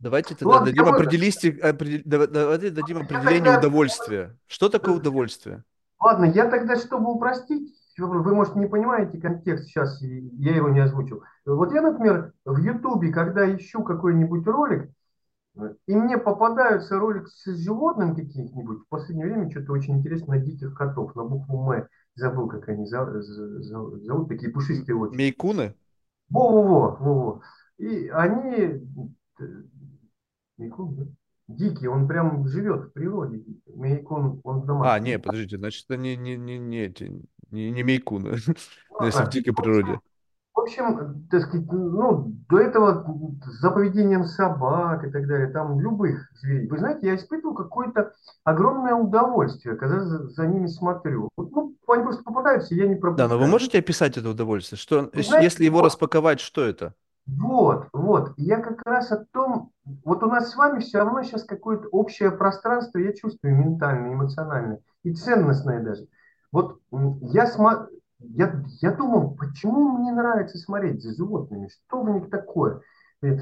[0.00, 4.36] Давайте Ну тогда я дадим определись, определ- дава- давайте дадим определение тогда- удовольствия.
[4.46, 5.62] Что такое удовольствие?
[6.00, 11.22] Ладно, я тогда, чтобы упростить, вы, может, не понимаете контекст сейчас, я его не озвучил.
[11.44, 14.90] Вот я, например, в Ютубе, когда ищу какой-нибудь ролик,
[15.86, 20.74] и мне попадаются ролик с животным каких-нибудь, в последнее время что-то очень интересно на диких
[20.74, 25.18] котов, на букву М, забыл, как они за- зовут, такие пушистые очень.
[25.18, 25.74] Мейкуны?
[26.30, 27.40] Во-во-во, во-во.
[27.76, 28.80] И они,
[30.60, 31.04] мейкун, да?
[31.48, 33.42] Дикий, он прям живет в природе.
[33.74, 34.92] Мейкун, он домашний.
[34.94, 37.10] А, не, подождите, значит, это не, не, не, не, эти,
[37.50, 38.36] не, не мейкуны,
[39.00, 39.98] Ну, если в а, дикой природе.
[40.54, 43.04] В общем, так сказать, ну, до этого
[43.60, 46.68] за поведением собак и так далее, там любых зверей.
[46.68, 48.12] Вы знаете, я испытывал какое-то
[48.44, 51.30] огромное удовольствие, когда за, за ними смотрю.
[51.36, 53.30] Вот, ну, они просто попадаются, я не Да, пропускаю.
[53.30, 54.78] но вы можете описать это удовольствие?
[54.78, 56.94] Что, Вы знаете, если его распаковать, что это?
[57.38, 58.32] Вот, вот.
[58.36, 59.70] Я как раз о том,
[60.04, 64.80] вот у нас с вами все равно сейчас какое-то общее пространство, я чувствую, ментальное, эмоциональное
[65.04, 66.06] и ценностное даже.
[66.50, 66.80] Вот
[67.20, 67.86] я, смо...
[68.18, 72.80] я, я думал, почему мне нравится смотреть за животными, что в них такое?
[73.22, 73.36] Э,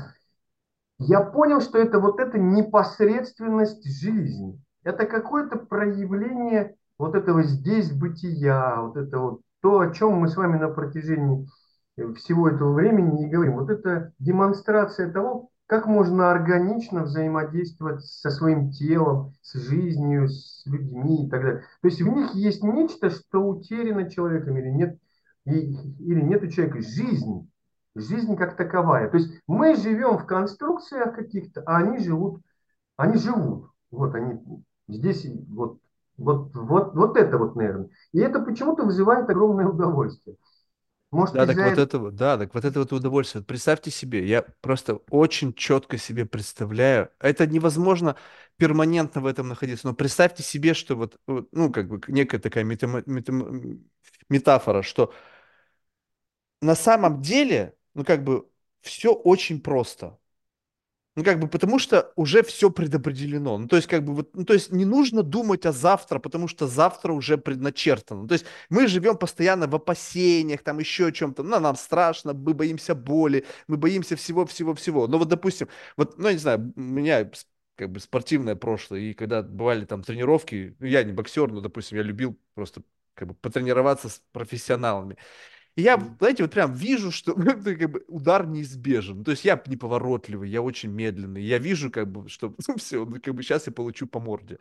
[0.98, 4.60] Я понял, что это вот эта непосредственность жизни.
[4.82, 10.36] Это какое-то проявление вот этого здесь бытия, вот это вот то, о чем мы с
[10.36, 11.46] вами на протяжении
[12.16, 13.54] всего этого времени не говорим.
[13.56, 21.26] Вот это демонстрация того, как можно органично взаимодействовать со своим телом, с жизнью, с людьми
[21.26, 21.60] и так далее.
[21.82, 24.98] То есть в них есть нечто, что утеряно человеком или нет,
[25.44, 27.46] и- или нет у человека жизни
[27.94, 29.10] жизнь как таковая.
[29.10, 32.40] То есть мы живем в конструкциях каких-то, а они живут,
[32.96, 33.70] они живут.
[33.90, 34.40] Вот они
[34.88, 35.78] здесь, и вот,
[36.16, 37.88] вот, вот, вот это вот, наверное.
[38.12, 40.36] И это почему-то вызывает огромное удовольствие.
[41.10, 43.42] Может, Да, так вот это вот, да, так вот это вот удовольствие.
[43.42, 48.16] Представьте себе, я просто очень четко себе представляю, это невозможно
[48.58, 53.02] перманентно в этом находиться, но представьте себе, что вот, ну, как бы некая такая метамо-
[53.06, 53.80] метамо-
[54.28, 55.12] метафора, что
[56.60, 58.48] на самом деле, ну, как бы,
[58.82, 60.17] все очень просто.
[61.18, 63.58] Ну, как бы, потому что уже все предопределено.
[63.58, 66.46] Ну, то есть, как бы, вот, ну, то есть, не нужно думать о завтра, потому
[66.46, 68.28] что завтра уже предначертано.
[68.28, 71.42] То есть, мы живем постоянно в опасениях, там, еще о чем-то.
[71.42, 75.08] Ну, нам страшно, мы боимся боли, мы боимся всего-всего-всего.
[75.08, 75.66] Но вот, допустим,
[75.96, 77.28] вот, ну, я не знаю, у меня
[77.74, 81.96] как бы спортивное прошлое, и когда бывали там тренировки, ну, я не боксер, но, допустим,
[81.96, 82.84] я любил просто
[83.14, 85.16] как бы потренироваться с профессионалами.
[85.78, 89.22] И я, знаете, вот прям вижу, что это как бы удар неизбежен.
[89.22, 91.40] То есть я неповоротливый, я очень медленный.
[91.40, 94.58] Я вижу, как бы, что ну, все, ну, как бы сейчас я получу по морде.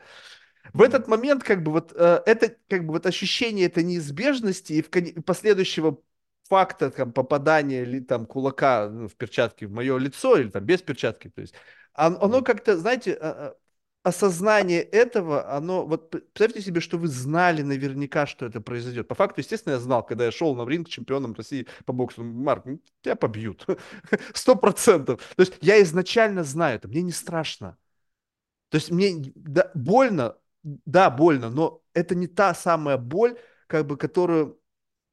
[0.73, 4.81] В этот момент, как бы, вот э, это, как бы, вот ощущение этой неизбежности и
[4.83, 5.99] в коне- последующего
[6.49, 10.81] факта там, попадания ли, там, кулака ну, в перчатке в мое лицо или там без
[10.83, 11.55] перчатки, то есть
[11.95, 13.55] он- оно как-то, знаете, а, а,
[14.07, 19.07] осознание этого, оно, вот представьте себе, что вы знали наверняка, что это произойдет.
[19.07, 22.65] По факту, естественно, я знал, когда я шел на ринг чемпионом России по боксу, Марк,
[22.65, 23.65] ну, тебя побьют,
[24.33, 25.21] сто процентов.
[25.35, 27.77] То есть я изначально знаю это, мне не страшно.
[28.69, 33.97] То есть мне да, больно, да, больно, но это не та самая боль, как бы,
[33.97, 34.59] которую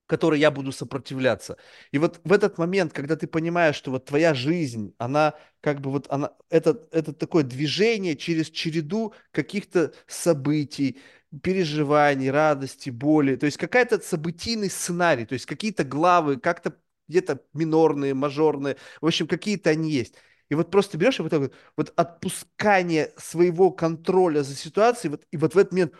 [0.06, 1.56] которой я буду сопротивляться.
[1.90, 5.90] И вот в этот момент, когда ты понимаешь, что вот твоя жизнь, она как бы
[5.90, 11.00] вот она, это, это такое движение через череду каких-то событий,
[11.42, 16.76] переживаний, радости, боли, то есть какая-то событийный сценарий, то есть какие-то главы, как-то
[17.08, 20.14] где-то минорные, мажорные, в общем, какие-то они есть.
[20.50, 25.36] И вот просто берешь и вот так вот, отпускание своего контроля за ситуацией, вот, и
[25.36, 25.92] вот в этот момент,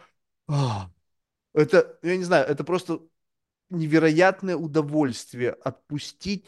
[0.49, 0.91] а,
[1.55, 3.01] это, я не знаю, это просто
[3.75, 6.47] невероятное удовольствие отпустить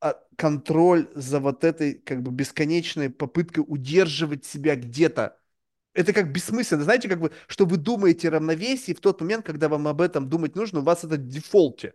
[0.00, 5.38] а, контроль за вот этой как бы бесконечной попыткой удерживать себя где-то
[5.94, 6.84] это как бессмысленно.
[6.84, 10.56] Знаете, как бы, что вы думаете равновесие в тот момент, когда вам об этом думать
[10.56, 11.94] нужно, у вас это в дефолте.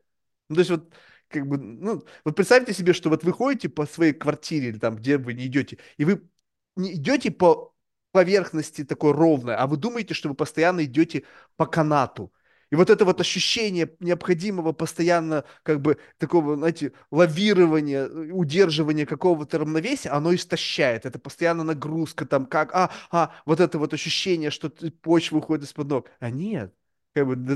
[0.49, 0.93] Ну, то есть вот,
[1.29, 4.95] как бы, ну, вот представьте себе, что вот вы ходите по своей квартире или там,
[4.95, 6.29] где вы не идете, и вы
[6.75, 7.75] не идете по
[8.11, 11.23] поверхности такой ровной, а вы думаете, что вы постоянно идете
[11.55, 12.31] по канату.
[12.69, 20.10] И вот это вот ощущение необходимого постоянно как бы такого, знаете, лавирования, удерживания какого-то равновесия,
[20.10, 21.06] оно истощает.
[21.06, 24.69] Это постоянно нагрузка там, как, а, а, вот это вот ощущение, что
[25.02, 26.10] почва уходит из-под ног.
[26.19, 26.73] А нет,
[27.14, 27.56] как бы, да,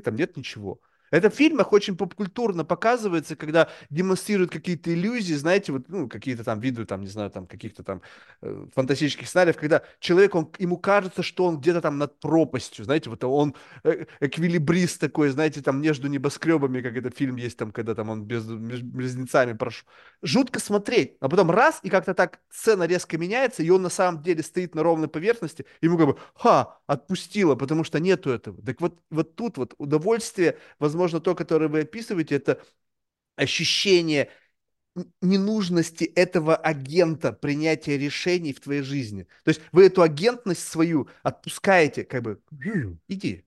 [0.00, 0.80] там нет ничего.
[1.10, 6.60] Это в фильмах очень попкультурно показывается, когда демонстрируют какие-то иллюзии, знаете, вот, ну, какие-то там
[6.60, 8.02] виды, там, не знаю, там, каких-то там
[8.42, 13.10] э, фантастических сценариев, когда человек, он, ему кажется, что он где-то там над пропастью, знаете,
[13.10, 13.54] вот он
[13.84, 18.24] э, эквилибрист такой, знаете, там, между небоскребами, как этот фильм есть, там, когда там он
[18.24, 19.86] без, близнецами прошел.
[20.22, 24.22] Жутко смотреть, а потом раз, и как-то так сцена резко меняется, и он на самом
[24.22, 28.60] деле стоит на ровной поверхности, ему как бы, ха, отпустило, потому что нету этого.
[28.62, 32.62] Так вот, вот тут вот удовольствие, возможно, возможно, то, которое вы описываете, это
[33.36, 34.30] ощущение
[35.22, 39.24] ненужности этого агента принятия решений в твоей жизни.
[39.44, 42.40] То есть вы эту агентность свою отпускаете, как бы,
[43.08, 43.44] иди,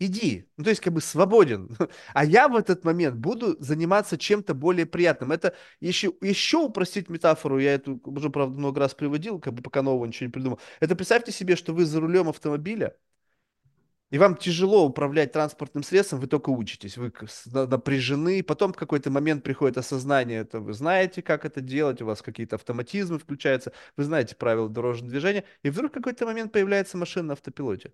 [0.00, 0.48] иди.
[0.56, 1.76] Ну, то есть как бы свободен.
[2.14, 5.32] А я в этот момент буду заниматься чем-то более приятным.
[5.32, 9.82] Это еще, еще упростить метафору, я эту уже, правда, много раз приводил, как бы пока
[9.82, 10.60] нового ничего не придумал.
[10.80, 12.96] Это представьте себе, что вы за рулем автомобиля,
[14.12, 17.10] и вам тяжело управлять транспортным средством, вы только учитесь, вы
[17.52, 22.20] напряжены, потом в какой-то момент приходит осознание, это вы знаете, как это делать, у вас
[22.20, 27.28] какие-то автоматизмы включаются, вы знаете правила дорожного движения, и вдруг в какой-то момент появляется машина
[27.28, 27.92] на автопилоте.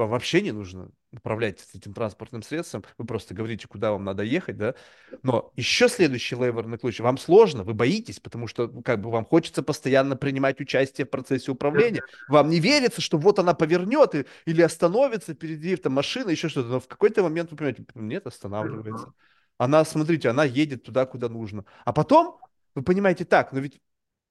[0.00, 4.56] Вам вообще не нужно управлять этим транспортным средством, вы просто говорите, куда вам надо ехать,
[4.56, 4.74] да.
[5.22, 7.00] Но еще следующий леверный ключ.
[7.00, 11.10] Вам сложно, вы боитесь, потому что ну, как бы вам хочется постоянно принимать участие в
[11.10, 12.00] процессе управления.
[12.28, 16.68] Вам не верится, что вот она повернет и, или остановится перед лифтом машина, еще что-то.
[16.68, 19.12] Но в какой-то момент вы понимаете, нет, останавливается.
[19.58, 21.66] Она, смотрите, она едет туда, куда нужно.
[21.84, 22.40] А потом
[22.74, 23.82] вы понимаете, так, но ведь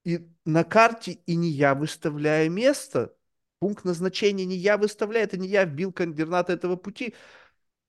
[0.04, 3.14] и на карте и не я выставляю место,
[3.60, 7.14] Пункт назначения не я выставляю, это не я вбил координаты этого пути.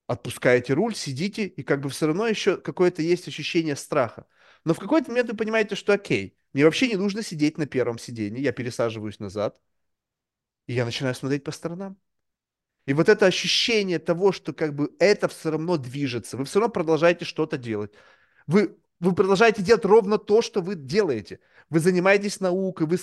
[0.06, 4.26] Отпускаете руль, сидите, и как бы все равно еще какое-то есть ощущение страха.
[4.64, 7.98] Но в какой-то момент вы понимаете, что окей, мне вообще не нужно сидеть на первом
[7.98, 9.60] сидении, я пересаживаюсь назад,
[10.66, 11.96] и я начинаю смотреть по сторонам.
[12.86, 16.72] И вот это ощущение того, что как бы это все равно движется, вы все равно
[16.72, 17.92] продолжаете что-то делать.
[18.46, 21.40] Вы вы продолжаете делать ровно то, что вы делаете.
[21.70, 22.98] Вы занимаетесь наукой, вы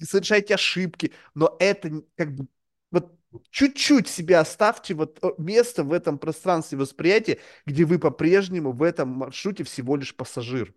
[0.00, 2.46] совершаете ошибки, но это как бы
[2.90, 3.12] вот
[3.50, 9.64] чуть-чуть себе оставьте вот место в этом пространстве восприятия, где вы по-прежнему в этом маршруте
[9.64, 10.74] всего лишь пассажир.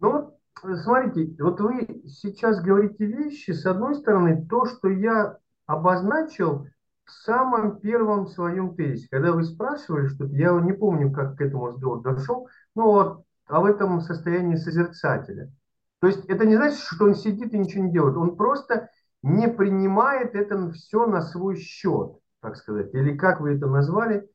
[0.00, 0.38] Ну,
[0.82, 6.66] смотрите, вот вы сейчас говорите вещи, с одной стороны, то, что я обозначил
[7.04, 9.08] в самом первом своем тезисе.
[9.10, 13.60] Когда вы спрашивали что-то, я не помню, как к этому разговору дошел, ну вот а
[13.60, 15.52] в этом состоянии созерцателя.
[16.00, 18.16] То есть это не значит, что он сидит и ничего не делает.
[18.16, 18.90] Он просто
[19.22, 22.92] не принимает это все на свой счет, так сказать.
[22.94, 24.28] Или как вы это назвали,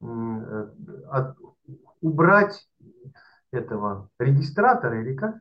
[0.00, 0.68] э,
[1.10, 1.36] от,
[2.00, 2.68] убрать
[3.52, 5.36] этого регистратора или как?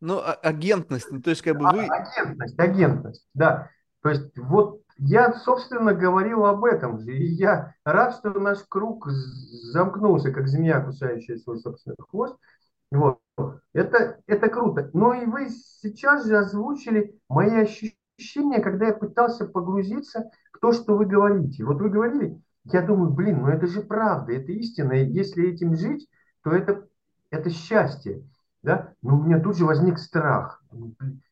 [0.00, 1.86] Ну, а, агентность, ну, то есть как бы вы...
[1.86, 3.70] А, агентность, агентность, да.
[4.00, 6.98] То есть вот я, собственно, говорил об этом.
[6.98, 12.36] И я рад, что наш круг замкнулся, как змея, кусающая свой собственный хвост.
[12.90, 13.20] Вот.
[13.72, 14.90] Это, это круто.
[14.92, 20.96] Но и вы сейчас же озвучили мои ощущения, когда я пытался погрузиться в то, что
[20.96, 21.64] вы говорите.
[21.64, 24.92] Вот вы говорили, я думаю, блин, ну это же правда, это истина.
[24.92, 26.08] И если этим жить,
[26.42, 26.86] то это,
[27.30, 28.24] это счастье.
[28.64, 28.94] Да?
[29.02, 30.60] Но у меня тут же возник страх.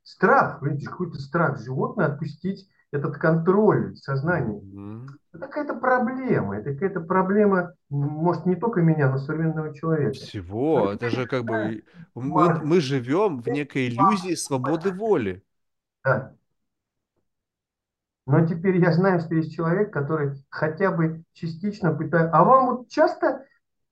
[0.04, 4.60] Страх, какой-то страх животное отпустить этот контроль сознания.
[4.60, 5.06] Mm-hmm.
[5.32, 6.56] Это какая-то проблема.
[6.56, 10.14] Это какая-то проблема, может, не только меня, но современного человека.
[10.14, 10.92] Всего.
[10.92, 11.84] Это же как бы...
[12.14, 15.42] Мы, мы живем в некой иллюзии свободы воли.
[16.04, 16.32] Да.
[18.26, 22.36] Но теперь я знаю, что есть человек, который хотя бы частично пытается...
[22.36, 23.44] А вам вот часто...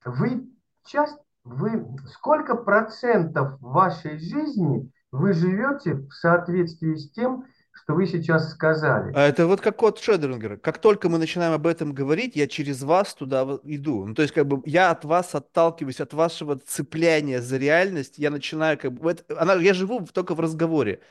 [0.03, 0.49] Вы
[0.83, 1.21] часто...
[1.43, 1.85] Вы...
[2.07, 7.45] Сколько процентов вашей жизни вы живете в соответствии с тем,
[7.75, 9.13] что вы сейчас сказали.
[9.13, 10.57] А это вот как код Шредерингера.
[10.57, 14.05] Как только мы начинаем об этом говорить, я через вас туда иду.
[14.05, 18.31] Ну, то есть, как бы я от вас отталкиваюсь, от вашего цепляния за реальность, я
[18.31, 19.11] начинаю как бы...
[19.11, 21.01] Это, она, я живу только в разговоре.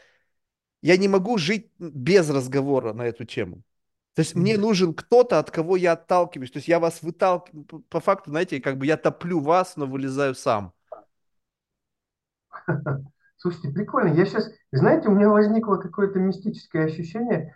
[0.83, 3.63] Я не могу жить без разговора на эту тему.
[4.15, 6.51] То есть мне нужен кто-то, от кого я отталкиваюсь.
[6.51, 10.35] То есть я вас выталкиваю, по факту, знаете, как бы я топлю вас, но вылезаю
[10.35, 10.73] сам.
[13.45, 14.15] Слушайте, прикольно.
[14.15, 17.55] Я сейчас, знаете, у меня возникло какое-то мистическое ощущение,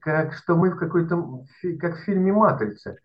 [0.00, 1.44] как что мы в какой-то,
[1.80, 2.96] как в фильме «Матрица».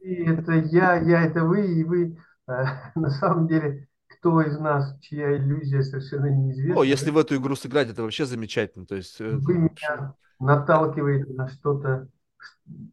[0.00, 2.18] И это я, я это вы, и вы.
[2.48, 2.64] Э,
[2.96, 6.26] на самом деле, кто из нас, чья иллюзия совершенно
[6.70, 7.10] О, неизвестна, если да?
[7.10, 8.86] в эту игру сыграть, это вообще замечательно.
[8.86, 12.08] То есть, э, вы ш- меня наталкиваете на что-то,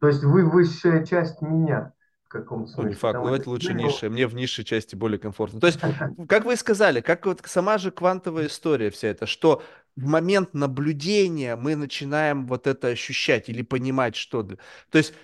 [0.00, 1.92] то есть вы высшая часть меня
[2.36, 2.98] в каком-то ну, не смысле.
[2.98, 4.10] факт, давайте лучше знаете, низшее.
[4.10, 5.60] Мне в низшей части более комфортно.
[5.60, 5.80] То есть,
[6.28, 9.62] как вы и сказали, как вот сама же квантовая история вся эта, что
[9.96, 14.42] в момент наблюдения мы начинаем вот это ощущать или понимать, что...
[14.42, 15.14] То есть,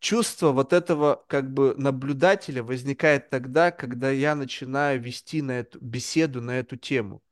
[0.00, 6.40] чувство вот этого как бы наблюдателя возникает тогда, когда я начинаю вести на эту беседу
[6.40, 7.22] на эту тему.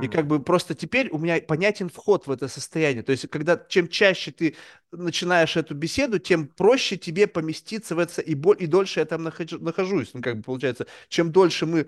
[0.00, 3.02] И как бы просто теперь у меня понятен вход в это состояние.
[3.02, 4.56] То есть, когда чем чаще ты
[4.92, 9.22] начинаешь эту беседу, тем проще тебе поместиться в это, и, бо- и дольше я там
[9.22, 10.10] нахожу- нахожусь.
[10.14, 11.86] Ну, как бы получается, чем дольше мы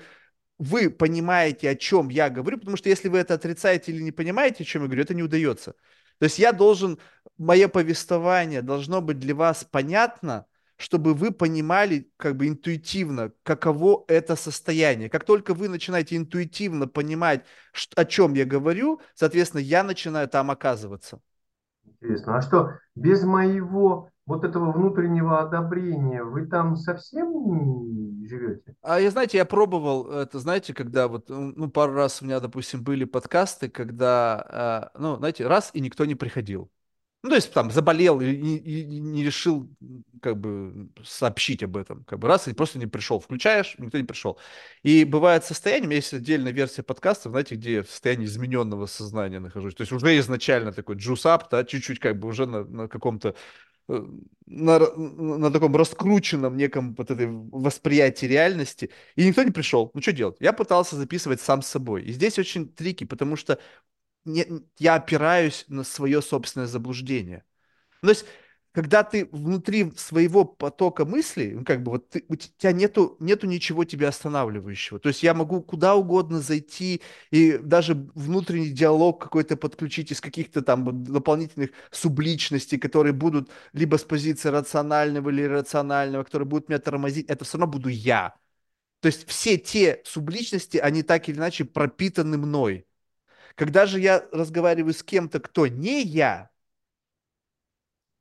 [0.59, 4.63] вы понимаете, о чем я говорю, потому что если вы это отрицаете или не понимаете,
[4.63, 5.75] о чем я говорю, это не удается.
[6.19, 6.99] То есть я должен,
[7.37, 10.47] мое повествование должно быть для вас понятно,
[10.83, 15.09] чтобы вы понимали как бы интуитивно, каково это состояние.
[15.09, 17.45] Как только вы начинаете интуитивно понимать,
[17.97, 21.21] о чем я говорю, соответственно, я начинаю там оказываться.
[21.87, 22.37] интересно.
[22.37, 28.75] А что, без моего вот этого внутреннего одобрения вы там совсем живете?
[28.83, 32.83] А я, знаете, я пробовал это, знаете, когда вот, ну, пару раз у меня, допустим,
[32.83, 36.71] были подкасты, когда, а, ну, знаете, раз и никто не приходил.
[37.23, 39.69] Ну, то есть там заболел и, и- и не решил
[40.21, 42.03] как бы сообщить об этом.
[42.05, 43.21] Как бы раз и просто не пришел.
[43.21, 44.39] Включаешь, никто не пришел.
[44.83, 49.75] И бывает состояние, есть отдельная версия подкаста, знаете, где я в состоянии измененного сознания нахожусь.
[49.75, 53.37] То есть уже изначально такой джусап, да, чуть-чуть как бы уже на, на каком-то
[53.89, 54.05] э,
[54.47, 59.91] на, на таком раскрученном неком вот этой восприятии реальности, и никто не пришел.
[59.95, 60.37] Ну, что делать?
[60.41, 62.03] Я пытался записывать сам с собой.
[62.05, 63.59] И здесь очень tricky, потому что
[64.25, 64.47] не-
[64.79, 67.45] я опираюсь на свое собственное заблуждение.
[68.03, 68.27] Ну, то есть,
[68.73, 73.47] когда ты внутри своего потока мыслей, ну, как бы вот ты- у тебя нету, нету
[73.47, 74.99] ничего тебя останавливающего.
[74.99, 80.63] То есть я могу куда угодно зайти и даже внутренний диалог какой-то подключить из каких-то
[80.63, 87.27] там дополнительных субличностей, которые будут либо с позиции рационального или иррационального, которые будут меня тормозить.
[87.29, 88.35] Это все равно буду я.
[89.01, 92.87] То есть все те субличности, они так или иначе пропитаны мной.
[93.55, 96.51] Когда же я разговариваю с кем-то, кто не я,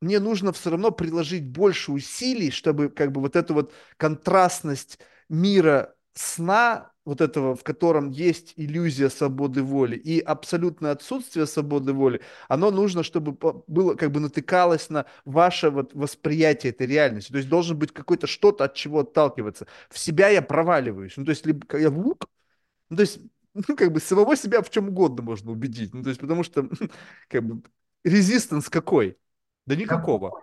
[0.00, 4.98] мне нужно все равно приложить больше усилий, чтобы как бы вот эту вот контрастность
[5.28, 12.20] мира сна, вот этого, в котором есть иллюзия свободы воли и абсолютное отсутствие свободы воли,
[12.48, 13.32] оно нужно, чтобы
[13.66, 17.32] было как бы натыкалось на ваше вот восприятие этой реальности.
[17.32, 19.66] То есть должен быть какой-то что-то, от чего отталкиваться.
[19.88, 21.16] В себя я проваливаюсь.
[21.16, 22.28] Ну, то есть либо я лук,
[22.90, 23.20] ну, то есть,
[23.54, 25.94] ну, как бы самого себя в чем угодно можно убедить.
[25.94, 26.68] Ну, то есть, потому что,
[27.28, 27.62] как бы,
[28.04, 29.18] резистанс какой?
[29.66, 30.42] Да никакого.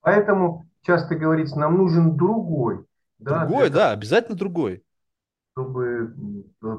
[0.00, 2.84] Поэтому часто говорится, нам нужен другой,
[3.18, 4.82] да, Другой, да, обязательно другой.
[5.52, 6.14] чтобы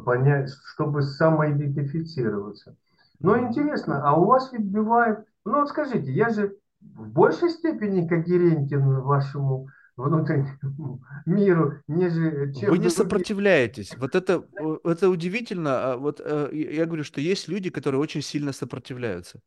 [0.06, 2.76] понять, чтобы самоидентифицироваться.
[3.20, 8.08] Но интересно, а у вас ведь бывает, ну вот скажите, я же в большей степени
[8.08, 9.68] когерентен вашему
[10.06, 12.90] внутреннему миру, нежели Вы чем не другие.
[12.90, 13.96] сопротивляетесь.
[13.98, 14.46] Вот это,
[14.84, 15.94] это удивительно.
[15.94, 19.42] А Вот э, я говорю, что есть люди, которые очень сильно сопротивляются.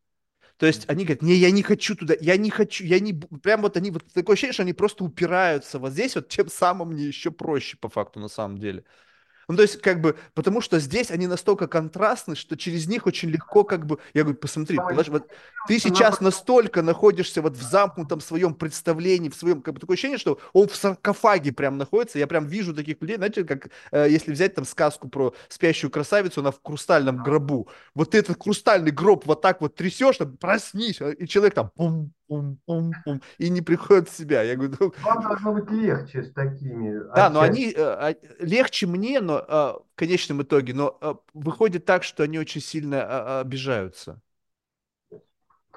[0.57, 3.13] То есть они говорят, не, я не хочу туда, я не хочу, я не...
[3.13, 3.39] бу-».
[3.39, 6.89] Прям вот они, вот такое ощущение, что они просто упираются вот здесь, вот тем самым
[6.89, 8.85] мне еще проще по факту на самом деле.
[9.53, 13.29] Ну, то есть, как бы, потому что здесь они настолько контрастны, что через них очень
[13.29, 15.27] легко, как бы, я говорю, посмотри, положи, вот
[15.67, 20.17] ты сейчас настолько находишься вот в замкнутом своем представлении, в своем, как бы, такое ощущение,
[20.17, 24.31] что он в саркофаге прям находится, я прям вижу таких людей, знаете, как, э, если
[24.31, 29.27] взять там сказку про спящую красавицу, она в хрустальном гробу, вот ты этот хрустальный гроб
[29.27, 33.49] вот так вот трясешь, там, проснись, а, и человек там пум, пум, пум, пум, и
[33.49, 34.41] не приходит в себя.
[34.41, 37.61] Я говорю, «Ну, Вам должно быть легче с такими да, но отчасти.
[37.61, 42.23] они э, а, легче мне, но э, в конечном итоге, но э, выходит так, что
[42.23, 44.19] они очень сильно обижаются.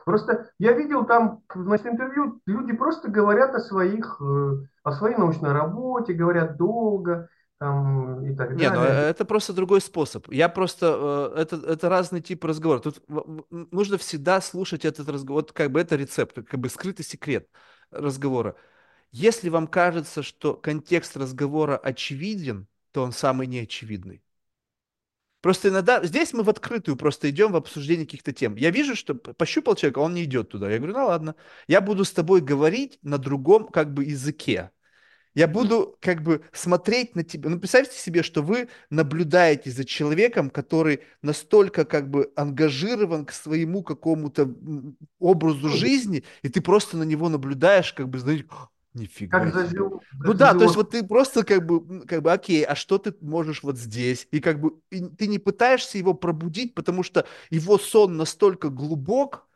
[0.05, 4.53] Просто я видел там, значит, интервью, люди просто говорят о своих, э,
[4.85, 7.29] о своей научной работе, говорят долго
[7.59, 9.11] там, и так Не, ну э, далее.
[9.11, 10.31] это просто другой способ.
[10.33, 12.81] Я просто э, это это разный тип разговора.
[12.81, 15.43] Тут нужно всегда слушать этот разговор.
[15.43, 17.49] Вот как бы это рецепт, как бы скрытый секрет
[17.91, 18.57] разговора.
[19.13, 24.23] Если вам кажется, что контекст разговора очевиден, то он самый неочевидный.
[25.41, 28.57] Просто иногда здесь мы в открытую просто идем в обсуждение каких-то тем.
[28.57, 30.71] Я вижу, что пощупал человека, он не идет туда.
[30.71, 31.37] Я говорю, ну ладно,
[31.69, 34.73] я буду с тобой говорить на другом как бы языке.
[35.37, 37.51] Я буду как бы смотреть на тебя.
[37.51, 43.83] Ну, представьте себе, что вы наблюдаете за человеком, который настолько как бы ангажирован к своему
[43.83, 44.51] какому-то
[45.19, 49.67] образу жизни, и ты просто на него наблюдаешь, как бы, знаете, «А, нифига Как за,
[49.67, 49.77] себе.
[49.77, 52.97] жил, Ну да, то есть вот ты просто как бы, как бы, окей, а что
[52.97, 54.27] ты можешь вот здесь?
[54.31, 59.47] И как бы и ты не пытаешься его пробудить, потому что его сон настолько глубок,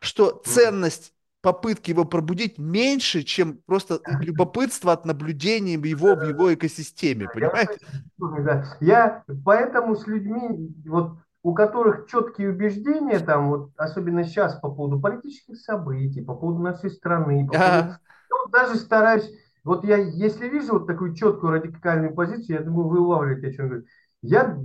[0.00, 1.13] что ценность
[1.44, 7.78] попытки его пробудить меньше, чем просто любопытство от наблюдения его в его экосистеме, понимаете?
[8.18, 8.64] да.
[8.80, 14.98] Я поэтому с людьми, вот, у которых четкие убеждения, там, вот, особенно сейчас по поводу
[14.98, 17.66] политических событий, по поводу нашей страны, по поводу...
[17.66, 17.98] Я
[18.42, 19.30] вот даже стараюсь,
[19.64, 23.68] вот я, если вижу вот такую четкую радикальную позицию, я думаю, вы улавливаете, о чем
[23.68, 23.84] говорю.
[24.22, 24.58] Я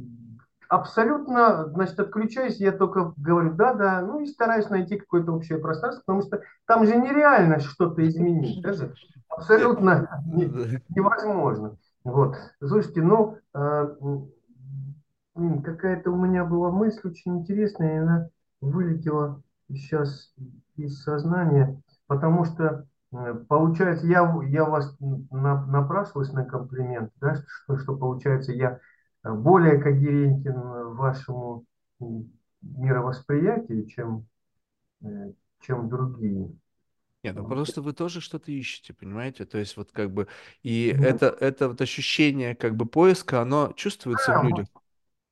[0.70, 6.22] абсолютно, значит, отключаюсь, я только говорю да-да, ну и стараюсь найти какое-то общее пространство, потому
[6.22, 8.94] что там же нереально что-то изменить, даже
[9.28, 10.24] абсолютно
[10.90, 11.76] невозможно.
[12.04, 12.38] Вот.
[12.64, 13.96] Слушайте, ну, э,
[15.64, 18.30] какая-то у меня была мысль очень интересная, и она
[18.62, 20.34] вылетела сейчас
[20.76, 27.98] из сознания, потому что, э, получается, я, я вас на, на комплимент, да, что, что
[27.98, 28.80] получается, я
[29.24, 30.56] более когерентен
[30.96, 31.66] вашему
[32.02, 32.32] м,
[32.62, 34.28] мировосприятию, чем,
[35.04, 36.52] э, чем другие.
[37.24, 39.46] Нет, ну просто вы тоже что-то ищете, понимаете?
[39.46, 40.28] То есть вот как бы
[40.64, 44.68] и Ну, это это вот ощущение как бы поиска, оно чувствуется в да, людях.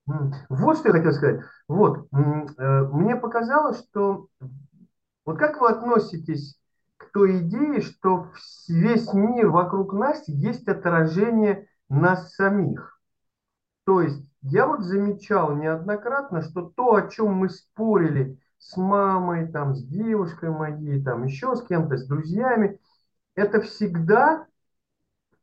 [0.10, 1.42] М, Вот что я хотел сказать.
[1.68, 4.28] Вот, э, мне показалось, что
[5.26, 6.60] вот как вы относитесь
[6.98, 8.32] к той идее, что
[8.68, 12.97] весь мир вокруг нас есть отражение нас самих?
[13.88, 19.76] То есть я вот замечал неоднократно, что то, о чем мы спорили с мамой, там,
[19.76, 22.82] с девушкой моей, там, еще с кем-то, с друзьями,
[23.36, 24.46] это всегда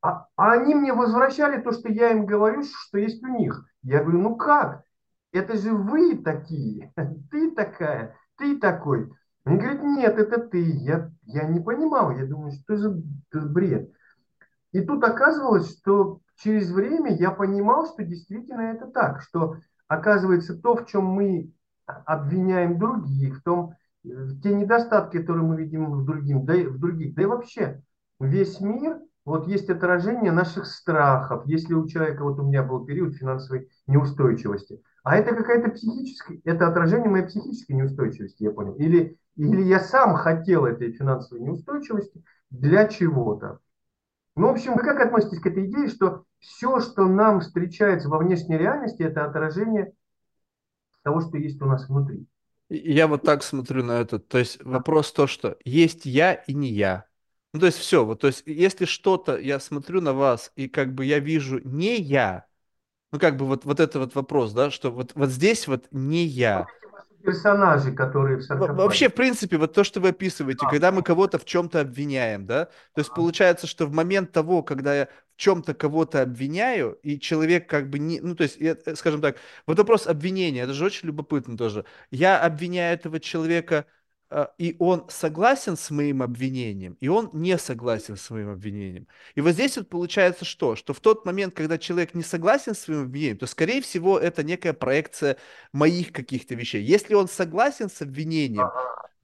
[0.02, 3.64] а, а они мне возвращали то, что я им говорю, что есть у них.
[3.82, 4.84] Я говорю, ну как?
[5.32, 6.92] Это же вы такие,
[7.30, 9.10] ты такая, ты такой.
[9.44, 10.60] Они говорят, нет, это ты.
[10.60, 12.90] Я, я не понимал, я думаю, что за
[13.32, 13.90] бред.
[14.72, 19.56] И тут оказывалось, что через время я понимал, что действительно это так, что
[19.88, 21.52] оказывается то, в чем мы
[21.86, 26.78] обвиняем других, в том, в те недостатки, которые мы видим в, другим, да, и- в
[26.78, 27.82] других, да и вообще
[28.20, 31.46] весь мир, вот есть отражение наших страхов.
[31.46, 36.68] Если у человека, вот у меня был период финансовой неустойчивости, а это какая-то психическая, это
[36.68, 38.74] отражение моей психической неустойчивости, я понял.
[38.74, 43.60] Или, или я сам хотел этой финансовой неустойчивости для чего-то.
[44.36, 48.18] Ну, в общем, вы как относитесь к этой идее, что все, что нам встречается во
[48.18, 49.92] внешней реальности, это отражение
[51.02, 52.26] того, что есть у нас внутри?
[52.68, 54.18] Я вот так смотрю на это.
[54.18, 57.04] То есть вопрос то, что есть я и не я.
[57.52, 60.92] Ну, то есть все, вот, то есть если что-то, я смотрю на вас, и как
[60.92, 62.46] бы я вижу не я,
[63.12, 66.24] ну, как бы вот, вот это вот вопрос, да, что вот, вот здесь вот не
[66.24, 66.66] я.
[67.24, 69.08] Персонажи, которые в Во- Вообще, саркофаге.
[69.08, 73.00] в принципе, вот то, что вы описываете, когда мы кого-то в чем-то обвиняем, да, то
[73.00, 77.90] есть получается, что в момент того, когда я в чем-то кого-то обвиняю, и человек как
[77.90, 81.08] бы не, ну, то есть, я, э, скажем так, вот вопрос обвинения, это же очень
[81.08, 81.84] любопытно тоже.
[82.12, 83.86] Я обвиняю этого человека,
[84.58, 89.06] и он согласен с моим обвинением, и он не согласен с моим обвинением.
[89.34, 90.76] И вот здесь вот получается что?
[90.76, 94.42] Что в тот момент, когда человек не согласен с своим обвинением, то, скорее всего, это
[94.42, 95.36] некая проекция
[95.72, 96.82] моих каких-то вещей.
[96.82, 98.70] Если он согласен с обвинением,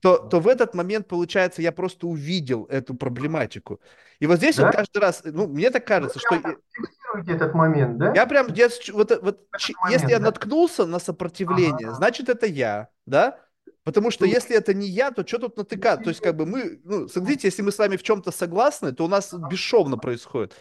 [0.00, 3.80] то, то в этот момент, получается, я просто увидел эту проблематику.
[4.18, 4.72] И вот здесь вот Да?
[4.72, 8.14] каждый раз, ну, мне так Вы кажется, что так фиксируете этот момент, да?
[8.14, 10.24] я прям, я вот, э- вот, ч- если Момент, я да?
[10.26, 11.94] наткнулся на сопротивление, Ага.
[11.94, 13.38] значит, это я, да?
[13.84, 16.02] Потому что если это не я, то что тут натыкать?
[16.02, 19.04] То есть, как бы мы, ну, смотрите, если мы с вами в чем-то согласны, то
[19.04, 20.54] у нас бесшовно происходит.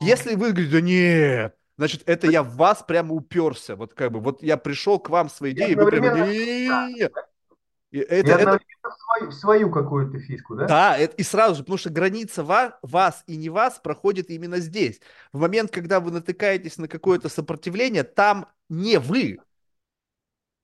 [0.00, 3.76] Если вы говорите, да нет, значит, это я в вас прямо уперся.
[3.76, 7.06] Вот как бы, вот я пришел к вам с своей и идеей, вы прямо, не-не-не.
[7.06, 7.10] И
[7.92, 10.66] и это, это, одновременно в свою, свою какую-то фишку, да?
[10.66, 14.58] да, это, и сразу же, потому что граница ва- вас и не вас проходит именно
[14.58, 15.00] здесь.
[15.32, 19.38] В момент, когда вы натыкаетесь на какое-то сопротивление, там не вы,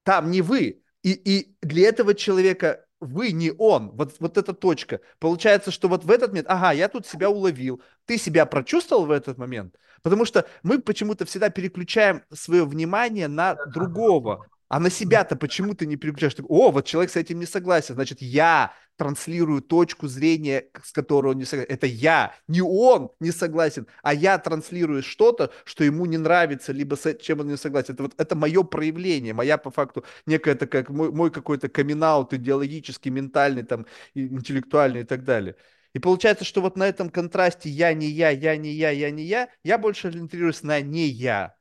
[0.02, 0.81] там не вы.
[1.03, 3.91] И, и для этого человека вы не он.
[3.91, 5.01] Вот, вот эта точка.
[5.19, 7.83] Получается, что вот в этот момент, ага, я тут себя уловил.
[8.07, 9.77] Ты себя прочувствовал в этот момент?
[10.03, 14.47] Потому что мы почему-то всегда переключаем свое внимание на другого.
[14.73, 16.35] А на себя-то почему ты не переключаешь?
[16.35, 17.94] Ты, О, вот человек с этим не согласен.
[17.94, 21.70] Значит, я транслирую точку зрения, с которой он не согласен.
[21.74, 26.94] Это я, не он не согласен, а я транслирую что-то, что ему не нравится, либо
[26.94, 27.93] с чем он не согласен.
[27.93, 33.11] Это вот это мое проявление, моя по факту некая такая, мой, мой какой-то камин идеологический,
[33.11, 33.85] ментальный, там,
[34.15, 35.55] интеллектуальный и так далее.
[35.93, 39.24] И получается, что вот на этом контрасте я не я, я не я, я не
[39.24, 41.57] я, я больше ориентируюсь на не я.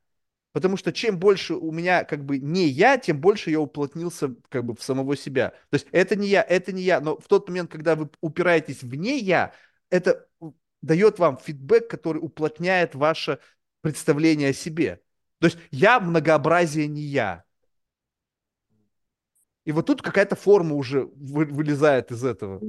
[0.53, 4.65] Потому что чем больше у меня как бы не я, тем больше я уплотнился как
[4.65, 5.49] бы в самого себя.
[5.69, 6.99] То есть это не я, это не я.
[6.99, 9.53] Но в тот момент, когда вы упираетесь в не я,
[9.90, 10.28] это
[10.82, 13.40] дает вам фидбэк, который уплотняет ваше
[13.82, 15.02] представление о себе.
[15.40, 17.44] То есть я многообразие не я.
[19.64, 22.61] И вот тут какая-то форма уже вы, вылезает из этого.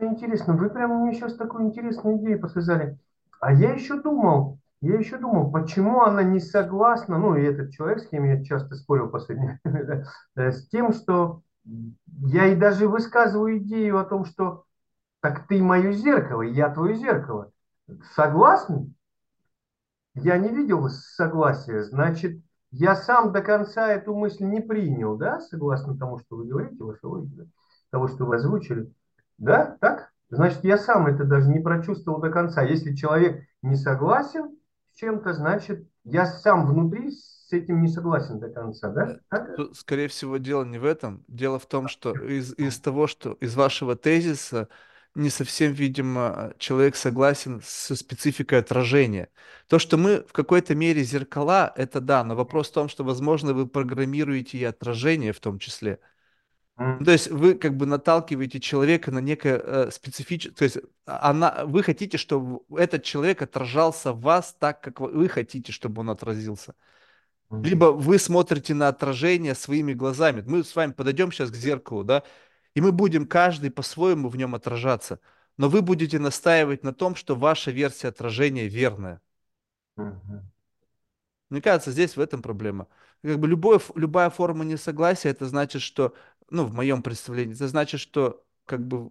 [0.00, 2.96] Интересно, вы прям мне сейчас такую интересную идею подсказали.
[3.40, 8.00] А я еще думал, я еще думал, почему она не согласна, ну и этот человек,
[8.00, 9.60] с кем я часто спорил последнее
[10.36, 14.64] э, с тем, что я и даже высказываю идею о том, что
[15.20, 17.50] так ты мое зеркало, я твое зеркало.
[18.14, 18.92] Согласны?
[20.14, 22.40] Я не видел согласия, значит,
[22.70, 27.06] я сам до конца эту мысль не принял, да, согласно тому, что вы говорите, ваша
[27.08, 27.46] логика,
[27.90, 28.92] того, что вы озвучили.
[29.38, 30.12] Да, так?
[30.30, 32.62] Значит, я сам это даже не прочувствовал до конца.
[32.62, 34.57] Если человек не согласен
[34.98, 39.12] чем-то, значит, я сам внутри с этим не согласен до конца, да?
[39.12, 39.74] Э, так?
[39.74, 41.24] Скорее всего, дело не в этом.
[41.28, 44.68] Дело в том, что из, из того, что из вашего тезиса
[45.14, 49.30] не совсем, видимо, человек согласен со спецификой отражения.
[49.66, 53.54] То, что мы в какой-то мере зеркала, это да, но вопрос в том, что, возможно,
[53.54, 56.00] вы программируете и отражение в том числе.
[56.78, 57.04] Mm.
[57.04, 61.82] То есть вы как бы наталкиваете человека на некое э, специфическое, то есть она, вы
[61.82, 66.74] хотите, чтобы этот человек отражался в вас так, как вы хотите, чтобы он отразился.
[67.50, 67.64] Mm.
[67.64, 70.44] Либо вы смотрите на отражение своими глазами.
[70.46, 72.22] Мы с вами подойдем сейчас к зеркалу, да,
[72.74, 75.18] и мы будем каждый по-своему в нем отражаться.
[75.56, 79.20] Но вы будете настаивать на том, что ваша версия отражения верная.
[79.96, 80.44] Угу.
[81.50, 82.86] Мне кажется, здесь в этом проблема.
[83.22, 86.14] Как бы любое, любая форма несогласия, это значит, что,
[86.50, 89.10] ну, в моем представлении, это значит, что как бы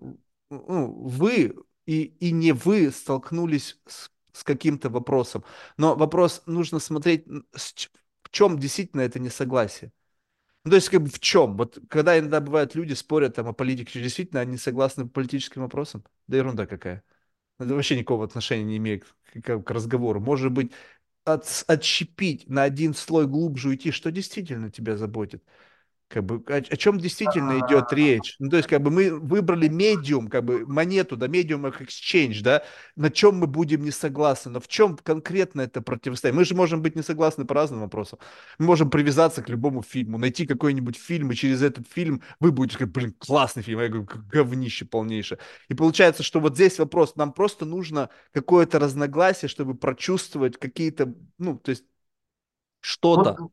[0.50, 1.56] ну, вы
[1.86, 5.44] и, и не вы столкнулись с, с каким-то вопросом.
[5.78, 9.92] Но вопрос нужно смотреть, в чем действительно это несогласие.
[10.66, 11.56] Ну, то есть, как бы в чем?
[11.58, 16.04] Вот когда иногда бывают люди спорят там о политике, действительно они согласны по политическим вопросам,
[16.28, 17.04] да ерунда какая.
[17.60, 19.06] Это вообще никакого отношения не имеет
[19.44, 20.20] к, к разговору.
[20.20, 20.74] Может быть,
[21.24, 25.44] от, отщепить на один слой глубже уйти, что действительно тебя заботит
[26.08, 28.36] как бы, о, о чем действительно идет речь.
[28.40, 32.42] Ну, то есть, как бы мы выбрали медиум, как бы монету, да, медиум как exchange,
[32.42, 32.64] да,
[32.96, 36.40] на чем мы будем не согласны, но в чем конкретно это противостояние.
[36.40, 38.20] Мы же можем быть не согласны по разным вопросам.
[38.58, 42.76] Мы можем привязаться к любому фильму, найти какой-нибудь фильм, и через этот фильм вы будете
[42.76, 45.40] сказать, блин, классный фильм, а я говорю, говнище полнейшее.
[45.68, 51.58] И получается, что вот здесь вопрос, нам просто нужно какое-то разногласие, чтобы прочувствовать какие-то, ну,
[51.58, 51.84] то есть
[52.80, 53.36] что-то.
[53.38, 53.52] Вот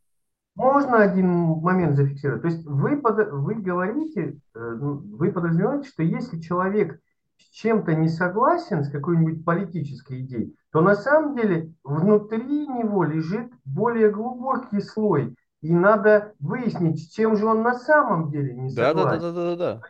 [0.55, 2.43] можно один момент зафиксировать?
[2.43, 7.01] То есть вы, под, вы говорите, э, ну, вы подразумеваете, что если человек
[7.39, 13.53] с чем-то не согласен, с какой-нибудь политической идеей, то на самом деле внутри него лежит
[13.65, 15.37] более глубокий слой.
[15.61, 18.97] И надо выяснить, с чем же он на самом деле не согласен.
[18.97, 19.57] Да, да, да, да, да.
[19.57, 19.81] да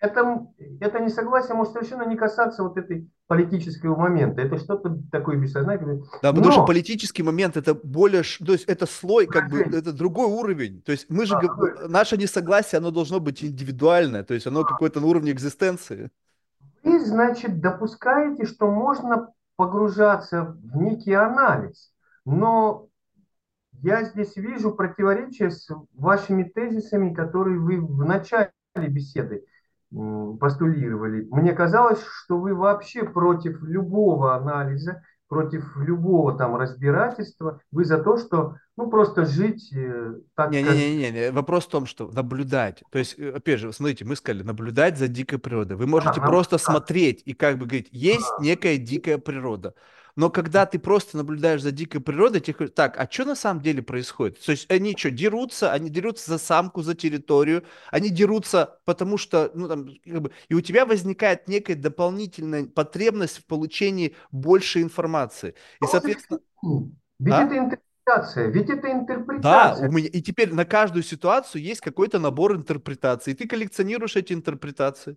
[0.00, 0.46] это,
[0.80, 4.40] это несогласие может совершенно не касаться вот этой политического момента.
[4.40, 6.02] Это что-то такое бессознательное.
[6.22, 6.52] Да, потому Но...
[6.52, 10.80] что политический момент это более, то есть это слой, как бы, это другой уровень.
[10.82, 14.64] То есть мы же, а, наше несогласие, оно должно быть индивидуальное, то есть оно а.
[14.64, 16.10] какое-то на уровне экзистенции.
[16.82, 21.92] Вы, значит, допускаете, что можно погружаться в некий анализ,
[22.24, 22.88] но
[23.82, 29.44] я здесь вижу противоречие с вашими тезисами, которые вы в начале беседы
[29.90, 31.26] постулировали.
[31.30, 37.60] Мне казалось, что вы вообще против любого анализа, против любого там разбирательства.
[37.70, 40.74] Вы за то, что ну просто жить э, так, не, как...
[40.74, 42.82] Не, не, не, не, вопрос в том, что наблюдать.
[42.90, 45.76] То есть, э, опять же, смотрите, мы сказали, наблюдать за дикой природой.
[45.76, 46.60] Вы можете а, просто нам...
[46.60, 48.42] смотреть и как бы говорить, есть а.
[48.42, 49.74] некая дикая природа.
[50.20, 53.62] Но когда ты просто наблюдаешь за дикой природой, тебе говорят, так, а что на самом
[53.62, 54.38] деле происходит?
[54.44, 59.50] То есть они что, дерутся, они дерутся за самку, за территорию, они дерутся, потому что,
[59.54, 65.54] ну, там, как бы, и у тебя возникает некая дополнительная потребность в получении больше информации.
[65.80, 66.40] И, соответственно...
[67.18, 67.44] Ведь а?
[67.44, 69.40] это интерпретация, ведь это интерпретация.
[69.80, 74.16] Да, у меня, и теперь на каждую ситуацию есть какой-то набор интерпретаций, и ты коллекционируешь
[74.16, 75.16] эти интерпретации.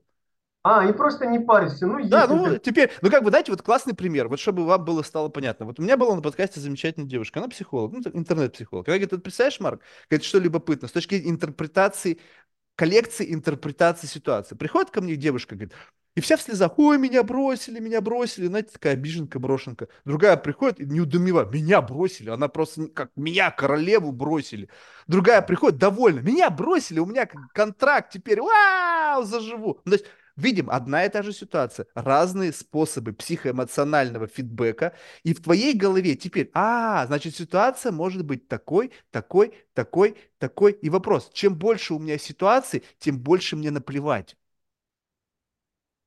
[0.63, 1.85] А, и просто не паришься.
[1.85, 2.59] Ну, да, ну, ты...
[2.59, 5.65] теперь, ну, как бы, дайте вот классный пример, вот чтобы вам было стало понятно.
[5.65, 8.87] Вот у меня была на подкасте замечательная девушка, она психолог, ну, интернет-психолог.
[8.87, 12.19] Она говорит, вот представляешь, Марк, говорит, что любопытно, с точки интерпретации,
[12.75, 14.55] коллекции интерпретации ситуации.
[14.55, 15.73] Приходит ко мне девушка, говорит,
[16.15, 19.89] и вся в слезах, ой, меня бросили, меня бросили, знаете, такая обиженка, брошенка.
[20.05, 24.69] Другая приходит и неудумева, меня бросили, она просто как меня, королеву, бросили.
[25.07, 29.81] Другая приходит довольна, меня бросили, у меня контракт теперь, вау, заживу.
[29.85, 30.05] Ну, то есть
[30.35, 34.93] видим одна и та же ситуация, разные способы психоэмоционального фидбэка,
[35.23, 40.73] и в твоей голове теперь, а, значит, ситуация может быть такой, такой, такой, такой.
[40.73, 44.35] И вопрос, чем больше у меня ситуаций, тем больше мне наплевать.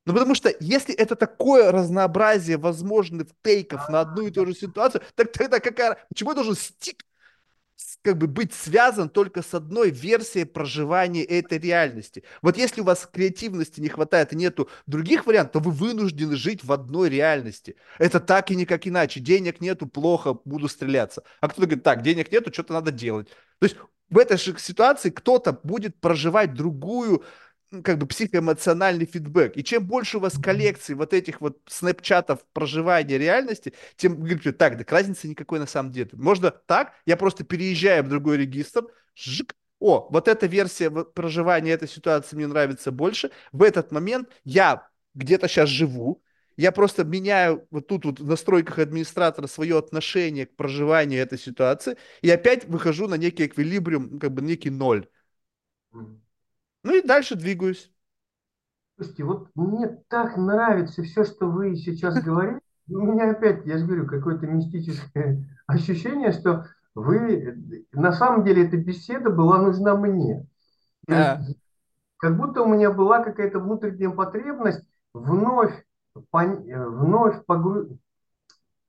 [0.06, 5.02] Ну, потому что если это такое разнообразие возможных тейков на одну и ту же ситуацию,
[5.16, 5.98] так тогда какая...
[6.08, 7.04] Почему я должен стик
[8.02, 12.22] как бы быть связан только с одной версией проживания этой реальности.
[12.40, 16.64] Вот если у вас креативности не хватает и нету других вариантов, то вы вынуждены жить
[16.64, 17.76] в одной реальности.
[17.98, 19.20] Это так и никак иначе.
[19.20, 21.22] Денег нету, плохо, буду стреляться.
[21.40, 23.28] А кто-то говорит, так, денег нету, что-то надо делать.
[23.58, 23.76] То есть
[24.08, 27.24] в этой же ситуации кто-то будет проживать другую
[27.82, 29.56] как бы психоэмоциональный фидбэк.
[29.56, 34.78] И чем больше у вас коллекций вот этих вот снэпчатов проживания реальности, тем говорите, так,
[34.78, 36.10] так разницы никакой на самом деле.
[36.12, 41.88] Можно так, я просто переезжаю в другой регистр, жик, о, вот эта версия проживания этой
[41.88, 43.30] ситуации мне нравится больше.
[43.52, 46.22] В этот момент я где-то сейчас живу,
[46.56, 51.98] я просто меняю вот тут вот в настройках администратора свое отношение к проживанию этой ситуации
[52.22, 55.06] и опять выхожу на некий эквилибриум, как бы некий ноль.
[56.86, 57.90] Ну и дальше двигаюсь.
[58.94, 62.60] Слушайте, вот мне так нравится все, что вы сейчас говорите.
[62.88, 68.76] У меня опять, я же говорю, какое-то мистическое ощущение, что вы, на самом деле, эта
[68.76, 70.46] беседа была нужна мне.
[71.08, 71.42] Да.
[72.18, 75.84] Как будто у меня была какая-то внутренняя потребность вновь,
[76.14, 77.98] вновь погру...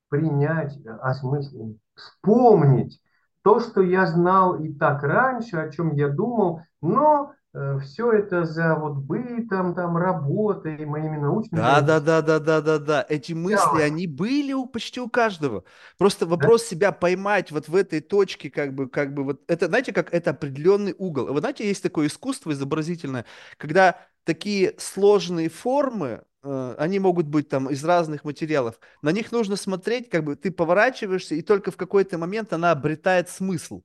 [0.10, 3.02] принять, осмыслить, вспомнить
[3.41, 7.47] то, что я знал и так раньше, о чем я думал, но Э,
[7.82, 11.62] все это за вот бытом, там, работой, моими научными...
[11.62, 13.06] Да, да, да, да, да, да, да.
[13.08, 13.84] Эти мысли, да.
[13.84, 15.64] они были у, почти у каждого.
[15.98, 16.68] Просто вопрос да?
[16.68, 20.32] себя поймать вот в этой точке, как бы, как бы вот, это, знаете, как это
[20.32, 21.34] определенный угол.
[21.34, 23.26] Вы знаете, есть такое искусство изобразительное,
[23.58, 29.56] когда такие сложные формы, э, они могут быть там из разных материалов, на них нужно
[29.56, 33.82] смотреть, как бы ты поворачиваешься, и только в какой-то момент она обретает смысл.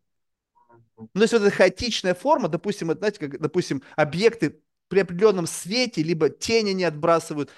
[1.14, 6.02] Ну, есть вот эта хаотичная форма, допустим, это, знаете, как, допустим, объекты при определенном свете,
[6.02, 7.50] либо тени не отбрасывают,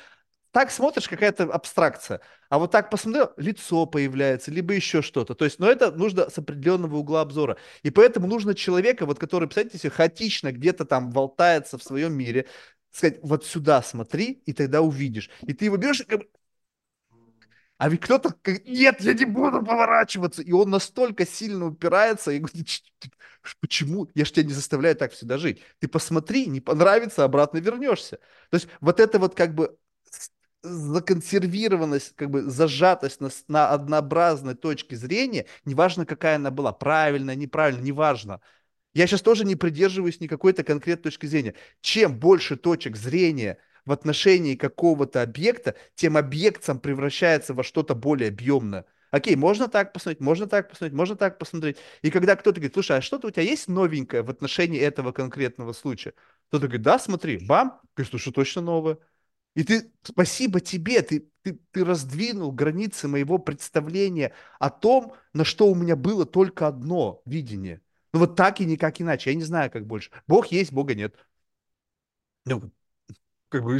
[0.53, 2.21] так смотришь, какая-то абстракция.
[2.49, 5.35] А вот так посмотрел, лицо появляется, либо еще что-то.
[5.35, 7.57] То есть, но это нужно с определенного угла обзора.
[7.83, 12.47] И поэтому нужно человека, вот который, представляете себе, хаотично где-то там болтается в своем мире,
[12.93, 15.29] сказать, вот сюда смотри, и тогда увидишь.
[15.43, 16.29] И ты его берешь, как бы,
[17.76, 18.34] а ведь кто-то,
[18.66, 20.42] нет, я не буду поворачиваться.
[20.42, 22.84] И он настолько сильно упирается и говорит,
[23.60, 24.09] почему?
[24.14, 25.60] Я же тебя не заставляю так всегда жить.
[25.80, 28.18] Ты посмотри, не понравится, обратно вернешься.
[28.51, 29.76] То есть вот это вот как бы
[30.62, 37.84] законсервированность, как бы зажатость на, на однообразной точке зрения, неважно, какая она была, правильная, неправильная,
[37.84, 38.40] неважно.
[38.94, 41.55] Я сейчас тоже не придерживаюсь никакой-то конкретной точки зрения.
[41.80, 48.28] Чем больше точек зрения– в отношении какого-то объекта, тем объект сам превращается во что-то более
[48.28, 48.86] объемное.
[49.11, 51.77] Окей, можно так посмотреть, можно так посмотреть, можно так посмотреть.
[52.02, 55.73] И когда кто-то говорит, слушай, а что-то у тебя есть новенькое в отношении этого конкретного
[55.73, 56.15] случая?
[56.48, 58.98] Кто-то говорит, да, смотри, бам, говорит, слушай, точно новое.
[59.55, 65.69] И ты, спасибо тебе, ты, ты, ты раздвинул границы моего представления о том, на что
[65.69, 67.82] у меня было только одно видение.
[68.12, 69.31] Ну вот так и никак иначе.
[69.31, 70.11] Я не знаю, как больше.
[70.27, 71.15] Бог есть, Бога нет.
[72.47, 72.70] Ну,
[73.55, 73.78] как бы,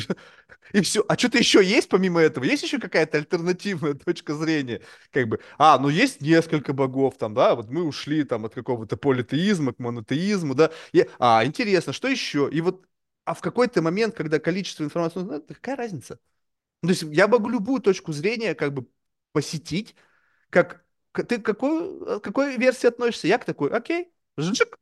[0.73, 1.05] и все.
[1.09, 2.45] А что-то еще есть помимо этого?
[2.45, 4.83] Есть еще какая-то альтернативная точка зрения?
[5.13, 8.97] Как бы, а, ну есть несколько богов там, да, вот мы ушли там от какого-то
[8.97, 10.71] политеизма к монотеизму, да.
[10.93, 12.49] И, а, интересно, что еще?
[12.53, 12.87] И вот,
[13.25, 16.19] а в какой-то момент, когда количество информации, ну, какая разница?
[16.83, 18.87] Ну, то есть я могу любую точку зрения как бы
[19.33, 19.95] посетить,
[20.51, 23.29] как ты к какой, к какой версии относишься?
[23.29, 24.79] Я к такой, окей, жик,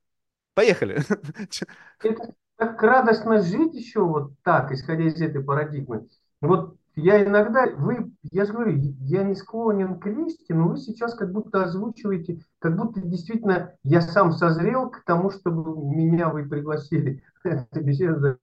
[0.55, 1.03] поехали.
[2.03, 6.07] Это, так радостно жить еще вот так, исходя из этой парадигмы.
[6.41, 11.15] Вот я иногда, вы, я же говорю, я не склонен к листе, но вы сейчас
[11.15, 17.25] как будто озвучиваете, как будто действительно я сам созрел к тому, чтобы меня вы пригласили
[17.45, 18.39] эту беседу,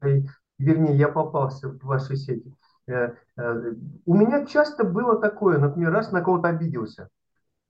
[0.58, 2.54] вернее, я попался в ваши сети.
[2.88, 3.74] Э, э,
[4.06, 7.08] у меня часто было такое, например, раз на кого-то обиделся,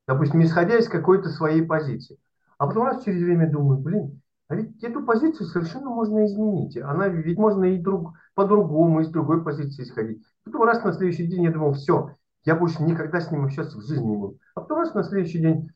[0.08, 2.18] допустим, исходя из какой-то своей позиции.
[2.58, 6.76] А потом раз через время думаю, блин, а ведь эту позицию совершенно можно изменить.
[6.76, 10.24] Она ведь можно и друг, по-другому, из другой позиции исходить.
[10.44, 12.16] Потом раз на следующий день я думал, все,
[12.46, 14.40] я больше никогда с ним общаться в жизни не буду.
[14.56, 15.70] А потом раз на следующий день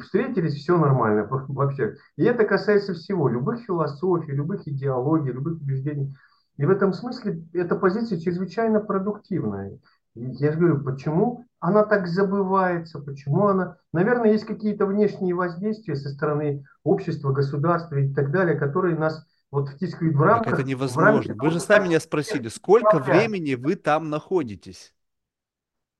[0.00, 1.96] встретились, все нормально вообще.
[2.16, 6.14] И это касается всего, любых философий, любых идеологий, любых убеждений.
[6.58, 9.78] И в этом смысле эта позиция чрезвычайно продуктивная.
[10.14, 13.76] Я же говорю, почему она так забывается, почему она...
[13.92, 19.68] Наверное, есть какие-то внешние воздействия со стороны общества, государства и так далее, которые нас вот
[19.68, 21.34] втискивает в Так это рамках, в рамки невозможно.
[21.38, 24.94] Вы же сами меня спросили, сколько времени вы там находитесь?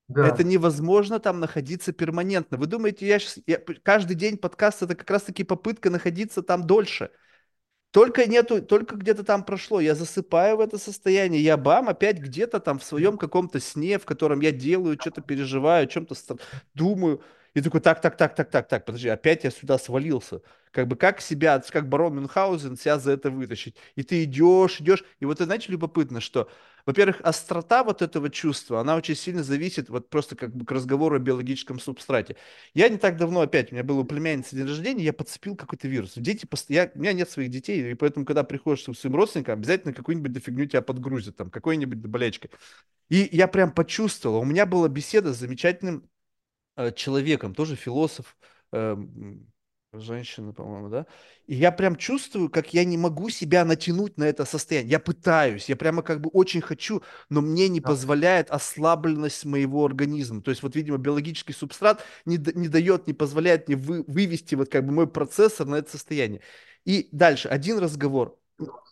[0.09, 0.43] Это Да.
[0.43, 2.57] невозможно там находиться перманентно.
[2.57, 7.11] Вы думаете, я, щас- я каждый день подкаст это как раз-таки попытка находиться там дольше.
[7.91, 12.61] Только нету, только где-то там прошло, я засыпаю в это состояние, я бам, опять где-то
[12.61, 16.15] там в своем каком-то сне, в котором я делаю, что-то переживаю, о чем-то
[16.73, 17.21] думаю,
[17.53, 20.41] и такой, так, так, так, так, так, так, подожди, опять я сюда свалился.
[20.71, 23.75] Как бы как себя, как барон Мюнхгаузен себя за это вытащить?
[23.95, 26.49] И ты идешь, идешь, и вот, знаете, любопытно, что,
[26.85, 31.15] во-первых, острота вот этого чувства, она очень сильно зависит, вот просто как бы к разговору
[31.15, 32.35] о биологическом субстрате.
[32.73, 35.87] Я не так давно опять, у меня был у племянницы день рождения, я подцепил какой-то
[35.87, 36.13] вирус.
[36.15, 39.53] Дети, пост- я, у меня нет своих детей, и поэтому, когда приходишь к своим родственникам,
[39.59, 42.51] обязательно какую-нибудь дофигню тебя подгрузят, там, какой-нибудь болячкой.
[43.09, 46.09] И я прям почувствовал, у меня была беседа с замечательным
[46.77, 48.37] э, человеком, тоже философ,
[48.71, 48.97] э,
[49.93, 51.05] м, женщина, по-моему, да,
[51.47, 54.91] и я прям чувствую, как я не могу себя натянуть на это состояние.
[54.91, 57.89] Я пытаюсь, я прямо как бы очень хочу, но мне не Да.
[57.89, 60.41] позволяет ослабленность моего организма.
[60.41, 64.69] То есть вот, видимо, биологический субстрат не, не дает, не позволяет мне вы- вывести вот
[64.69, 66.41] как бы мой процессор на это состояние.
[66.85, 68.37] И дальше один разговор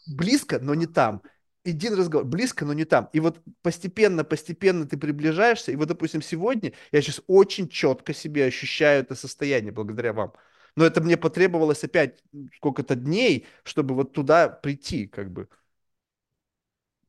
[0.05, 1.21] близко, но не там.
[1.65, 3.09] Один разговор близко, но не там.
[3.13, 5.71] И вот постепенно, постепенно ты приближаешься.
[5.71, 10.33] И вот, допустим, сегодня я сейчас очень четко себе ощущаю это состояние благодаря вам.
[10.75, 12.23] Но это мне потребовалось опять
[12.55, 15.47] сколько-то дней, чтобы вот туда прийти, как бы.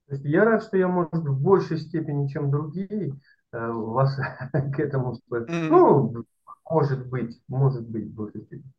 [0.09, 3.15] Я рад, что я, может, в большей степени, чем другие,
[3.53, 4.17] э, вас
[4.53, 5.19] к этому,
[5.49, 5.85] Мгм.
[6.11, 6.25] ну,
[6.69, 8.73] может быть, может быть, в большей степени.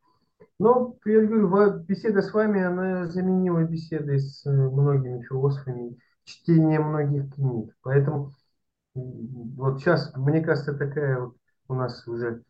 [0.59, 7.33] Но, я говорю, беседа с вами, она заменила беседы с э, многими философами, чтение многих
[7.35, 7.75] книг.
[7.83, 8.31] Поэтому
[8.95, 11.37] вот сейчас, мне кажется, такая вот
[11.67, 12.43] у нас уже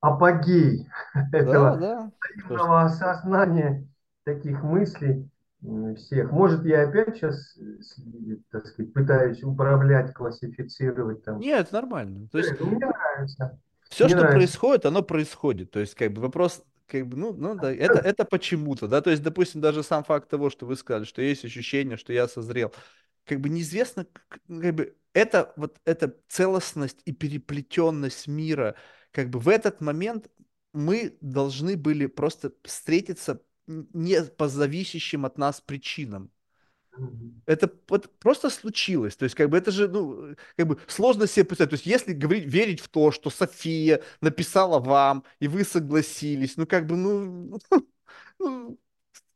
[0.00, 2.12] апогей Да, этого да.
[2.36, 3.86] Взаимного осознания
[4.24, 5.28] таких мыслей
[5.96, 6.30] всех.
[6.30, 7.56] Может, я опять сейчас,
[8.50, 11.38] так сказать, пытаюсь управлять, классифицировать там.
[11.38, 12.28] нет, это нормально.
[12.30, 13.60] То есть Э, Мне нравится.
[13.88, 14.36] все, Мне что нравится.
[14.38, 15.70] происходит, оно происходит.
[15.70, 19.00] То есть, как бы вопрос, как бы, ну, ну да, это, это почему-то, да.
[19.00, 22.28] То есть, допустим, даже сам факт того, что вы сказали, что есть ощущение, что я
[22.28, 22.72] созрел.
[23.26, 24.06] как бы неизвестно,
[24.48, 28.76] как бы это вот эта целостность и переплетенность мира,
[29.12, 30.30] как бы в этот момент
[30.72, 36.30] мы должны были просто встретиться не по зависящим от нас причинам.
[37.46, 39.16] Это вот просто случилось.
[39.16, 41.70] То есть, как бы это же, ну, как бы сложно себе представить.
[41.70, 46.66] То есть, если говорить, верить в то, что София написала вам, и вы согласились, ну,
[46.66, 47.58] как бы, ну,
[48.38, 48.78] ну,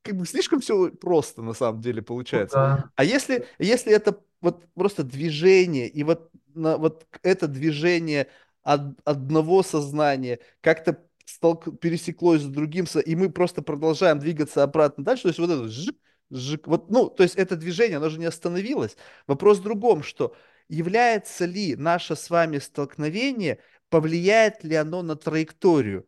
[0.03, 2.57] как бы слишком все просто на самом деле Ну получается.
[2.57, 2.91] да.
[2.97, 8.29] А если, если это вот просто движение, и вот, на, вот это движение
[8.65, 15.23] од- одного сознания как-то столк- пересеклось с другим, и мы просто продолжаем двигаться обратно дальше,
[15.23, 15.97] то есть вот это жик,
[16.31, 18.97] жик, вот, ну, то есть это движение, оно же не остановилось.
[19.27, 20.35] Вопрос в другом, что
[20.69, 23.59] является ли наше с вами столкновение,
[23.91, 26.07] повлияет ли оно на траекторию?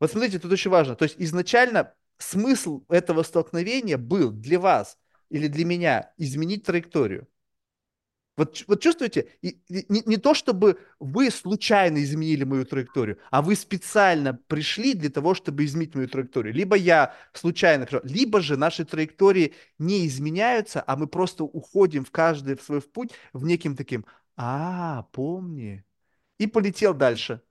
[0.00, 0.96] Вот смотрите, тут очень важно.
[0.96, 4.98] То есть изначально смысл этого столкновения был для вас
[5.30, 7.28] или для меня изменить траекторию.
[8.36, 13.42] Вот, вот чувствуете, и, и не, не то чтобы вы случайно изменили мою траекторию, а
[13.42, 16.54] вы специально пришли для того, чтобы изменить мою траекторию.
[16.54, 22.10] Либо я случайно пришел, либо же наши траектории не изменяются, а мы просто уходим в
[22.10, 24.06] каждый в свой путь в неким таким,
[24.36, 25.84] а, помни,
[26.38, 27.42] и полетел дальше.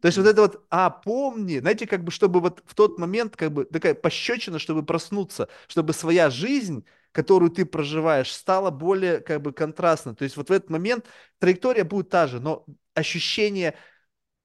[0.00, 3.36] То есть вот это вот, а, помни, знаете, как бы, чтобы вот в тот момент,
[3.36, 6.84] как бы, такая пощечина, чтобы проснуться, чтобы своя жизнь,
[7.18, 10.14] которую ты проживаешь, стала более, как бы, контрастной.
[10.14, 11.04] То есть вот в этот момент
[11.40, 12.64] траектория будет та же, но
[12.94, 13.74] ощущение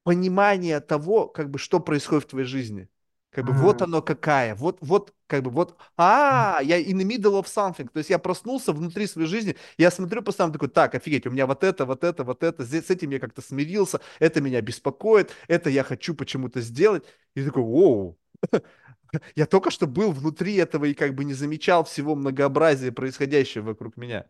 [0.04, 2.90] понимание того, как бы, что происходит в твоей жизни.
[3.32, 3.88] Как бы вот М.
[3.88, 8.00] оно какая, вот, вот, как бы, вот, а, я in the middle of something, то
[8.00, 11.64] есть я проснулся внутри своей жизни, я смотрю постоянно такой, так, офигеть, у меня вот
[11.64, 15.70] это, вот это, вот это, здесь, с этим я как-то смирился, это меня беспокоит, это
[15.70, 17.06] я хочу почему-то сделать,
[17.36, 18.20] и такой, воу,
[19.36, 23.98] я только что был внутри этого и как бы не замечал всего многообразия происходящего вокруг
[23.98, 24.26] меня.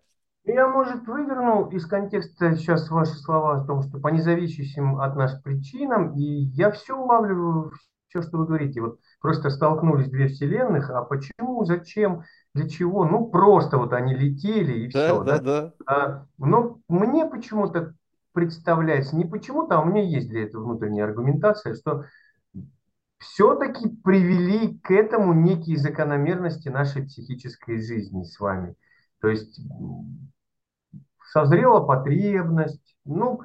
[0.45, 5.39] Я, может, вывернул из контекста сейчас ваши слова о том, что по независящим от нас
[5.41, 7.71] причинам, и я все улавливаю,
[8.09, 8.81] все, что вы говорите.
[8.81, 12.23] Вот просто столкнулись две вселенных, а почему, зачем,
[12.53, 13.05] для чего?
[13.05, 15.39] Ну, просто вот они летели и Да, все, да, да?
[15.39, 15.73] да.
[15.85, 17.95] А, но мне почему-то
[18.33, 22.03] представляется, не почему-то, а у меня есть для этого внутренняя аргументация, что
[23.23, 28.75] все-таки привели к этому некие закономерности нашей психической жизни с вами.
[29.21, 29.59] То есть
[31.31, 32.95] созрела потребность.
[33.05, 33.41] Ну,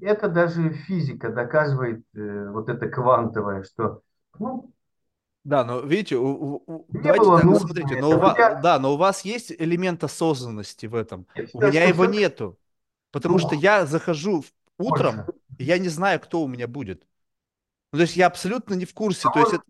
[0.00, 4.02] это даже физика доказывает, э, вот это квантовое, что
[4.38, 4.72] ну,
[5.44, 8.20] Да, но видите, у- у- у- давайте было так, смотрите, но у это.
[8.20, 11.26] Вас, я да, но у вас есть элемент осознанности в этом.
[11.34, 12.58] я У считаю, меня что его все нету,
[13.12, 14.44] потому что ну, я захожу
[14.78, 15.32] утром, больше.
[15.58, 17.06] и я не знаю, кто у меня будет.
[17.92, 19.28] Ну, то есть я абсолютно не в курсе.
[19.28, 19.64] А То есть это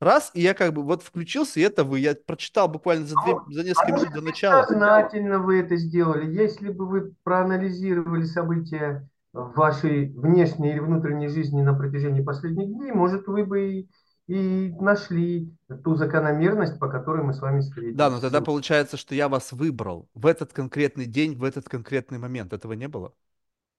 [0.00, 2.00] раз, и я как бы вот включился, и это вы.
[2.00, 4.62] Я прочитал буквально за две, за несколько минут до начала.
[4.62, 6.32] бессознательно вы это сделали?
[6.32, 12.92] Если бы вы проанализировали события в вашей внешней или внутренней жизни на протяжении последних дней,
[12.92, 13.88] может, вы бы и,
[14.26, 15.52] и нашли
[15.84, 17.60] ту закономерность, по которой мы с вами
[17.92, 18.20] Да, но встретились.
[18.20, 22.52] тогда получается, что я вас выбрал в этот конкретный день, в этот конкретный момент.
[22.52, 23.12] Этого не было?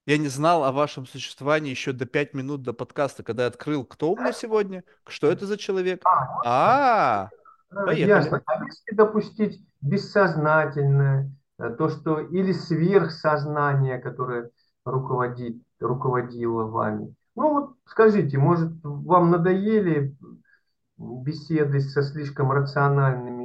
[0.10, 3.86] Я не знал о вашем существовании еще до пять минут до подкаста, когда я открыл,
[3.86, 6.02] кто у меня сегодня, что это за человек.
[6.04, 7.30] А, А,
[7.70, 8.08] А, поехали.
[8.08, 8.42] Ясно.
[8.48, 14.50] А если допустить бессознательное, э, то, что или сверхсознание, которое
[14.84, 17.14] руководит, руководило вами.
[17.36, 20.18] Ну вот скажите, может, вам надоели
[20.98, 23.39] беседы со слишком рациональными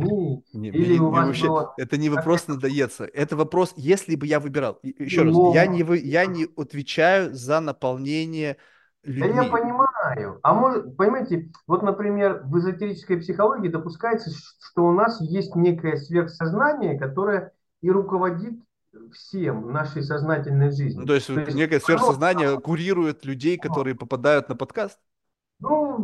[0.00, 3.04] людьми, Не, мне, или не- у мне вас вообще, было это не вопрос надоеться.
[3.04, 4.78] Это вопрос, если бы я выбирал.
[4.82, 8.56] Еще раз, я не, вы, я не отвечаю за наполнение
[9.04, 9.50] Да я людьми.
[9.50, 10.40] понимаю.
[10.42, 16.98] А может, понимаете, вот, например, в эзотерической психологии допускается, что у нас есть некое сверхсознание,
[16.98, 17.52] которое
[17.82, 18.54] и руководит
[19.12, 21.14] всем нашей сознательной Ну, то жизнью.
[21.14, 24.98] есть То есть некое оно, сверхсознание курирует людей, которые попадают на подкаст.
[25.60, 25.96] ну,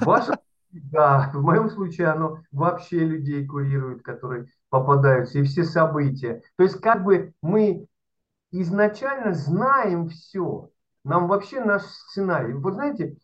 [0.00, 0.36] в вашем,
[0.72, 6.42] да, в моем случае оно вообще людей курирует, которые попадаются, и все события.
[6.56, 7.86] То есть как бы мы
[8.50, 10.70] изначально знаем все.
[11.04, 12.52] Нам вообще наш сценарий.
[12.54, 13.16] Вот знаете,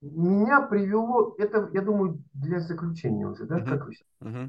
[0.00, 3.94] меня привело, это, я думаю, для заключения уже, да, Мгм, как вы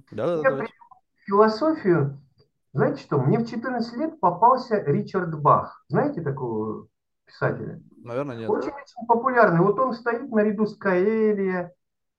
[0.09, 0.73] привело давайте.
[1.15, 2.19] в философию,
[2.73, 5.83] знаете что, мне в 14 лет попался Ричард Бах.
[5.89, 6.87] Знаете такого
[7.25, 7.81] писателя?
[8.03, 8.49] Наверное, нет.
[8.49, 9.61] Очень-очень популярный.
[9.61, 11.73] Вот он стоит наряду с Каэлия,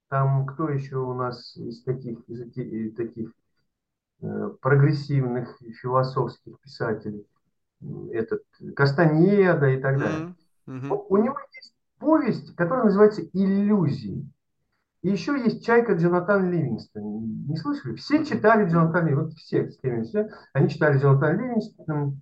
[0.09, 3.33] там кто еще у нас из таких, из таких
[4.23, 7.27] э, прогрессивных философских писателей,
[8.13, 8.43] этот
[8.75, 10.35] Кастанеда и так далее.
[10.67, 14.29] Мгм, У него есть повесть, которая называется «Иллюзии».
[15.03, 17.47] И еще есть «Чайка» Джонатан Ливингстон.
[17.47, 17.95] Не слышали?
[17.95, 19.27] Все читали Джонатан Ливингстон.
[19.27, 22.21] Вот все, с кем все, они читали Джонатан Ливингстон,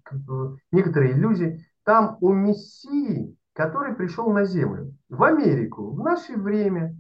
[0.72, 1.66] некоторые иллюзии.
[1.84, 6.94] Там о Мессии, который пришел на Землю, в Америку, в наше время,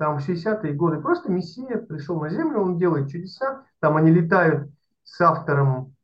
[0.00, 0.98] там в 60-е годы.
[0.98, 3.66] Просто Мессия пришел на Землю, он делает чудеса.
[3.80, 4.70] Там они летают
[5.04, 5.94] с автором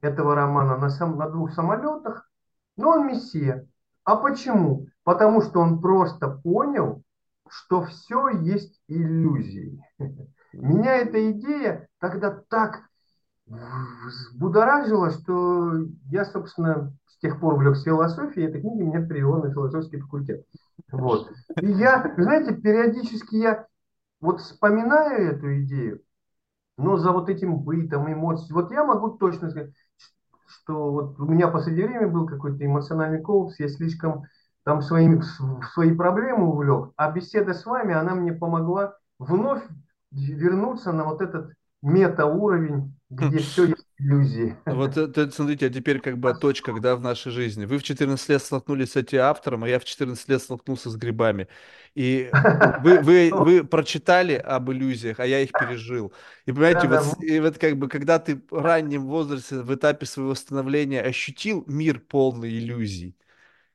[0.00, 2.30] этого романа на, сам, на двух самолетах.
[2.76, 3.66] Но он Мессия.
[4.04, 4.86] А почему?
[5.02, 7.02] Потому что он просто понял,
[7.48, 9.82] что все есть иллюзии.
[10.52, 12.82] Меня эта идея тогда так
[13.46, 15.72] взбудоражила, что
[16.08, 20.46] я, собственно, с тех пор увлекся философией, и эта книга меня привела на философский факультет.
[20.92, 21.30] Вот.
[21.60, 23.66] И я, знаете, периодически я
[24.20, 26.02] вот вспоминаю эту идею,
[26.76, 29.72] но за вот этим бытом, эмоциями, вот я могу точно сказать,
[30.46, 34.24] что вот у меня в последнее время был какой-то эмоциональный коллапс, я слишком
[34.64, 35.22] там своими,
[35.72, 39.62] свои проблемы увлек, а беседа с вами, она мне помогла вновь
[40.10, 41.52] вернуться на вот этот
[41.82, 44.56] метауровень, где все есть иллюзии.
[44.68, 47.64] Вот это, смотрите, а теперь как бы точка, да, в нашей жизни.
[47.64, 50.96] Вы в 14 лет столкнулись с этим автором, а я в 14 лет столкнулся с
[50.96, 51.48] грибами.
[51.96, 52.36] И
[52.76, 56.12] вы, вы, вы прочитали об иллюзиях, а я их пережил.
[56.46, 57.02] И понимаете, вот, Да-да.
[57.02, 61.64] с- и вот как бы, когда ты в раннем возрасте, в этапе своего становления ощутил
[61.66, 63.16] мир полный иллюзий,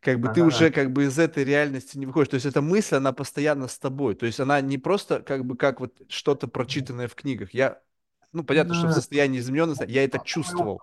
[0.02, 0.48] как бы ты Ага.
[0.48, 2.30] уже как бы из этой реальности не выходишь.
[2.30, 4.16] То есть эта мысль, она постоянно с тобой.
[4.16, 7.54] То есть она не просто как бы как вот что-то прочитанное в книгах.
[7.54, 7.82] Я,
[8.36, 10.82] ну, понятно, что в состоянии измененности я это чувствовал.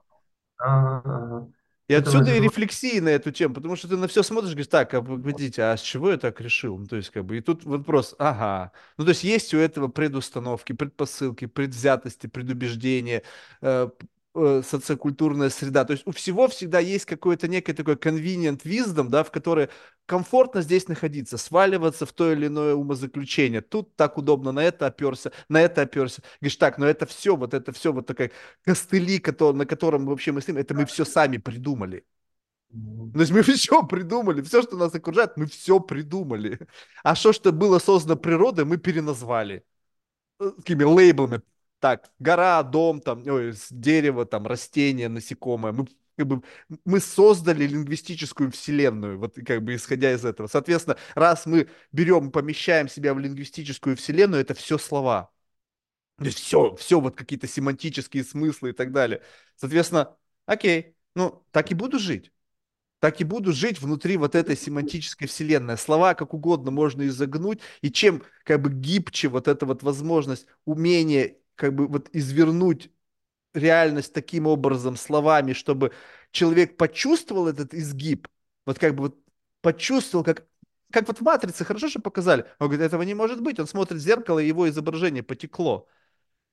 [1.88, 4.94] И отсюда и рефлексии на эту тему, потому что ты на все смотришь, говоришь, так,
[4.94, 6.78] а погодите, а с чего я так решил?
[6.78, 8.72] Ну, то есть, как бы, и тут вопрос, ага.
[8.96, 13.22] Ну, то есть, есть у этого предустановки, предпосылки, предвзятости, предубеждения,
[13.60, 13.90] э,
[14.34, 15.84] э, социокультурная среда.
[15.84, 19.68] То есть, у всего всегда есть какое-то некое такое convenient wisdom, да, в которое
[20.06, 23.60] комфортно здесь находиться, сваливаться в то или иное умозаключение.
[23.60, 26.22] Тут так удобно, на это оперся, на это оперся.
[26.40, 28.30] Говоришь, так, но это все, вот это все, вот такая
[28.64, 32.04] костыли, кото- на котором вообще мы стоим, это мы все сами придумали.
[33.14, 36.58] То есть мы все придумали, все, что нас окружает, мы все придумали.
[37.04, 39.64] А что, что было создано природой, мы переназвали.
[40.40, 41.42] Э, Такими лейблами.
[41.82, 45.72] Так, гора, дом, там, ой, дерево, там, растение, насекомое.
[45.72, 45.86] Мы,
[46.16, 46.42] как бы,
[46.84, 50.46] мы создали лингвистическую вселенную, вот как бы исходя из этого.
[50.46, 55.32] Соответственно, раз мы берем, помещаем себя в лингвистическую вселенную, это все слова.
[56.18, 59.22] То есть все, все вот какие-то семантические смыслы и так далее.
[59.56, 62.32] Соответственно, окей, ну, так и буду жить.
[63.00, 65.76] так и буду жить внутри вот этой семантической вселенной.
[65.76, 71.38] Слова как угодно можно изогнуть, и чем как бы гибче вот эта вот возможность, умение
[71.54, 72.90] как бы вот извернуть
[73.54, 75.92] реальность таким образом словами, чтобы
[76.30, 78.28] человек почувствовал этот изгиб,
[78.66, 79.18] вот как бы вот
[79.60, 80.46] почувствовал, как
[80.92, 82.44] как вот в «Матрице» хорошо, что показали.
[82.58, 83.58] Он говорит, этого не может быть.
[83.58, 85.88] Он смотрит в зеркало, и его изображение потекло.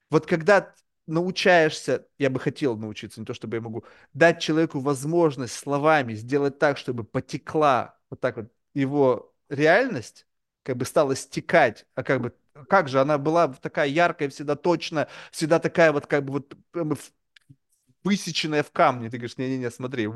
[0.10, 0.74] Вот когда
[1.08, 6.60] научаешься, я бы хотел научиться, не то чтобы я могу, дать человеку возможность словами сделать
[6.60, 10.28] так, чтобы потекла вот так вот его реальность,
[10.64, 12.36] как бы стала стекать, а как бы
[12.68, 17.12] как же она была такая яркая, всегда точная, всегда такая вот как бы вот
[18.04, 19.10] высеченная в камне.
[19.10, 20.10] Ты говоришь, не-не-не, смотри.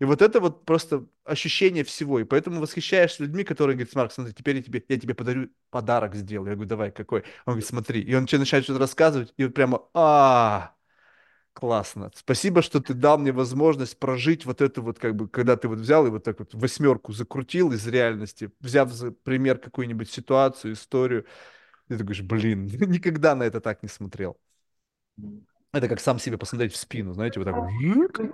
[0.00, 2.20] И вот это вот просто ощущение всего.
[2.20, 6.14] И поэтому восхищаешься людьми, которые говорят, Марк, смотри, теперь я тебе, я тебе подарю подарок
[6.14, 6.50] сделаю.
[6.50, 7.20] Я говорю, давай, какой?
[7.46, 8.00] Он говорит, смотри.
[8.02, 10.74] И он начинает что-то рассказывать, и вот прямо, а
[11.58, 12.12] классно.
[12.14, 15.80] Спасибо, что ты дал мне возможность прожить вот это вот, как бы, когда ты вот
[15.80, 21.24] взял и вот так вот восьмерку закрутил из реальности, взяв за пример какую-нибудь ситуацию, историю.
[21.88, 24.36] И ты говоришь, блин, никогда на это так не смотрел.
[25.72, 28.30] Это как сам себе посмотреть в спину, знаете, вот так вот.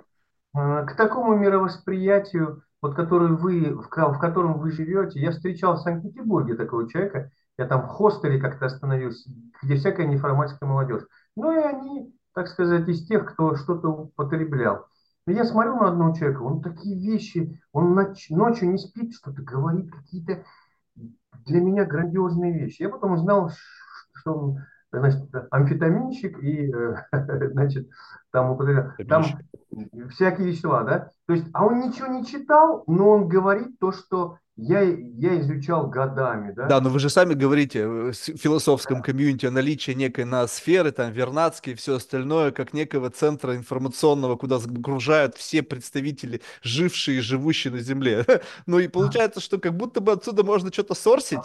[0.53, 5.81] А, к такому мировосприятию, вот который вы, в, в котором вы живете, я встречал в
[5.81, 9.31] Санкт-Петербурге такого человека, я там в хостеле как-то остановился,
[9.63, 11.07] где всякая неформатская молодежь.
[11.35, 14.85] Ну и они, так сказать, из тех, кто что-то употреблял.
[15.25, 19.89] Я смотрю на одного человека, он такие вещи, он ноч, ночью не спит, что-то говорит,
[19.89, 20.43] какие-то
[21.45, 22.83] для меня грандиозные вещи.
[22.83, 23.51] Я потом узнал,
[24.13, 24.57] что он
[24.91, 26.95] значит, амфетаминщик и, э,
[27.51, 27.89] значит,
[28.31, 28.91] там употреблял.
[29.07, 29.23] Там
[30.09, 31.09] всякие вещества, да?
[31.25, 35.87] То есть, а он ничего не читал, но он говорит то, что я, я изучал
[35.87, 36.67] годами, да?
[36.67, 41.73] Да, но вы же сами говорите в философском комьюнити о наличии некой ноосферы, там, Вернадский
[41.73, 47.79] и все остальное, как некого центра информационного, куда загружают все представители, жившие и живущие на
[47.79, 48.25] Земле.
[48.65, 51.39] Ну и получается, что как будто бы отсюда можно что-то сорсить.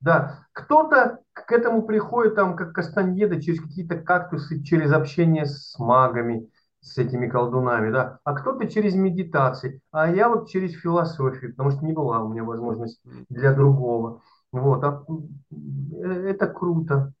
[0.00, 6.48] Да, кто-то к этому приходит, там, как Кастаньеда, через какие-то кактусы, через общение с магами,
[6.84, 11.84] с этими колдунами, да, а кто-то через медитации, а я вот через философию, потому что
[11.84, 14.20] не была у меня возможность для другого.
[14.52, 15.04] Вот, а
[15.50, 17.12] э, это круто.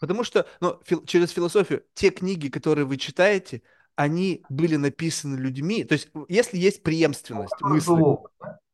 [0.00, 3.62] Потому что ну, фил, через философию те книги, которые вы читаете,
[3.96, 5.82] они были написаны людьми.
[5.84, 8.00] То есть, если есть преемственность мысли.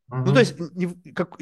[0.08, 0.54] Ну, то есть,
[1.14, 1.38] как,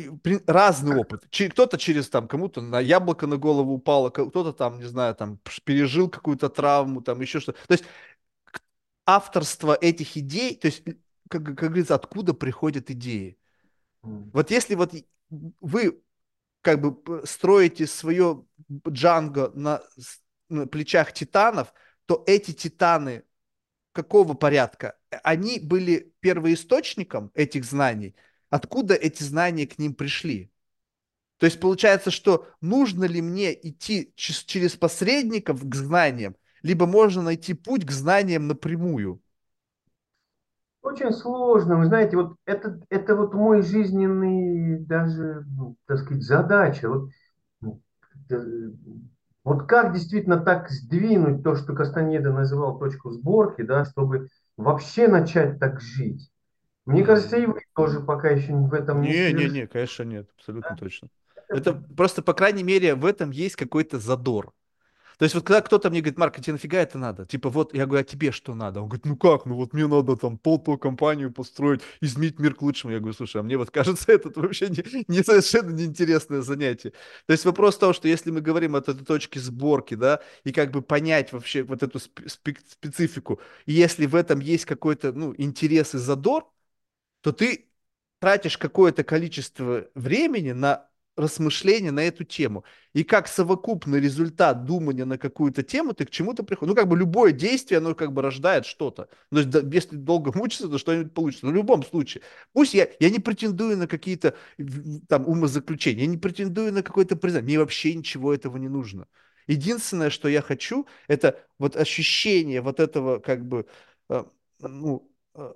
[0.46, 1.24] разный опыт.
[1.50, 6.08] Кто-то через там, кому-то на яблоко на голову упало, кто-то там, не знаю, там, пережил
[6.08, 7.58] какую-то травму, там, еще что-то.
[7.66, 7.84] То есть,
[9.06, 10.82] авторство этих идей, то есть,
[11.28, 13.38] как, как говорится, откуда приходят идеи.
[14.02, 14.30] Mm.
[14.32, 14.94] Вот если вот
[15.60, 16.02] вы
[16.60, 18.44] как бы строите свое
[18.88, 19.82] джанго на,
[20.48, 21.72] на плечах титанов,
[22.06, 23.24] то эти титаны
[23.92, 24.98] какого порядка?
[25.22, 28.14] Они были первоисточником этих знаний.
[28.48, 30.52] Откуда эти знания к ним пришли?
[31.38, 37.54] То есть получается, что нужно ли мне идти через посредников к знаниям, либо можно найти
[37.54, 39.22] путь к знаниям напрямую?
[40.82, 41.76] Очень сложно.
[41.78, 46.88] Вы знаете, вот это, это вот мой жизненный даже, ну, так сказать, задача.
[46.88, 47.08] Вот,
[48.30, 48.70] э,
[49.44, 55.58] вот как действительно так сдвинуть то, что Кастанеда называл точку сборки, да, чтобы вообще начать
[55.58, 56.30] так жить.
[56.86, 60.30] Мне кажется, и вы тоже пока еще в этом не Не, не, не, конечно, нет,
[60.38, 60.76] абсолютно да?
[60.76, 61.08] точно.
[61.50, 64.52] Это просто, по крайней мере, в этом есть какой-то задор.
[65.18, 67.26] То есть вот когда кто-то мне говорит, Марк, а тебе нафига это надо?
[67.26, 68.80] Типа вот, я говорю, а тебе что надо?
[68.80, 72.62] Он говорит, ну как, ну вот мне надо там полту компанию построить, изменить мир к
[72.62, 72.92] лучшему.
[72.92, 76.92] Я говорю, слушай, а мне вот кажется, это вообще не, не совершенно неинтересное занятие.
[77.26, 80.70] То есть вопрос того, что если мы говорим от этой точки сборки, да, и как
[80.70, 85.98] бы понять вообще вот эту специфику, и если в этом есть какой-то, ну, интерес и
[85.98, 86.50] задор,
[87.20, 87.70] то ты
[88.20, 92.64] тратишь какое-то количество времени на размышления на эту тему.
[92.94, 96.70] И как совокупный результат думания на какую-то тему, ты к чему-то приходишь.
[96.70, 99.08] Ну, как бы любое действие, оно как бы рождает что-то.
[99.30, 101.46] Но если долго мучиться, то что-нибудь получится.
[101.46, 102.22] Но в любом случае.
[102.52, 104.36] Пусть я, я не претендую на какие-то
[105.08, 107.46] там умозаключения, я не претендую на какое-то признание.
[107.46, 109.06] Мне вообще ничего этого не нужно.
[109.46, 113.66] Единственное, что я хочу, это вот ощущение вот этого как бы,
[114.08, 114.24] э,
[114.60, 115.54] ну, э,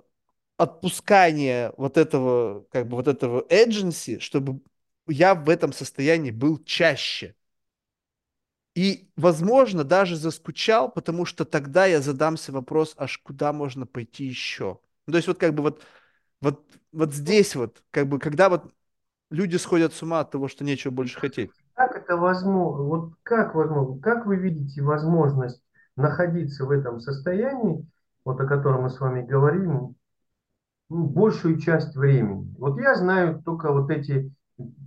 [0.57, 4.61] отпускания вот этого, как бы вот этого agency, чтобы
[5.07, 7.35] я в этом состоянии был чаще.
[8.75, 14.79] И, возможно, даже заскучал, потому что тогда я задамся вопрос, аж куда можно пойти еще.
[15.07, 15.83] Ну, то есть вот как бы вот,
[16.41, 18.71] вот, вот здесь вот, как бы, когда вот
[19.31, 21.51] люди сходят с ума от того, что нечего больше хотеть.
[21.73, 22.83] Как это возможно?
[22.83, 23.99] Вот как возможно?
[23.99, 25.61] Как вы видите возможность
[25.95, 27.83] находиться в этом состоянии,
[28.23, 29.95] вот о котором мы с вами говорим,
[30.89, 32.53] ну, большую часть времени.
[32.57, 34.31] Вот я знаю только вот эти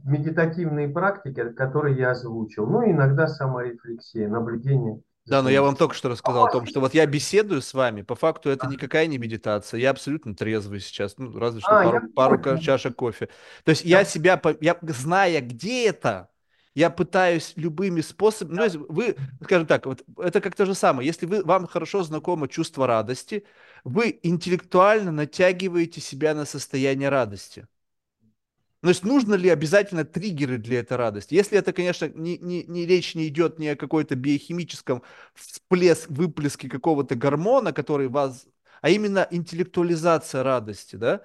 [0.04, 2.66] медитативные практики, которые я озвучил.
[2.66, 6.92] Ну, иногда саморефлексия, наблюдение Да, но я вам только что рассказал о том, что вот
[6.94, 11.38] я беседую с вами, по факту это никакая не медитация, я абсолютно трезвый сейчас, ну,
[11.38, 12.62] разве что А, я пару, пару ка- понял.
[12.62, 13.28] чашек кофе.
[13.64, 16.30] То есть я Я, себя, я, зная, где это,
[16.74, 21.06] я пытаюсь любыми способами, ну, если вы, скажем так, вот это как то же самое,
[21.06, 23.44] если вы, вам хорошо знакомо чувство радости,
[23.84, 27.68] вы интеллектуально натягиваете себя на состояние радости.
[28.82, 31.34] То есть нужно ли обязательно триггеры для этой радости?
[31.34, 35.02] Если это, конечно, не, не, не речь не идет не о какой-то биохимическом
[35.34, 38.46] всплеск, выплеске какого-то гормона, который вас,
[38.80, 41.22] а именно интеллектуализация радости, да?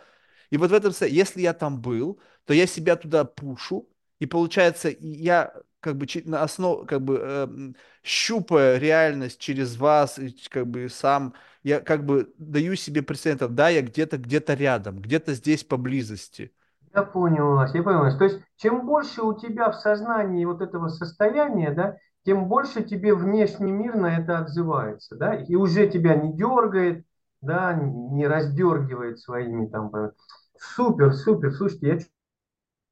[0.49, 4.25] И вот в этом, со- если я там был, то я себя туда пушу, и
[4.25, 10.67] получается, я как бы на основ, как бы эм, щупая реальность через вас, и как
[10.67, 11.33] бы сам,
[11.63, 16.51] я как бы даю себе представление, да, я где-то где-то рядом, где-то здесь поблизости.
[16.95, 18.17] Я понял вас, я понял вас.
[18.17, 23.13] То есть, чем больше у тебя в сознании вот этого состояния, да, тем больше тебе
[23.13, 27.05] внешний мир на это отзывается, да, и уже тебя не дергает,
[27.41, 29.95] да, не раздергивает своими там.
[29.95, 30.11] э,
[30.57, 31.51] Супер, супер.
[31.53, 31.99] Слушайте, я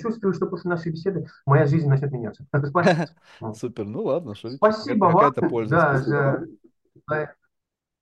[0.02, 2.46] чувствую, что после нашей беседы моя жизнь начнет меняться.
[3.54, 6.48] Супер, ну ладно, что Спасибо вам, да, за-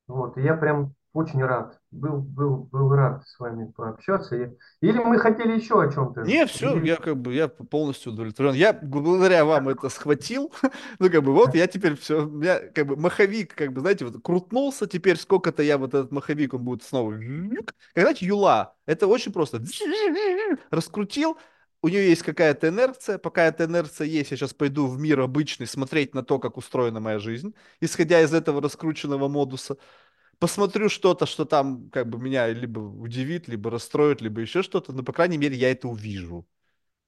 [0.08, 4.36] вот, я прям очень рад, был, был, был рад с вами пообщаться.
[4.82, 8.54] Или мы хотели еще о чем-то, Не, все, или я как бы, я полностью удовлетворен.
[8.54, 10.52] Я благодаря вам это схватил.
[11.00, 14.06] Ну, как бы, вот я теперь все, у меня как бы маховик, как бы, знаете,
[14.06, 18.76] вот крутнулся, теперь сколько-то я вот этот маховик, он будет снова, как, знаете, юла.
[18.86, 19.62] Это очень просто.
[20.70, 21.38] Раскрутил,
[21.82, 25.66] у нее есть какая-то инерция, пока эта инерция есть, я сейчас пойду в мир обычный
[25.66, 29.78] смотреть на то, как устроена моя жизнь, исходя из этого раскрученного модуса.
[30.42, 35.04] Посмотрю что-то, что там как бы меня либо удивит, либо расстроит, либо еще что-то, но,
[35.04, 36.48] по крайней мере, я это увижу.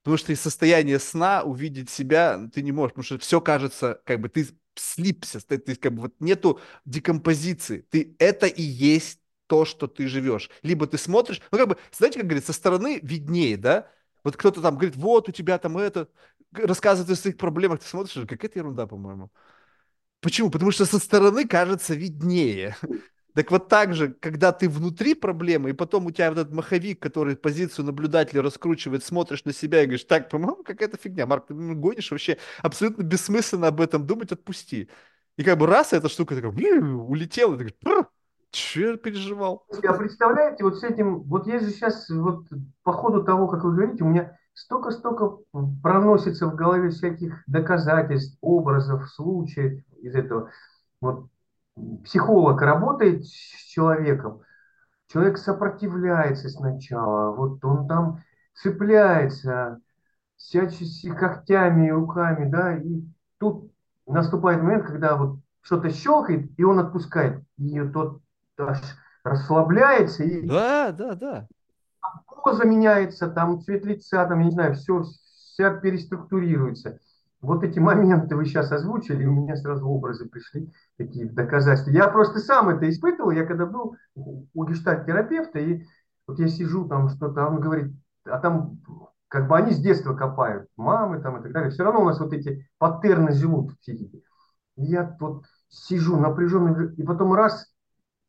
[0.02, 4.20] Потому что из состояния сна увидеть себя ты не можешь, потому что все кажется, как
[4.20, 7.80] бы ты слипся, ты, ты как бы вот нету декомпозиции.
[7.90, 10.48] Ты это и есть то, что ты живешь.
[10.62, 13.90] Либо ты смотришь, ну как бы, знаете, как говорится, со стороны виднее, да?
[14.22, 16.08] Вот кто-то там говорит, вот у тебя там это,
[16.52, 19.32] рассказывает о своих проблемах, ты смотришь, какая-то ерунда, по-моему.
[20.20, 20.50] Почему?
[20.50, 22.76] Потому что со стороны кажется виднее.
[23.34, 27.36] Так вот так же, когда ты внутри проблемы, и потом у тебя этот маховик, который
[27.36, 31.74] позицию наблюдателя раскручивает, смотришь на себя и говоришь, так, по-моему, какая-то фигня, Марк, ты ну,
[31.74, 34.88] гонишь вообще, абсолютно бессмысленно об этом думать, отпусти.
[35.36, 38.06] И как бы раз эта штука такая улетела, и ты говоришь,
[38.52, 39.66] че переживал?
[39.82, 42.46] А представляете, вот с этим, вот я же сейчас, вот
[42.84, 45.38] по ходу того, как вы говорите, у меня столько-столько
[45.82, 50.50] проносится в голове всяких доказательств, образов, случаев из этого.
[51.00, 51.26] Вот
[52.04, 54.42] психолог работает с человеком,
[55.08, 58.22] человек сопротивляется сначала, вот он там
[58.54, 59.80] цепляется
[60.36, 63.02] всячески когтями и руками, да, и
[63.38, 63.72] тут
[64.06, 68.20] наступает момент, когда вот что-то щелкает, и он отпускает, и тот
[68.58, 68.80] аж
[69.24, 71.48] расслабляется, и Да, да, да.
[72.42, 76.98] поза меняется, там цвет лица, там, я не знаю, все, вся переструктурируется.
[77.44, 81.90] Вот эти моменты вы сейчас озвучили, у меня сразу образы пришли, такие доказательства.
[81.90, 85.84] Я просто сам это испытывал, я когда был у гештальт-терапевта, и
[86.26, 87.92] вот я сижу там что-то, а он говорит,
[88.24, 88.80] а там
[89.28, 91.70] как бы они с детства копают, мамы там и так далее.
[91.70, 94.22] Все равно у нас вот эти паттерны живут в психике.
[94.76, 97.72] И я вот сижу напряженный, и потом раз,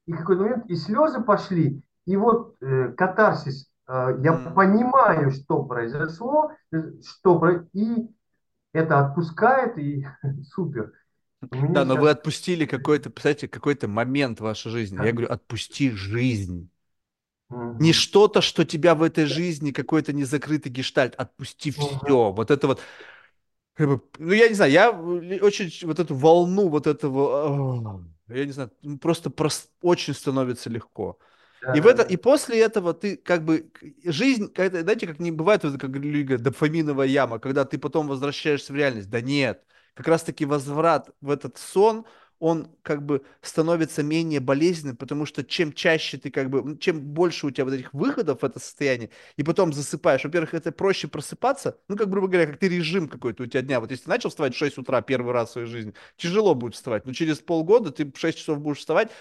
[0.08, 6.52] и какой-то момент, и слезы пошли, и вот э, катарсис, э, я понимаю, что произошло,
[6.72, 8.10] э, что и
[8.76, 10.06] это отпускает, и
[10.54, 10.94] супер.
[11.68, 15.02] Да, но вы отпустили какой-то, представляете, какой-то момент в вашей жизни.
[15.02, 16.70] Я говорю, отпусти жизнь.
[17.78, 17.94] Не Мгм.
[17.94, 21.14] что-то, что тебя в этой жизни, какой-то незакрытый гештальт.
[21.16, 22.00] Отпусти Мгм.
[22.06, 22.32] все.
[22.32, 22.82] Вот это вот
[23.74, 27.58] Как бы, ну, я не знаю, я очень вот эту волну вот этого,
[28.30, 31.20] а, я не знаю, ну, просто прос- очень становится легко.
[31.74, 33.72] И в это, и после этого ты как бы
[34.04, 38.08] жизнь, какая-то, знаете, как не бывает, вот, как люди говорят, дофаминовая яма, когда ты потом
[38.08, 39.10] возвращаешься в реальность.
[39.10, 39.64] Да нет,
[39.94, 42.06] как раз-таки возврат в этот сон,
[42.40, 47.48] он как бы становится менее болезненным, потому что чем чаще ты как бы, чем больше
[47.48, 50.24] у тебя вот этих выходов в это состояние, и потом засыпаешь.
[50.24, 53.80] Во-первых, это проще просыпаться, ну, как, грубо говоря, как ты режим какой-то у тебя дня.
[53.80, 56.76] Вот если ты начал вставать в 6 утра первый раз в своей жизни, тяжело будет
[56.76, 59.12] вставать, но через полгода ты в 6 часов будешь вставать,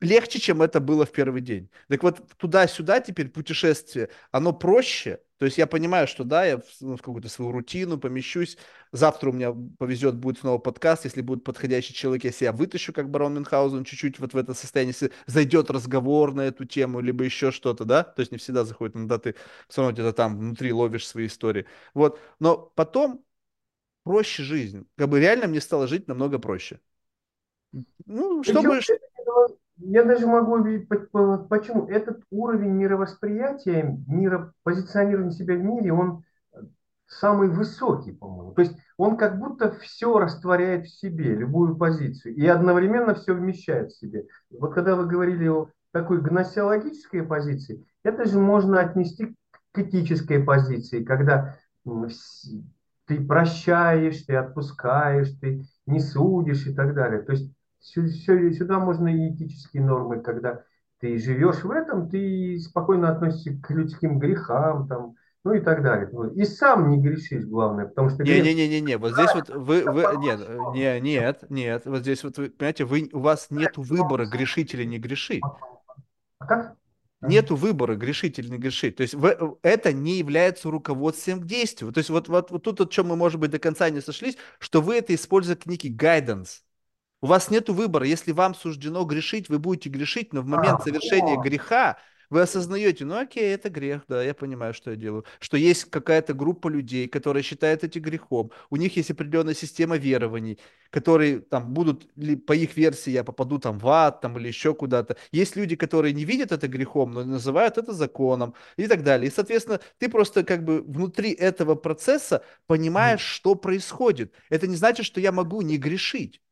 [0.00, 1.70] легче, чем это было в первый день.
[1.88, 6.64] Так вот, туда-сюда теперь путешествие, оно проще, То есть я понимаю, что да, я в,
[6.80, 8.56] ну, в какую-то свою рутину помещусь.
[8.92, 11.04] Завтра у меня повезет, будет снова подкаст.
[11.04, 14.94] Если будет подходящий человек, я себя вытащу, как барон Мюнхгаузен, чуть-чуть вот в это состояние.
[14.98, 18.96] Если зайдет разговор на эту тему, либо еще что-то, да, то есть не всегда заходит,
[18.96, 19.34] иногда ты
[19.68, 21.66] все равно где-то там внутри ловишь свои истории.
[21.94, 22.20] Вот.
[22.38, 23.24] Но потом
[24.04, 24.86] проще жизнь.
[24.96, 26.80] Как бы реально мне стало жить намного проще.
[28.06, 28.80] Ну, чтобы...
[29.76, 36.22] Я даже могу объяснить, почему этот уровень мировосприятия, миропозиционирования себя в мире, он
[37.06, 38.52] самый высокий, по-моему.
[38.52, 43.90] То есть он как будто все растворяет в себе, любую позицию, и одновременно все вмещает
[43.90, 44.26] в себе.
[44.50, 49.36] Вот когда вы говорили о такой гносеологической позиции, это же можно отнести
[49.72, 51.56] к этической позиции, когда
[53.06, 57.22] ты прощаешь, ты отпускаешь, ты не судишь и так далее.
[57.22, 57.52] То есть
[57.84, 60.64] сюда можно и этические нормы, когда
[61.00, 65.14] ты живешь в этом, ты спокойно относишься к людским грехам, там,
[65.44, 66.08] ну и так далее.
[66.34, 68.22] И сам не грешишь, главное, потому что...
[68.22, 70.40] Не, не, не, не, не, вот здесь вот вы, вы, нет,
[70.74, 74.84] не, нет, нет, вот здесь вот вы, понимаете, вы, у вас нет выбора, грешить или
[74.84, 75.42] не грешить.
[76.38, 76.76] А как?
[77.20, 78.96] Нету выбора, грешить или не грешить.
[78.96, 81.92] То есть в, это не является руководством к действию.
[81.92, 84.36] То есть вот, вот, вот тут, о чем мы, может быть, до конца не сошлись,
[84.58, 86.60] что вы это используете как некий guidance.
[87.24, 88.06] У вас нет выбора.
[88.06, 91.96] Если вам суждено грешить, вы будете грешить, но в момент совершения греха
[92.28, 95.24] вы осознаете, ну окей, это грех, да, я понимаю, что я делаю.
[95.40, 98.50] Что есть какая-то группа людей, которые считают эти грехом.
[98.68, 100.58] У них есть определенная система верований,
[100.90, 102.06] которые там будут,
[102.44, 105.16] по их версии я попаду там в ад там, или еще куда-то.
[105.32, 109.30] Есть люди, которые не видят это грехом, но называют это законом и так далее.
[109.30, 114.34] И, соответственно, ты просто как бы внутри этого процесса понимаешь, что происходит.
[114.50, 116.42] Это не значит, что я могу не грешить.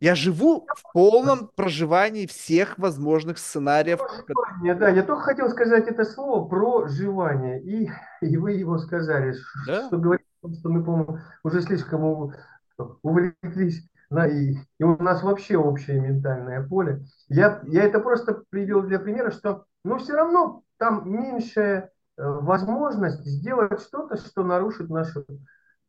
[0.00, 3.98] Я живу в полном проживании всех возможных сценариев.
[3.98, 9.34] Проживание, да, я только хотел сказать это слово проживание, и, и вы его сказали,
[9.66, 9.86] да?
[9.86, 10.26] что говорит,
[10.58, 12.32] что мы, по-моему, уже слишком
[13.02, 17.04] увлеклись, да, и, и у нас вообще общее ментальное поле.
[17.28, 23.24] Я, я это просто привел для примера, что, ну, все равно там меньшая э, возможность
[23.24, 25.26] сделать что-то, что нарушит нашу э,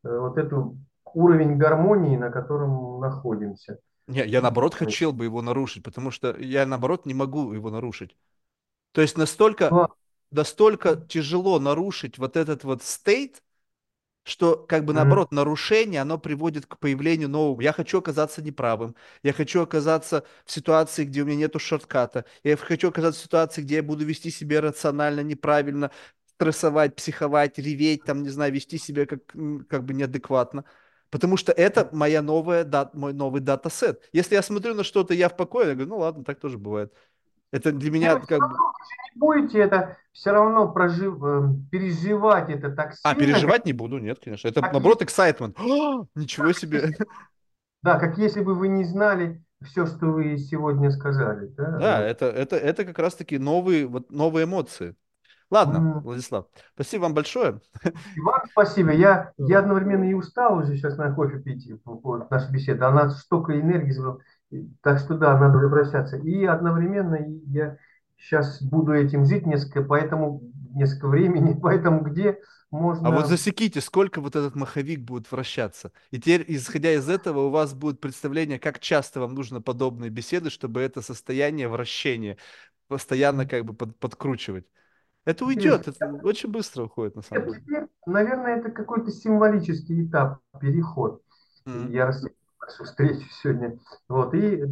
[0.03, 0.77] вот эту
[1.13, 3.79] уровень гармонии, на котором находимся.
[4.07, 8.15] Не, я наоборот хотел бы его нарушить, потому что я наоборот не могу его нарушить.
[8.93, 9.79] То есть настолько,
[10.31, 13.43] настолько тяжело нарушить вот этот вот стейт,
[14.25, 17.61] что как бы наоборот нарушение, оно приводит к появлению нового.
[17.61, 22.57] Я хочу оказаться неправым, я хочу оказаться в ситуации, где у меня нету шортката, я
[22.57, 25.91] хочу оказаться в ситуации, где я буду вести себя рационально, неправильно,
[26.35, 29.25] стрессовать, психовать, реветь, там, не знаю, вести себя как,
[29.69, 30.65] как бы неадекватно.
[31.09, 34.01] Потому что это моя новая, дат, мой новый датасет.
[34.11, 36.93] Если я смотрю на что-то, я в покое, я говорю, ну ладно, так тоже бывает.
[37.51, 38.47] Это для меня Нет, как бы...
[38.47, 41.23] не будете это все равно прожив...
[41.23, 43.11] Э, переживать это так а, сильно.
[43.11, 43.65] А, переживать как...
[43.65, 44.49] не буду, нет, конечно.
[44.49, 45.55] Это, как наоборот, excitement.
[45.57, 46.95] О, ничего себе.
[47.83, 51.47] Да, как если бы вы не знали все, что вы сегодня сказали.
[51.55, 54.95] Да, да это, это, это как раз-таки новые, вот, новые эмоции.
[55.49, 57.61] Ладно, Владислав, спасибо вам большое.
[58.15, 58.91] И вам спасибо.
[58.91, 62.89] Я, я одновременно и устал уже сейчас на кофе пить, вот, наша беседа.
[62.89, 64.19] Она столько энергии забрала.
[64.81, 66.17] Так что да, надо возвращаться.
[66.17, 67.77] И одновременно я
[68.17, 70.41] сейчас буду этим жить несколько, поэтому
[70.73, 73.07] несколько времени, поэтому где можно...
[73.07, 75.91] А вот засеките, сколько вот этот маховик будет вращаться.
[76.11, 80.49] И теперь, исходя из этого, у вас будет представление, как часто вам нужно подобные беседы,
[80.49, 82.37] чтобы это состояние вращения
[82.87, 84.65] постоянно как бы под, подкручивать.
[85.27, 87.59] Это уйдет, это очень быстро уходит на самом деле.
[87.59, 91.21] Теперь, наверное, это какой-то символический этап, переход.
[91.65, 91.91] Mm-hmm.
[91.91, 93.77] Я рассчитываю нашу встречу сегодня.
[94.07, 94.63] Вот, и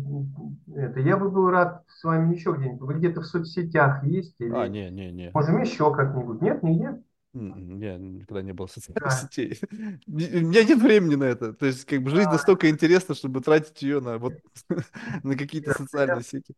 [0.73, 2.87] это, я бы был рад с вами еще где-нибудь.
[2.87, 4.39] Вы где-то в соцсетях есть?
[4.39, 4.53] Или...
[4.55, 5.31] А, не, не, не.
[5.33, 6.41] Можем еще как-нибудь.
[6.41, 7.03] Нет, нигде?
[7.33, 9.09] Я никогда не был в социальных да.
[9.09, 9.59] сетей.
[10.07, 11.51] У меня нет времени на это.
[11.51, 14.35] То есть, как бы жизнь настолько интересна, чтобы тратить ее на вот
[15.23, 16.55] на какие-то социальные сети.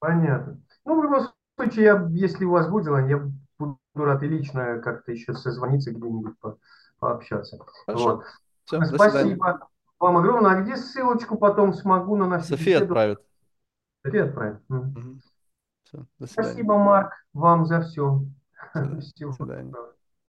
[0.00, 0.60] Понятно.
[0.84, 5.12] Ну, в любом случае, я, если у вас будет я буду рад и лично как-то
[5.12, 6.58] еще созвониться где-нибудь по,
[6.98, 7.58] пообщаться.
[7.86, 8.16] Хорошо.
[8.16, 8.24] Вот.
[8.64, 9.68] Все, Спасибо
[9.98, 10.52] вам огромное.
[10.52, 12.84] А где ссылочку потом смогу на нашу София беседу?
[12.84, 13.20] отправит.
[14.04, 14.60] София отправит.
[14.68, 15.20] Угу.
[15.84, 18.22] Все, Спасибо, Марк, вам за все.
[18.74, 19.00] До
[19.32, 19.72] свидания.